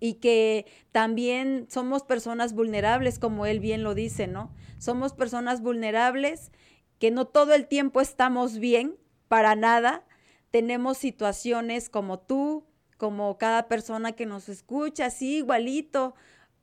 y 0.00 0.14
que 0.14 0.66
también 0.92 1.66
somos 1.68 2.02
personas 2.02 2.52
vulnerables, 2.52 3.18
como 3.18 3.46
él 3.46 3.60
bien 3.60 3.82
lo 3.82 3.94
dice, 3.94 4.26
¿no? 4.26 4.52
Somos 4.78 5.12
personas 5.12 5.60
vulnerables 5.60 6.52
que 6.98 7.10
no 7.10 7.26
todo 7.26 7.54
el 7.54 7.66
tiempo 7.66 8.00
estamos 8.00 8.58
bien, 8.58 8.96
para 9.28 9.54
nada. 9.54 10.04
Tenemos 10.50 10.98
situaciones 10.98 11.90
como 11.90 12.18
tú, 12.18 12.64
como 12.96 13.38
cada 13.38 13.68
persona 13.68 14.12
que 14.12 14.26
nos 14.26 14.48
escucha, 14.48 15.06
así 15.06 15.38
igualito, 15.38 16.14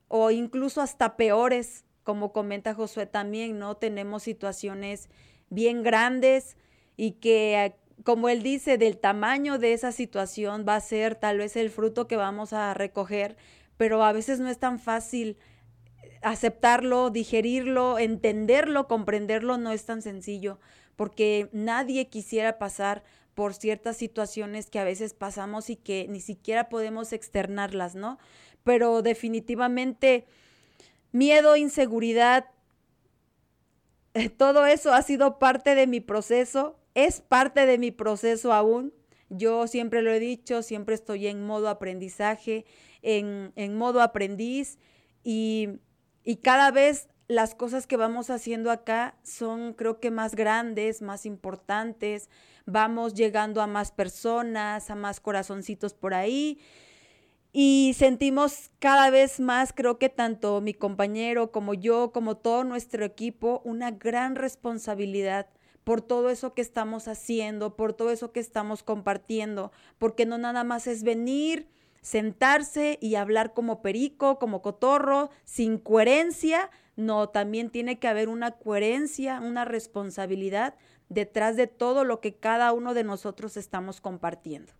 o 0.08 0.32
incluso 0.32 0.82
hasta 0.82 1.16
peores, 1.16 1.86
como 2.04 2.34
comenta 2.34 2.74
Josué 2.74 3.06
también, 3.06 3.58
¿no? 3.58 3.78
Tenemos 3.78 4.24
situaciones 4.24 5.10
bien 5.50 5.84
grandes 5.84 6.58
y 6.98 7.14
que 7.14 7.76
como 8.04 8.30
él 8.30 8.44
dice, 8.44 8.78
del 8.78 8.98
tamaño 8.98 9.58
de 9.58 9.74
esa 9.74 9.92
situación 9.92 10.66
va 10.68 10.76
a 10.76 10.82
ser 10.82 11.16
tal 11.16 11.38
vez 11.38 11.56
el 11.56 11.70
fruto 11.70 12.08
que 12.08 12.18
vamos 12.18 12.54
a 12.54 12.74
recoger, 12.74 13.38
pero 13.78 14.04
a 14.04 14.12
veces 14.12 14.40
no 14.40 14.50
es 14.50 14.60
tan 14.60 14.80
fácil 14.80 15.38
aceptarlo, 16.22 17.10
digerirlo, 17.10 18.00
entenderlo, 18.00 18.88
comprenderlo, 18.88 19.58
no 19.58 19.72
es 19.72 19.86
tan 19.86 20.02
sencillo, 20.02 20.60
porque 20.96 21.50
nadie 21.52 22.08
quisiera 22.10 22.58
pasar 22.58 23.04
por 23.36 23.54
ciertas 23.54 23.98
situaciones 23.98 24.70
que 24.70 24.80
a 24.80 24.84
veces 24.84 25.14
pasamos 25.14 25.70
y 25.70 25.76
que 25.76 26.08
ni 26.10 26.22
siquiera 26.22 26.70
podemos 26.70 27.14
externarlas, 27.14 27.96
¿no? 27.96 28.18
Pero 28.64 29.02
definitivamente 29.02 30.26
miedo, 31.12 31.56
inseguridad, 31.58 32.46
todo 34.38 34.66
eso 34.66 34.94
ha 34.94 35.02
sido 35.02 35.38
parte 35.38 35.76
de 35.76 35.86
mi 35.86 36.00
proceso, 36.00 36.80
es 36.96 37.22
parte 37.22 37.68
de 37.68 37.78
mi 37.78 37.92
proceso 37.92 38.52
aún. 38.52 38.94
Yo 39.30 39.68
siempre 39.68 40.02
lo 40.02 40.12
he 40.12 40.20
dicho, 40.20 40.64
siempre 40.64 40.96
estoy 40.96 41.28
en 41.28 41.46
modo 41.46 41.70
aprendizaje, 41.70 42.66
en, 43.04 43.78
modo 43.78 44.02
aprendiz 44.02 44.80
y, 45.24 45.70
y 46.24 46.38
cada 46.38 46.72
vez 46.72 47.10
las 47.28 47.54
cosas 47.54 47.86
que 47.86 47.98
vamos 47.98 48.30
haciendo 48.30 48.72
acá 48.72 49.18
son 49.24 49.74
creo 49.74 50.00
que 50.00 50.10
más 50.10 50.36
grandes, 50.36 51.02
más 51.02 51.26
importantes, 51.26 52.30
vamos 52.66 53.14
llegando 53.14 53.62
a 53.62 53.68
más 53.68 53.92
personas, 53.92 54.90
a 54.90 54.96
más 54.96 55.20
corazoncitos 55.20 55.94
por 55.94 56.14
ahí 56.14 56.60
y 57.58 57.96
sentimos 57.98 58.70
cada 58.80 59.10
vez 59.10 59.40
más, 59.40 59.72
creo 59.72 59.98
que 59.98 60.10
tanto 60.10 60.60
mi 60.60 60.74
compañero 60.74 61.54
como 61.54 61.74
yo, 61.74 62.12
como 62.12 62.36
todo 62.36 62.66
nuestro 62.66 63.06
equipo, 63.06 63.62
una 63.64 63.92
gran 63.92 64.36
responsabilidad 64.36 65.48
por 65.86 66.02
todo 66.02 66.30
eso 66.30 66.54
que 66.54 66.62
estamos 66.62 67.08
haciendo, 67.08 67.78
por 67.78 67.94
todo 67.94 68.10
eso 68.10 68.34
que 68.34 68.42
estamos 68.42 68.84
compartiendo, 68.84 69.72
porque 69.98 70.26
no 70.26 70.38
nada 70.38 70.66
más 70.66 70.88
es 70.88 71.04
venir, 71.04 71.70
sentarse 72.02 72.98
y 73.02 73.16
hablar 73.16 73.54
como 73.54 73.82
perico, 73.82 74.38
como 74.40 74.62
cotorro, 74.62 75.30
sin 75.46 75.78
coherencia. 75.78 76.70
No, 76.98 77.30
también 77.30 77.70
tiene 77.70 78.00
que 78.00 78.08
haber 78.08 78.30
una 78.30 78.52
coherencia, 78.52 79.40
una 79.40 79.64
responsabilidad 79.64 80.76
detrás 81.08 81.56
de 81.56 81.68
todo 81.68 82.04
lo 82.04 82.20
que 82.20 82.36
cada 82.36 82.74
uno 82.74 82.96
de 82.96 83.04
nosotros 83.04 83.56
estamos 83.56 84.02
compartiendo. 84.02 84.74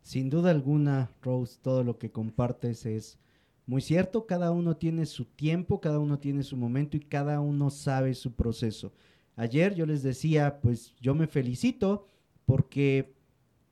Sin 0.00 0.30
duda 0.30 0.50
alguna, 0.50 1.10
Rose, 1.20 1.58
todo 1.60 1.84
lo 1.84 1.98
que 1.98 2.10
compartes 2.10 2.86
es 2.86 3.18
muy 3.66 3.82
cierto. 3.82 4.26
Cada 4.26 4.50
uno 4.50 4.76
tiene 4.76 5.04
su 5.04 5.26
tiempo, 5.26 5.80
cada 5.80 5.98
uno 5.98 6.18
tiene 6.18 6.42
su 6.42 6.56
momento 6.56 6.96
y 6.96 7.00
cada 7.00 7.40
uno 7.40 7.68
sabe 7.68 8.14
su 8.14 8.32
proceso. 8.34 8.92
Ayer 9.36 9.74
yo 9.74 9.86
les 9.86 10.02
decía, 10.02 10.60
pues 10.60 10.94
yo 11.00 11.14
me 11.14 11.26
felicito 11.26 12.06
porque 12.44 13.14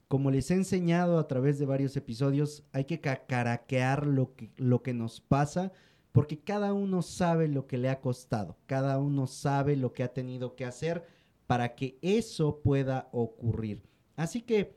como 0.09 0.31
les 0.31 0.51
he 0.51 0.55
enseñado 0.55 1.19
a 1.19 1.29
través 1.29 1.59
de 1.59 1.67
varios 1.67 1.97
episodios, 1.97 2.65
hay 2.73 2.85
que 2.85 3.01
cacaraquear 3.01 4.07
lo 4.07 4.35
que, 4.35 4.51
lo 4.57 4.83
que 4.83 4.93
nos 4.93 5.21
pasa 5.21 5.73
porque 6.13 6.41
cada 6.41 6.73
uno 6.73 7.03
sabe 7.03 7.49
lo 7.49 7.67
que 7.67 7.79
le 7.79 7.89
ha 7.89 8.01
costado, 8.01 8.57
cada 8.67 8.99
uno 8.99 9.27
sabe 9.27 9.77
lo 9.77 9.93
que 9.93 10.03
ha 10.03 10.13
tenido 10.13 10.57
que 10.57 10.65
hacer 10.65 11.07
para 11.47 11.75
que 11.75 11.99
eso 12.03 12.61
pueda 12.63 13.09
ocurrir. 13.13 13.83
Así 14.17 14.43
que 14.43 14.77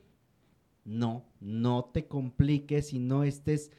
no, 0.85 1.25
no 1.39 1.85
te 1.85 2.07
compliques 2.07 2.93
y 2.93 2.99
no 2.99 3.23
estés 3.23 3.71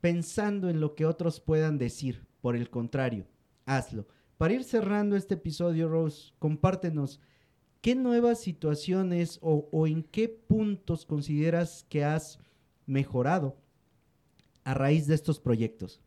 pensando 0.00 0.68
en 0.68 0.80
lo 0.80 0.94
que 0.94 1.06
otros 1.06 1.40
puedan 1.40 1.78
decir. 1.78 2.26
Por 2.40 2.54
el 2.54 2.70
contrario, 2.70 3.26
hazlo. 3.66 4.06
Para 4.38 4.54
ir 4.54 4.64
cerrando 4.64 5.16
este 5.16 5.34
episodio, 5.34 5.88
Rose, 5.88 6.32
compártenos 6.38 7.20
qué 7.82 7.94
nuevas 7.94 8.40
situaciones 8.40 9.38
o, 9.42 9.68
o 9.70 9.86
en 9.86 10.02
qué 10.02 10.28
puntos 10.28 11.04
consideras 11.04 11.84
que 11.90 12.04
has 12.04 12.38
mejorado 12.86 13.56
a 14.64 14.72
raíz 14.72 15.06
de 15.06 15.14
estos 15.14 15.38
proyectos. 15.38 16.00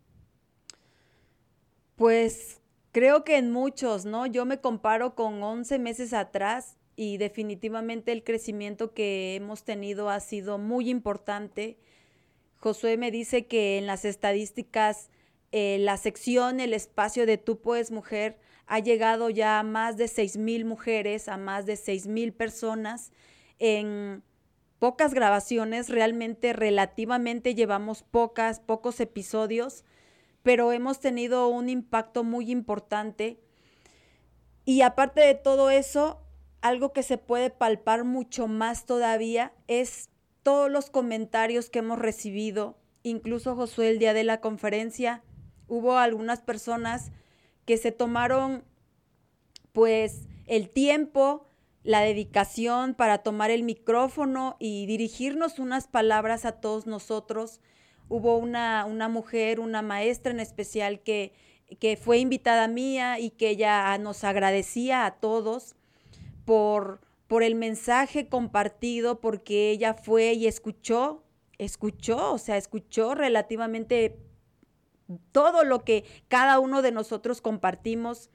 Pues 1.95 2.61
Creo 2.91 3.23
que 3.23 3.37
en 3.37 3.51
muchos, 3.51 4.03
¿no? 4.03 4.25
Yo 4.25 4.45
me 4.45 4.59
comparo 4.59 5.15
con 5.15 5.41
11 5.41 5.79
meses 5.79 6.11
atrás 6.11 6.75
y 6.97 7.17
definitivamente 7.17 8.11
el 8.11 8.23
crecimiento 8.23 8.93
que 8.93 9.35
hemos 9.35 9.63
tenido 9.63 10.09
ha 10.09 10.19
sido 10.19 10.57
muy 10.57 10.89
importante. 10.89 11.77
Josué 12.57 12.97
me 12.97 13.09
dice 13.09 13.45
que 13.45 13.77
en 13.77 13.87
las 13.87 14.03
estadísticas 14.03 15.09
eh, 15.51 15.77
la 15.79 15.97
sección, 15.97 16.59
el 16.59 16.73
espacio 16.73 17.25
de 17.25 17.37
Tú 17.37 17.59
puedes 17.59 17.91
mujer 17.91 18.39
ha 18.67 18.79
llegado 18.79 19.29
ya 19.29 19.59
a 19.59 19.63
más 19.63 19.97
de 19.97 20.07
6 20.07 20.37
mil 20.37 20.65
mujeres, 20.65 21.27
a 21.27 21.37
más 21.37 21.65
de 21.65 21.75
6 21.75 22.07
mil 22.07 22.33
personas 22.33 23.11
en 23.59 24.23
pocas 24.79 25.13
grabaciones, 25.13 25.89
realmente 25.89 26.53
relativamente 26.53 27.53
llevamos 27.53 28.03
pocas, 28.03 28.59
pocos 28.59 28.99
episodios 28.99 29.83
pero 30.43 30.71
hemos 30.71 30.99
tenido 30.99 31.47
un 31.47 31.69
impacto 31.69 32.23
muy 32.23 32.51
importante. 32.51 33.39
Y 34.65 34.81
aparte 34.81 35.21
de 35.21 35.35
todo 35.35 35.69
eso, 35.69 36.21
algo 36.61 36.93
que 36.93 37.03
se 37.03 37.17
puede 37.17 37.49
palpar 37.49 38.03
mucho 38.03 38.47
más 38.47 38.85
todavía 38.85 39.53
es 39.67 40.09
todos 40.43 40.71
los 40.71 40.89
comentarios 40.89 41.69
que 41.69 41.79
hemos 41.79 41.99
recibido. 41.99 42.77
Incluso 43.03 43.55
Josué 43.55 43.89
el 43.89 43.99
día 43.99 44.13
de 44.13 44.23
la 44.23 44.41
conferencia, 44.41 45.23
hubo 45.71 45.97
algunas 45.97 46.41
personas 46.41 47.11
que 47.65 47.77
se 47.77 47.93
tomaron 47.93 48.65
pues 49.71 50.27
el 50.45 50.69
tiempo, 50.69 51.47
la 51.83 52.01
dedicación 52.01 52.93
para 52.93 53.19
tomar 53.19 53.51
el 53.51 53.63
micrófono 53.63 54.57
y 54.59 54.85
dirigirnos 54.85 55.59
unas 55.59 55.87
palabras 55.87 56.43
a 56.43 56.59
todos 56.59 56.87
nosotros. 56.87 57.61
Hubo 58.09 58.37
una, 58.37 58.85
una 58.85 59.07
mujer, 59.07 59.61
una 59.61 59.81
maestra 59.81 60.33
en 60.33 60.41
especial 60.41 60.99
que, 60.99 61.31
que 61.79 61.95
fue 61.95 62.17
invitada 62.17 62.67
mía 62.67 63.17
y 63.19 63.29
que 63.29 63.47
ella 63.47 63.97
nos 63.97 64.25
agradecía 64.25 65.05
a 65.05 65.21
todos 65.21 65.75
por, 66.43 66.99
por 67.27 67.43
el 67.43 67.55
mensaje 67.55 68.27
compartido, 68.27 69.21
porque 69.21 69.71
ella 69.71 69.93
fue 69.93 70.33
y 70.33 70.47
escuchó, 70.47 71.23
escuchó, 71.57 72.33
o 72.33 72.37
sea, 72.37 72.57
escuchó 72.57 73.15
relativamente 73.15 74.19
todo 75.31 75.63
lo 75.63 75.83
que 75.83 76.05
cada 76.27 76.59
uno 76.59 76.81
de 76.81 76.91
nosotros 76.91 77.41
compartimos. 77.41 78.29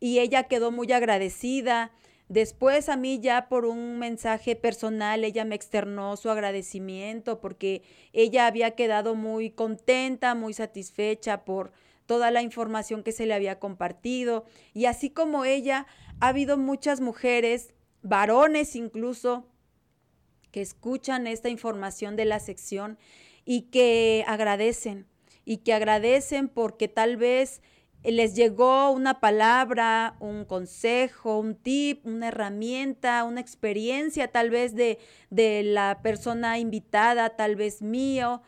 Y 0.00 0.18
ella 0.18 0.44
quedó 0.44 0.70
muy 0.70 0.90
agradecida. 0.92 1.92
Después 2.28 2.88
a 2.88 2.96
mí 2.96 3.20
ya 3.20 3.48
por 3.48 3.66
un 3.66 3.98
mensaje 3.98 4.56
personal 4.56 5.22
ella 5.22 5.44
me 5.44 5.54
externó 5.54 6.16
su 6.16 6.30
agradecimiento 6.30 7.40
porque 7.40 7.82
ella 8.12 8.46
había 8.46 8.72
quedado 8.72 9.14
muy 9.14 9.50
contenta, 9.50 10.34
muy 10.34 10.54
satisfecha 10.54 11.44
por 11.44 11.72
toda 12.06 12.30
la 12.30 12.42
información 12.42 13.02
que 13.02 13.12
se 13.12 13.26
le 13.26 13.34
había 13.34 13.58
compartido. 13.58 14.44
Y 14.72 14.86
así 14.86 15.10
como 15.10 15.44
ella, 15.44 15.86
ha 16.20 16.28
habido 16.28 16.56
muchas 16.56 17.00
mujeres, 17.00 17.74
varones 18.02 18.76
incluso, 18.76 19.46
que 20.50 20.60
escuchan 20.60 21.26
esta 21.26 21.48
información 21.48 22.14
de 22.16 22.26
la 22.26 22.38
sección 22.38 22.98
y 23.44 23.62
que 23.70 24.24
agradecen, 24.28 25.06
y 25.44 25.58
que 25.58 25.72
agradecen 25.72 26.48
porque 26.48 26.88
tal 26.88 27.16
vez 27.16 27.60
les 28.04 28.34
llegó 28.34 28.90
una 28.90 29.20
palabra, 29.20 30.16
un 30.18 30.44
consejo, 30.44 31.38
un 31.38 31.54
tip, 31.54 32.04
una 32.04 32.28
herramienta, 32.28 33.22
una 33.24 33.40
experiencia 33.40 34.28
tal 34.28 34.50
vez 34.50 34.74
de, 34.74 34.98
de 35.30 35.62
la 35.62 36.00
persona 36.02 36.58
invitada, 36.58 37.36
tal 37.36 37.54
vez 37.54 37.80
mío, 37.80 38.42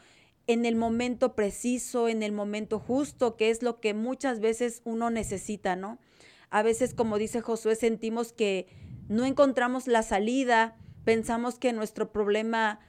en 0.46 0.66
el 0.66 0.76
momento 0.76 1.34
preciso, 1.34 2.08
en 2.08 2.22
el 2.22 2.32
momento 2.32 2.78
justo, 2.78 3.36
que 3.36 3.50
es 3.50 3.62
lo 3.62 3.80
que 3.80 3.94
muchas 3.94 4.40
veces 4.40 4.82
uno 4.84 5.10
necesita, 5.10 5.76
¿no? 5.76 5.98
A 6.50 6.62
veces, 6.62 6.92
como 6.92 7.18
dice 7.18 7.40
Josué, 7.40 7.76
sentimos 7.76 8.32
que 8.32 8.66
no 9.08 9.24
encontramos 9.24 9.86
la 9.86 10.02
salida, 10.02 10.76
pensamos 11.04 11.58
que 11.58 11.72
nuestro 11.72 12.12
problema 12.12 12.80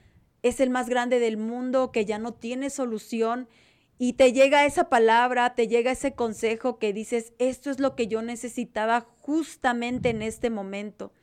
es 0.41 0.60
el 0.60 0.70
más 0.70 0.89
grande 0.89 1.20
del 1.20 1.38
mundo, 1.38 1.91
que 1.91 2.06
ya 2.06 2.20
no 2.20 2.34
tiene 2.34 2.70
solución 2.70 3.47
y 3.98 4.14
te 4.14 4.34
llega 4.34 4.66
esa 4.66 4.89
palabra, 4.89 5.56
te 5.56 5.68
llega 5.68 5.91
ese 5.91 6.14
consejo 6.14 6.80
que 6.80 6.91
dices, 6.91 7.34
esto 7.39 7.70
es 7.70 7.80
lo 7.80 7.96
que 7.96 8.08
yo 8.08 8.22
necesitaba 8.22 9.08
justamente 9.22 10.10
en 10.10 10.22
este 10.22 10.50
momento. 10.50 11.14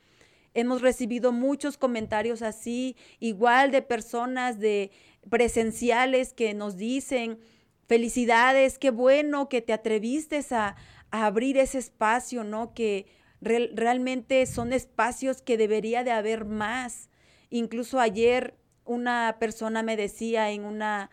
Hemos 0.55 0.83
recibido 0.83 1.33
muchos 1.33 1.77
comentarios 1.77 2.43
así, 2.43 2.97
igual 3.21 3.71
de 3.71 3.83
personas 3.83 4.59
de 4.59 4.91
presenciales 5.29 6.33
que 6.33 6.55
nos 6.55 6.77
dicen, 6.77 7.39
felicidades, 7.87 8.79
qué 8.79 8.91
bueno 8.91 9.49
que 9.49 9.61
te 9.63 9.73
atreviste 9.73 10.43
a, 10.51 10.77
abrir 11.11 11.59
ese 11.59 11.77
espacio, 11.77 12.43
¿no? 12.43 12.73
Que 12.73 13.05
realmente 13.43 14.47
son 14.47 14.73
espacios 14.73 15.43
que 15.43 15.59
debería 15.59 16.05
de 16.05 16.11
haber 16.11 16.47
más. 16.47 17.11
Incluso 17.51 18.01
ayer 18.01 18.55
una 18.87 19.37
persona 19.39 19.83
me 19.83 19.99
decía 19.99 20.51
en 20.53 20.65
una 20.65 21.11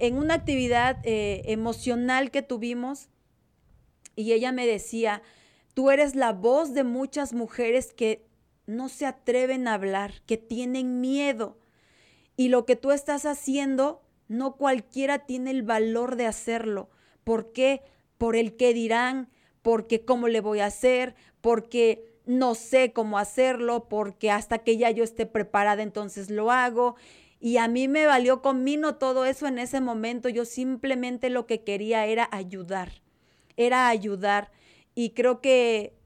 en 0.00 0.16
una 0.16 0.34
actividad 0.34 0.98
eh, 1.04 1.42
emocional 1.46 2.30
que 2.30 2.42
tuvimos 2.42 3.08
y 4.16 4.32
ella 4.32 4.50
me 4.50 4.66
decía, 4.66 5.22
tú 5.74 5.90
eres 5.90 6.14
la 6.14 6.32
voz 6.32 6.74
de 6.74 6.84
muchas 6.84 7.32
mujeres 7.32 7.92
que 7.92 8.26
no 8.66 8.88
se 8.88 9.06
atreven 9.06 9.68
a 9.68 9.74
hablar, 9.74 10.22
que 10.26 10.36
tienen 10.36 11.00
miedo. 11.00 11.58
Y 12.36 12.48
lo 12.48 12.64
que 12.64 12.76
tú 12.76 12.92
estás 12.92 13.26
haciendo, 13.26 14.02
no 14.28 14.56
cualquiera 14.56 15.26
tiene 15.26 15.50
el 15.50 15.62
valor 15.62 16.16
de 16.16 16.26
hacerlo. 16.26 16.88
¿Por 17.24 17.52
qué? 17.52 17.82
Por 18.16 18.36
el 18.36 18.56
que 18.56 18.72
dirán, 18.72 19.28
porque 19.62 20.04
cómo 20.04 20.28
le 20.28 20.40
voy 20.40 20.60
a 20.60 20.66
hacer, 20.66 21.14
porque 21.40 22.10
no 22.26 22.54
sé 22.54 22.92
cómo 22.92 23.18
hacerlo, 23.18 23.88
porque 23.88 24.30
hasta 24.30 24.58
que 24.58 24.76
ya 24.76 24.90
yo 24.90 25.04
esté 25.04 25.26
preparada 25.26 25.82
entonces 25.82 26.30
lo 26.30 26.50
hago. 26.50 26.96
Y 27.40 27.56
a 27.56 27.68
mí 27.68 27.88
me 27.88 28.04
valió 28.04 28.42
conmino 28.42 28.96
todo 28.96 29.24
eso 29.24 29.46
en 29.46 29.58
ese 29.58 29.80
momento. 29.80 30.28
Yo 30.28 30.44
simplemente 30.44 31.30
lo 31.30 31.46
que 31.46 31.64
quería 31.64 32.04
era 32.04 32.28
ayudar, 32.30 32.92
era 33.56 33.88
ayudar. 33.88 34.52
Y 34.94 35.10
creo 35.10 35.40
que 35.40 35.96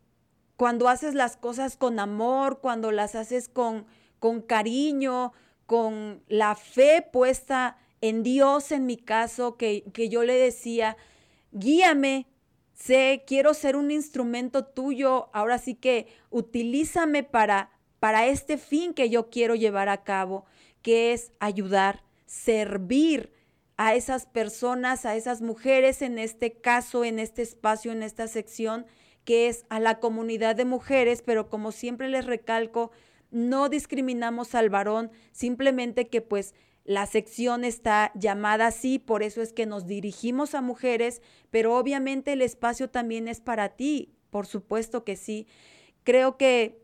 cuando 0.56 0.88
haces 0.88 1.14
las 1.14 1.36
cosas 1.36 1.76
con 1.76 1.98
amor, 1.98 2.60
cuando 2.60 2.92
las 2.92 3.16
haces 3.16 3.48
con, 3.48 3.84
con 4.20 4.42
cariño, 4.42 5.32
con 5.66 6.22
la 6.28 6.54
fe 6.54 7.04
puesta 7.12 7.78
en 8.00 8.22
Dios 8.22 8.70
en 8.70 8.86
mi 8.86 8.96
caso, 8.96 9.56
que, 9.56 9.82
que 9.92 10.08
yo 10.08 10.22
le 10.22 10.34
decía, 10.34 10.96
guíame, 11.50 12.28
sé, 12.74 13.24
quiero 13.26 13.54
ser 13.54 13.74
un 13.74 13.90
instrumento 13.90 14.64
tuyo, 14.66 15.30
ahora 15.32 15.58
sí 15.58 15.74
que 15.74 16.06
utilízame 16.30 17.24
para, 17.24 17.70
para 17.98 18.26
este 18.26 18.56
fin 18.56 18.94
que 18.94 19.10
yo 19.10 19.30
quiero 19.30 19.56
llevar 19.56 19.88
a 19.88 20.04
cabo 20.04 20.44
que 20.84 21.12
es 21.14 21.32
ayudar, 21.40 22.04
servir 22.26 23.32
a 23.76 23.94
esas 23.94 24.26
personas, 24.26 25.06
a 25.06 25.16
esas 25.16 25.40
mujeres, 25.40 26.02
en 26.02 26.18
este 26.18 26.52
caso, 26.52 27.04
en 27.04 27.18
este 27.18 27.42
espacio, 27.42 27.90
en 27.90 28.04
esta 28.04 28.28
sección, 28.28 28.86
que 29.24 29.48
es 29.48 29.64
a 29.70 29.80
la 29.80 29.98
comunidad 29.98 30.54
de 30.54 30.66
mujeres, 30.66 31.22
pero 31.22 31.48
como 31.48 31.72
siempre 31.72 32.08
les 32.08 32.26
recalco, 32.26 32.92
no 33.30 33.68
discriminamos 33.70 34.54
al 34.54 34.68
varón, 34.68 35.10
simplemente 35.32 36.08
que 36.08 36.20
pues 36.20 36.54
La 36.84 37.06
sección 37.06 37.64
está 37.64 38.12
llamada 38.14 38.66
así, 38.66 38.98
por 38.98 39.22
eso 39.22 39.40
es 39.40 39.54
que 39.54 39.64
nos 39.64 39.86
dirigimos 39.86 40.54
a 40.54 40.60
mujeres, 40.60 41.22
pero 41.50 41.78
obviamente 41.78 42.34
el 42.34 42.42
espacio 42.42 42.90
también 42.90 43.26
es 43.26 43.40
para 43.40 43.70
ti, 43.70 44.12
por 44.28 44.46
supuesto 44.46 45.02
que 45.02 45.16
sí. 45.16 45.46
Creo 46.04 46.36
que 46.36 46.83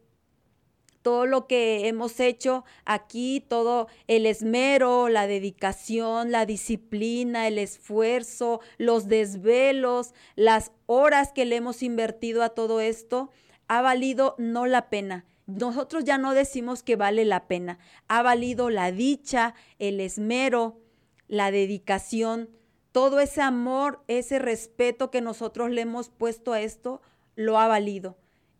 todo 1.02 1.26
lo 1.26 1.46
que 1.46 1.88
hemos 1.88 2.20
hecho 2.20 2.64
aquí, 2.84 3.44
todo 3.46 3.88
el 4.06 4.26
esmero, 4.26 5.08
la 5.08 5.26
dedicación, 5.26 6.30
la 6.30 6.46
disciplina, 6.46 7.48
el 7.48 7.58
esfuerzo, 7.58 8.60
los 8.78 9.08
desvelos, 9.08 10.14
las 10.36 10.72
horas 10.86 11.32
que 11.32 11.44
le 11.44 11.56
hemos 11.56 11.82
invertido 11.82 12.42
a 12.42 12.50
todo 12.50 12.80
esto, 12.80 13.30
ha 13.68 13.82
valido 13.82 14.34
no 14.38 14.66
la 14.66 14.90
pena, 14.90 15.24
nosotros 15.58 16.04
ya 16.04 16.18
no 16.18 16.34
decimos 16.34 16.82
que 16.82 16.96
vale 16.96 17.24
la 17.24 17.48
pena. 17.48 17.78
Ha 18.08 18.22
valido 18.22 18.70
la 18.70 18.92
dicha, 18.92 19.54
el 19.78 20.00
esmero, 20.00 20.78
la 21.26 21.50
dedicación, 21.50 22.50
todo 22.92 23.20
ese 23.20 23.40
amor, 23.40 24.02
ese 24.06 24.38
respeto 24.38 25.10
que 25.10 25.20
nosotros 25.20 25.70
le 25.70 25.82
hemos 25.82 26.08
puesto 26.08 26.52
a 26.52 26.60
esto, 26.60 27.02
lo 27.34 27.58
ha 27.58 27.68
valido. 27.68 28.16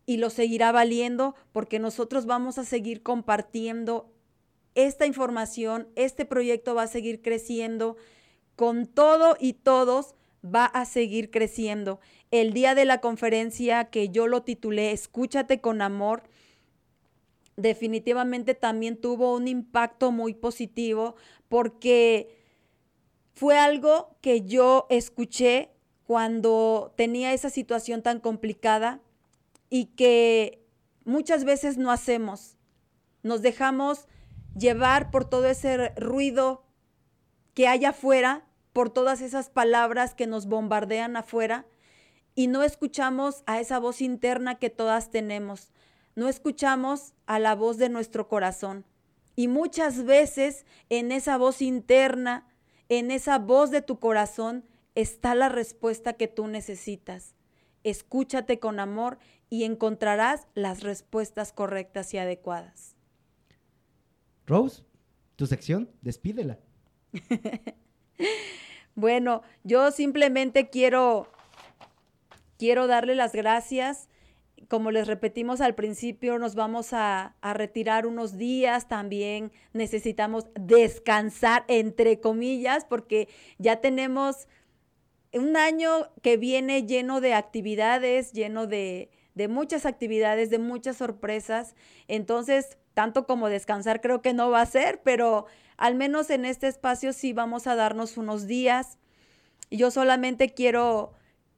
Y 0.07 0.17
lo 0.17 0.31
seguirá 0.31 0.73
valiendo 0.73 1.35
porque 1.53 1.79
nosotros 1.79 2.27
vamos 2.27 2.59
a 2.59 2.65
seguir 2.65 3.03
compartiendo 3.03 4.13
esta 4.75 5.07
información, 5.07 5.89
este 5.97 6.25
proyecto 6.25 6.75
va 6.75 6.85
a 6.85 6.89
seguir 6.89 7.23
creciendo 7.23 7.97
con 8.57 8.87
todo 8.87 9.37
y 9.41 9.55
todos 9.55 10.15
va 10.45 10.65
a 10.65 10.85
seguir 10.85 11.31
creciendo. 11.31 12.01
El 12.31 12.53
día 12.53 12.75
de 12.75 12.85
la 12.85 13.01
conferencia 13.01 13.87
que 13.87 14.09
yo 14.09 14.27
lo 14.27 14.43
titulé 14.43 14.93
Escúchate 14.93 15.61
con 15.61 15.83
amor, 15.83 16.23
definitivamente 17.57 18.55
también 18.55 18.97
tuvo 18.97 19.35
un 19.35 19.49
impacto 19.49 20.13
muy 20.13 20.35
positivo 20.35 21.17
porque 21.49 22.39
fue 23.35 23.59
algo 23.59 24.17
que 24.21 24.43
yo 24.43 24.87
escuché 24.91 25.71
cuando 26.05 26.93
tenía 26.97 27.33
esa 27.33 27.51
situación 27.51 28.03
tan 28.03 28.21
complicada 28.21 29.01
y 29.71 29.87
que 29.87 30.67
muchas 31.05 31.45
veces 31.45 31.79
no 31.79 31.91
hacemos. 31.91 32.59
Nos 33.23 33.41
dejamos 33.41 34.07
llevar 34.55 35.11
por 35.11 35.25
todo 35.25 35.47
ese 35.47 35.91
ruido 35.97 36.67
que 37.55 37.69
hay 37.69 37.87
afuera, 37.87 38.47
por 38.75 38.91
todas 38.91 39.23
esas 39.23 39.49
palabras 39.49 40.15
que 40.15 40.27
nos 40.27 40.47
bombardean 40.47 41.17
afuera 41.17 41.67
y 42.35 42.49
no 42.49 42.63
escuchamos 42.63 43.43
a 43.47 43.61
esa 43.61 43.79
voz 43.79 44.03
interna 44.03 44.59
que 44.59 44.69
todas 44.69 45.11
tenemos 45.11 45.73
no 46.15 46.29
escuchamos 46.29 47.15
a 47.27 47.39
la 47.39 47.55
voz 47.55 47.79
de 47.79 47.89
nuestro 47.89 48.29
corazón. 48.29 48.85
Y 49.37 49.49
muchas 49.49 50.05
veces 50.05 50.67
en 50.89 51.13
esa 51.13 51.39
voz 51.39 51.63
interna, 51.63 52.47
en 52.89 53.11
esa 53.11 53.39
voz 53.39 53.71
de 53.71 53.81
tu 53.81 53.99
corazón, 53.99 54.65
está 54.95 55.35
la 55.35 55.49
respuesta 55.49 56.15
que 56.15 56.29
tú 56.29 56.47
necesitas. 56.47 57.35
Escúchate 57.85 58.59
con 58.59 58.81
amor 58.81 59.19
y 59.49 59.65
encontrarás 59.65 60.47
las 60.55 60.83
respuestas 60.83 61.53
correctas 61.53 62.13
y 62.15 62.19
adecuadas. 62.19 62.97
Rose, 64.47 64.85
tu 65.37 65.47
sección, 65.47 65.91
despídela. 66.03 66.59
bueno, 68.95 69.43
yo 69.65 69.91
simplemente 69.91 70.71
quiero 70.71 71.29
quiero 72.59 72.87
darle 72.87 73.15
las 73.15 73.33
gracias 73.33 74.11
como 74.69 74.93
les 74.93 75.09
repetimos 75.09 75.61
al 75.61 75.75
principio, 75.75 76.39
nos 76.39 76.55
vamos 76.55 76.93
a, 76.93 77.35
retirar 77.43 78.07
unos 78.07 78.39
días, 78.39 78.87
también 78.87 79.51
necesitamos 79.73 80.47
descansar, 80.55 81.65
entre 81.67 82.21
comillas, 82.21 82.85
porque 82.85 83.29
ya 83.59 83.81
tenemos 83.81 84.47
un 85.33 85.57
año 85.57 86.11
que 86.23 86.37
viene 86.37 86.87
lleno 86.87 87.21
de 87.21 87.35
actividades, 87.35 88.33
lleno 88.33 88.67
de, 88.67 89.11
de 89.35 89.49
muchas 89.49 89.87
actividades, 89.87 90.51
de 90.51 90.59
muchas 90.59 90.97
sorpresas. 90.97 91.75
Entonces, 92.09 92.79
tanto 92.95 93.27
como 93.27 93.49
descansar 93.49 94.01
creo 94.01 94.23
que 94.23 94.35
no 94.35 94.51
va 94.51 94.61
a 94.61 94.67
ser, 94.67 95.01
pero 95.03 95.47
al 95.77 95.95
menos 95.95 96.31
en 96.31 96.45
este 96.45 96.69
espacio 96.69 97.13
sí 97.13 97.33
vamos 97.33 97.67
a 97.67 97.75
darnos 97.75 98.17
unos 98.17 98.47
días. 98.47 98.99
Yo 99.71 99.91
solamente 99.91 100.53
quiero, 100.53 101.13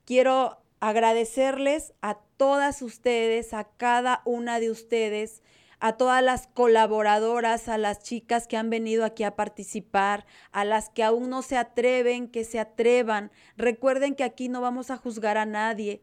quiero 0.05 0.59
agradecerles 0.81 1.95
a 2.03 2.19
todas 2.37 2.83
ustedes, 2.83 3.55
a 3.55 3.65
cada 3.65 4.23
una 4.25 4.61
de 4.61 4.71
ustedes, 4.71 5.43
a 5.83 5.95
todas 5.95 6.23
las 6.23 6.47
colaboradoras, 6.47 7.69
a 7.69 7.77
las 7.77 8.05
chicas 8.05 8.47
que 8.47 8.57
han 8.57 8.71
venido 8.71 9.05
aquí 9.05 9.25
a 9.25 9.35
participar, 9.35 10.27
a 10.53 10.65
las 10.65 10.89
que 10.91 11.03
aún 11.03 11.29
no 11.29 11.43
se 11.43 11.57
atreven, 11.57 12.29
que 12.29 12.45
se 12.45 12.61
atrevan. 12.61 13.33
Recuerden 13.57 14.15
que 14.15 14.23
aquí 14.23 14.49
no 14.49 14.61
vamos 14.61 14.93
a 14.93 14.97
juzgar 14.97 15.39
a 15.39 15.45
nadie, 15.45 16.01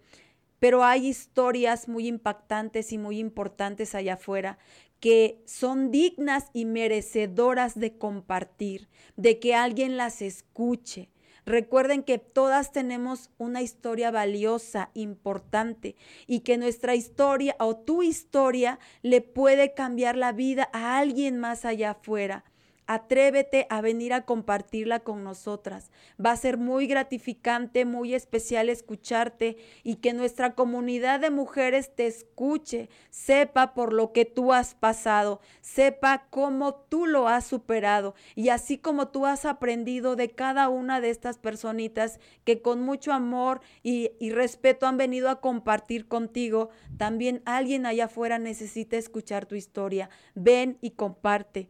pero 0.60 0.84
hay 0.84 1.08
historias 1.08 1.88
muy 1.88 2.08
impactantes 2.08 2.92
y 2.92 2.98
muy 2.98 3.20
importantes 3.20 3.96
allá 3.96 4.16
afuera 4.16 4.60
que 5.00 5.42
son 5.46 5.92
dignas 5.92 6.48
y 6.52 6.66
merecedoras 6.66 7.80
de 7.80 7.98
compartir, 7.98 8.90
de 9.16 9.40
que 9.40 9.56
alguien 9.56 9.96
las 9.96 10.22
escuche, 10.22 11.08
Recuerden 11.46 12.04
que 12.04 12.18
todas 12.18 12.72
tenemos 12.72 13.32
una 13.38 13.62
historia 13.62 14.12
valiosa, 14.12 14.90
importante, 14.94 15.96
y 16.28 16.42
que 16.42 16.58
nuestra 16.58 16.96
historia 16.96 17.56
o 17.60 17.76
tu 17.76 18.04
historia 18.04 18.80
le 19.02 19.22
puede 19.22 19.74
cambiar 19.74 20.16
la 20.16 20.32
vida 20.32 20.70
a 20.74 20.98
alguien 20.98 21.38
más 21.40 21.66
allá 21.66 21.92
afuera. 21.92 22.44
Atrévete 22.92 23.68
a 23.70 23.82
venir 23.82 24.14
a 24.14 24.26
compartirla 24.26 25.02
con 25.02 25.24
nosotras. 25.24 25.92
Va 26.20 26.32
a 26.32 26.38
ser 26.38 26.58
muy 26.58 26.88
gratificante, 26.88 27.86
muy 27.86 28.16
especial 28.16 28.68
escucharte 28.68 29.58
y 29.84 29.98
que 29.98 30.12
nuestra 30.12 30.56
comunidad 30.56 31.20
de 31.20 31.30
mujeres 31.30 31.96
te 31.96 32.08
escuche, 32.08 32.90
sepa 33.12 33.76
por 33.76 33.94
lo 33.94 34.12
que 34.12 34.26
tú 34.26 34.54
has 34.54 34.74
pasado, 34.74 35.40
sepa 35.62 36.26
cómo 36.32 36.74
tú 36.74 37.06
lo 37.06 37.28
has 37.28 37.46
superado 37.46 38.16
y 38.34 38.50
así 38.50 38.80
como 38.80 39.10
tú 39.10 39.28
has 39.28 39.46
aprendido 39.46 40.16
de 40.16 40.32
cada 40.32 40.68
una 40.68 41.00
de 41.00 41.12
estas 41.12 41.38
personitas 41.38 42.20
que 42.44 42.64
con 42.64 42.82
mucho 42.82 43.14
amor 43.14 43.62
y, 43.84 44.10
respeto 44.32 44.88
han 44.88 44.98
venido 44.98 45.30
a 45.30 45.42
compartir 45.42 46.08
contigo, 46.08 46.72
también 46.98 47.44
alguien 47.46 47.86
allá 47.86 48.06
afuera 48.06 48.40
necesita 48.40 48.98
escuchar 48.98 49.46
tu 49.46 49.54
historia. 49.54 50.10
Ven 50.34 50.80
y 50.82 50.92
comparte 50.92 51.70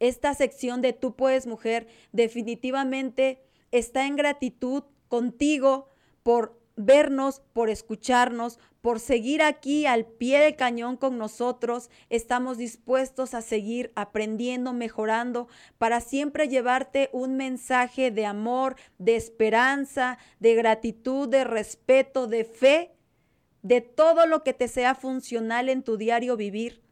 esta 0.00 0.34
sección 0.34 0.82
de 0.82 0.92
Tú 0.92 1.16
puedes 1.16 1.46
mujer 1.46 1.86
definitivamente 2.12 3.42
está 3.70 4.06
en 4.06 4.16
gratitud 4.16 4.84
contigo 5.08 5.88
por 6.22 6.58
vernos, 6.76 7.40
por 7.52 7.70
escucharnos, 7.70 8.58
por 8.82 9.00
seguir 9.00 9.42
aquí 9.42 9.86
al 9.86 10.04
pie 10.04 10.38
del 10.40 10.56
cañón 10.56 10.96
con 10.96 11.18
nosotros. 11.18 11.90
Estamos 12.10 12.58
dispuestos 12.58 13.34
a 13.34 13.40
seguir 13.40 13.92
aprendiendo, 13.96 14.72
mejorando, 14.72 15.48
para 15.78 16.00
siempre 16.00 16.48
llevarte 16.48 17.08
un 17.12 17.36
mensaje 17.36 18.10
de 18.10 18.26
amor, 18.26 18.76
de 18.98 19.16
esperanza, 19.16 20.18
de 20.38 20.54
gratitud, 20.54 21.28
de 21.28 21.44
respeto, 21.44 22.26
de 22.26 22.44
fe, 22.44 22.92
de 23.62 23.80
todo 23.80 24.26
lo 24.26 24.44
que 24.44 24.52
te 24.52 24.68
sea 24.68 24.94
funcional 24.94 25.68
en 25.68 25.82
tu 25.82 25.96
diario 25.96 26.36
vivir. 26.36 26.82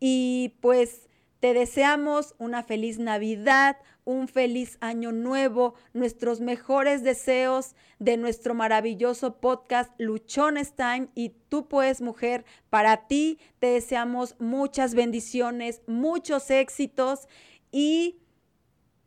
Y 0.00 0.54
pues 0.60 1.07
te 1.40 1.54
deseamos 1.54 2.34
una 2.38 2.62
feliz 2.62 2.98
Navidad, 2.98 3.76
un 4.04 4.26
feliz 4.26 4.78
año 4.80 5.12
nuevo, 5.12 5.74
nuestros 5.92 6.40
mejores 6.40 7.04
deseos 7.04 7.76
de 7.98 8.16
nuestro 8.16 8.54
maravilloso 8.54 9.38
podcast 9.40 9.92
Luchones 9.98 10.74
Time 10.74 11.08
y 11.14 11.34
tú 11.48 11.68
puedes 11.68 12.00
mujer, 12.00 12.44
para 12.70 13.06
ti 13.06 13.38
te 13.58 13.68
deseamos 13.68 14.34
muchas 14.40 14.94
bendiciones, 14.94 15.82
muchos 15.86 16.50
éxitos 16.50 17.28
y 17.70 18.18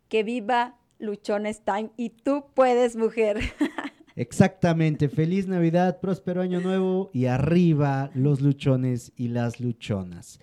que 0.08 0.24
viva 0.24 0.78
Luchones 1.00 1.64
Time 1.66 1.92
y 1.98 2.12
tú 2.12 2.46
puedes 2.54 2.96
mujer. 2.96 3.40
Exactamente, 4.16 5.10
feliz 5.10 5.48
Navidad, 5.48 6.00
próspero 6.00 6.42
año 6.42 6.62
nuevo 6.62 7.10
y 7.12 7.26
arriba 7.26 8.12
los 8.14 8.42
luchones 8.42 9.12
y 9.16 9.30
las 9.30 9.60
luchonas. 9.60 10.40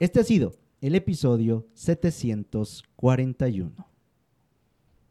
Este 0.00 0.20
ha 0.20 0.24
sido 0.24 0.54
el 0.80 0.94
episodio 0.94 1.66
741. 1.74 3.89